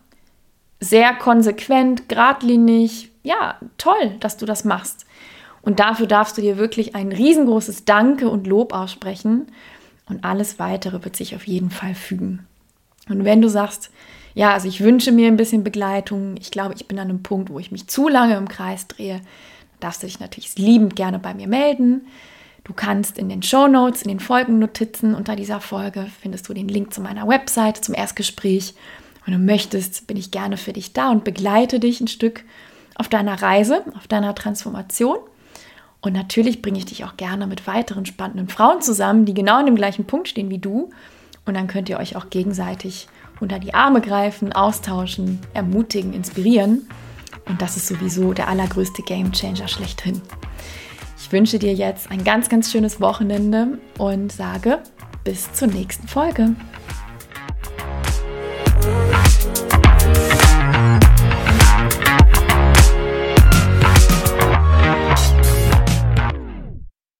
sehr 0.80 1.14
konsequent, 1.14 2.10
geradlinig. 2.10 3.10
Ja, 3.24 3.58
toll, 3.78 4.18
dass 4.20 4.38
du 4.38 4.46
das 4.46 4.66
machst. 4.66 5.06
Und 5.62 5.80
dafür 5.80 6.08
darfst 6.08 6.38
du 6.38 6.42
dir 6.42 6.58
wirklich 6.58 6.94
ein 6.94 7.14
riesengroßes 7.14 7.86
Danke 7.86 8.30
und 8.30 8.48
Lob 8.48 8.74
aussprechen. 8.74 9.48
Und 10.10 10.26
alles 10.26 10.60
weitere 10.60 11.06
wird 11.06 11.16
sich 11.16 11.36
auf 11.36 11.48
jeden 11.48 11.72
Fall 11.72 11.96
fügen. 11.96 12.46
Und 13.08 13.24
wenn 13.24 13.42
du 13.42 13.48
sagst, 13.48 13.90
ja, 14.36 14.54
also 14.54 14.68
ich 14.68 14.82
wünsche 14.82 15.12
mir 15.12 15.28
ein 15.28 15.38
bisschen 15.38 15.64
Begleitung, 15.64 16.36
ich 16.40 16.52
glaube, 16.52 16.74
ich 16.76 16.88
bin 16.88 17.00
an 17.00 17.10
einem 17.10 17.24
Punkt, 17.24 17.50
wo 17.50 17.60
ich 17.60 17.72
mich 17.72 17.88
zu 17.88 18.08
lange 18.08 18.36
im 18.36 18.48
Kreis 18.48 18.88
drehe, 18.88 19.18
dann 19.18 19.80
darfst 19.80 20.04
du 20.04 20.08
dich 20.08 20.20
natürlich 20.20 20.58
liebend 20.58 20.96
gerne 20.96 21.20
bei 21.20 21.34
mir 21.34 21.48
melden. 21.48 22.08
Du 22.64 22.74
kannst 22.74 23.18
in 23.18 23.28
den 23.28 23.44
Show 23.44 23.68
Notes, 23.68 24.04
in 24.04 24.08
den 24.08 24.22
Folgennotizen 24.22 25.16
unter 25.16 25.36
dieser 25.36 25.60
Folge 25.60 26.08
findest 26.22 26.48
du 26.48 26.54
den 26.54 26.70
Link 26.70 26.94
zu 26.94 27.02
meiner 27.02 27.28
Website, 27.28 27.84
zum 27.84 27.94
Erstgespräch. 27.94 28.74
Wenn 29.26 29.34
du 29.34 29.40
möchtest, 29.40 30.08
bin 30.08 30.18
ich 30.18 30.32
gerne 30.32 30.58
für 30.58 30.74
dich 30.74 30.94
da 30.94 31.12
und 31.12 31.24
begleite 31.24 31.80
dich 31.80 32.00
ein 32.00 32.08
Stück 32.08 32.44
auf 32.96 33.10
deiner 33.10 33.42
Reise, 33.42 33.84
auf 33.98 34.08
deiner 34.08 34.34
Transformation. 34.34 35.18
Und 36.02 36.14
natürlich 36.14 36.62
bringe 36.62 36.78
ich 36.78 36.86
dich 36.86 37.06
auch 37.06 37.18
gerne 37.18 37.48
mit 37.48 37.68
weiteren 37.68 38.06
spannenden 38.06 38.50
Frauen 38.50 38.82
zusammen, 38.82 39.26
die 39.26 39.34
genau 39.34 39.60
an 39.60 39.66
dem 39.66 39.76
gleichen 39.76 40.06
Punkt 40.06 40.28
stehen 40.28 40.50
wie 40.50 40.58
du. 40.58 40.90
Und 41.46 41.56
dann 41.56 41.68
könnt 41.68 41.90
ihr 41.90 42.00
euch 42.00 42.16
auch 42.16 42.30
gegenseitig 42.30 43.08
unter 43.40 43.60
die 43.60 43.74
Arme 43.74 44.02
greifen, 44.02 44.54
austauschen, 44.54 45.40
ermutigen, 45.54 46.14
inspirieren. 46.14 46.88
Und 47.46 47.62
das 47.62 47.78
ist 47.78 47.88
sowieso 47.88 48.34
der 48.34 48.48
allergrößte 48.48 49.04
Game 49.04 49.32
Changer 49.32 49.68
schlechthin. 49.68 50.22
Ich 51.18 51.32
wünsche 51.32 51.60
dir 51.60 51.74
jetzt 51.74 52.12
ein 52.12 52.24
ganz, 52.24 52.50
ganz 52.50 52.72
schönes 52.72 53.02
Wochenende 53.02 53.80
und 53.98 54.32
sage 54.32 54.80
bis 55.24 55.52
zur 55.54 55.68
nächsten 55.68 56.08
Folge. 56.08 56.56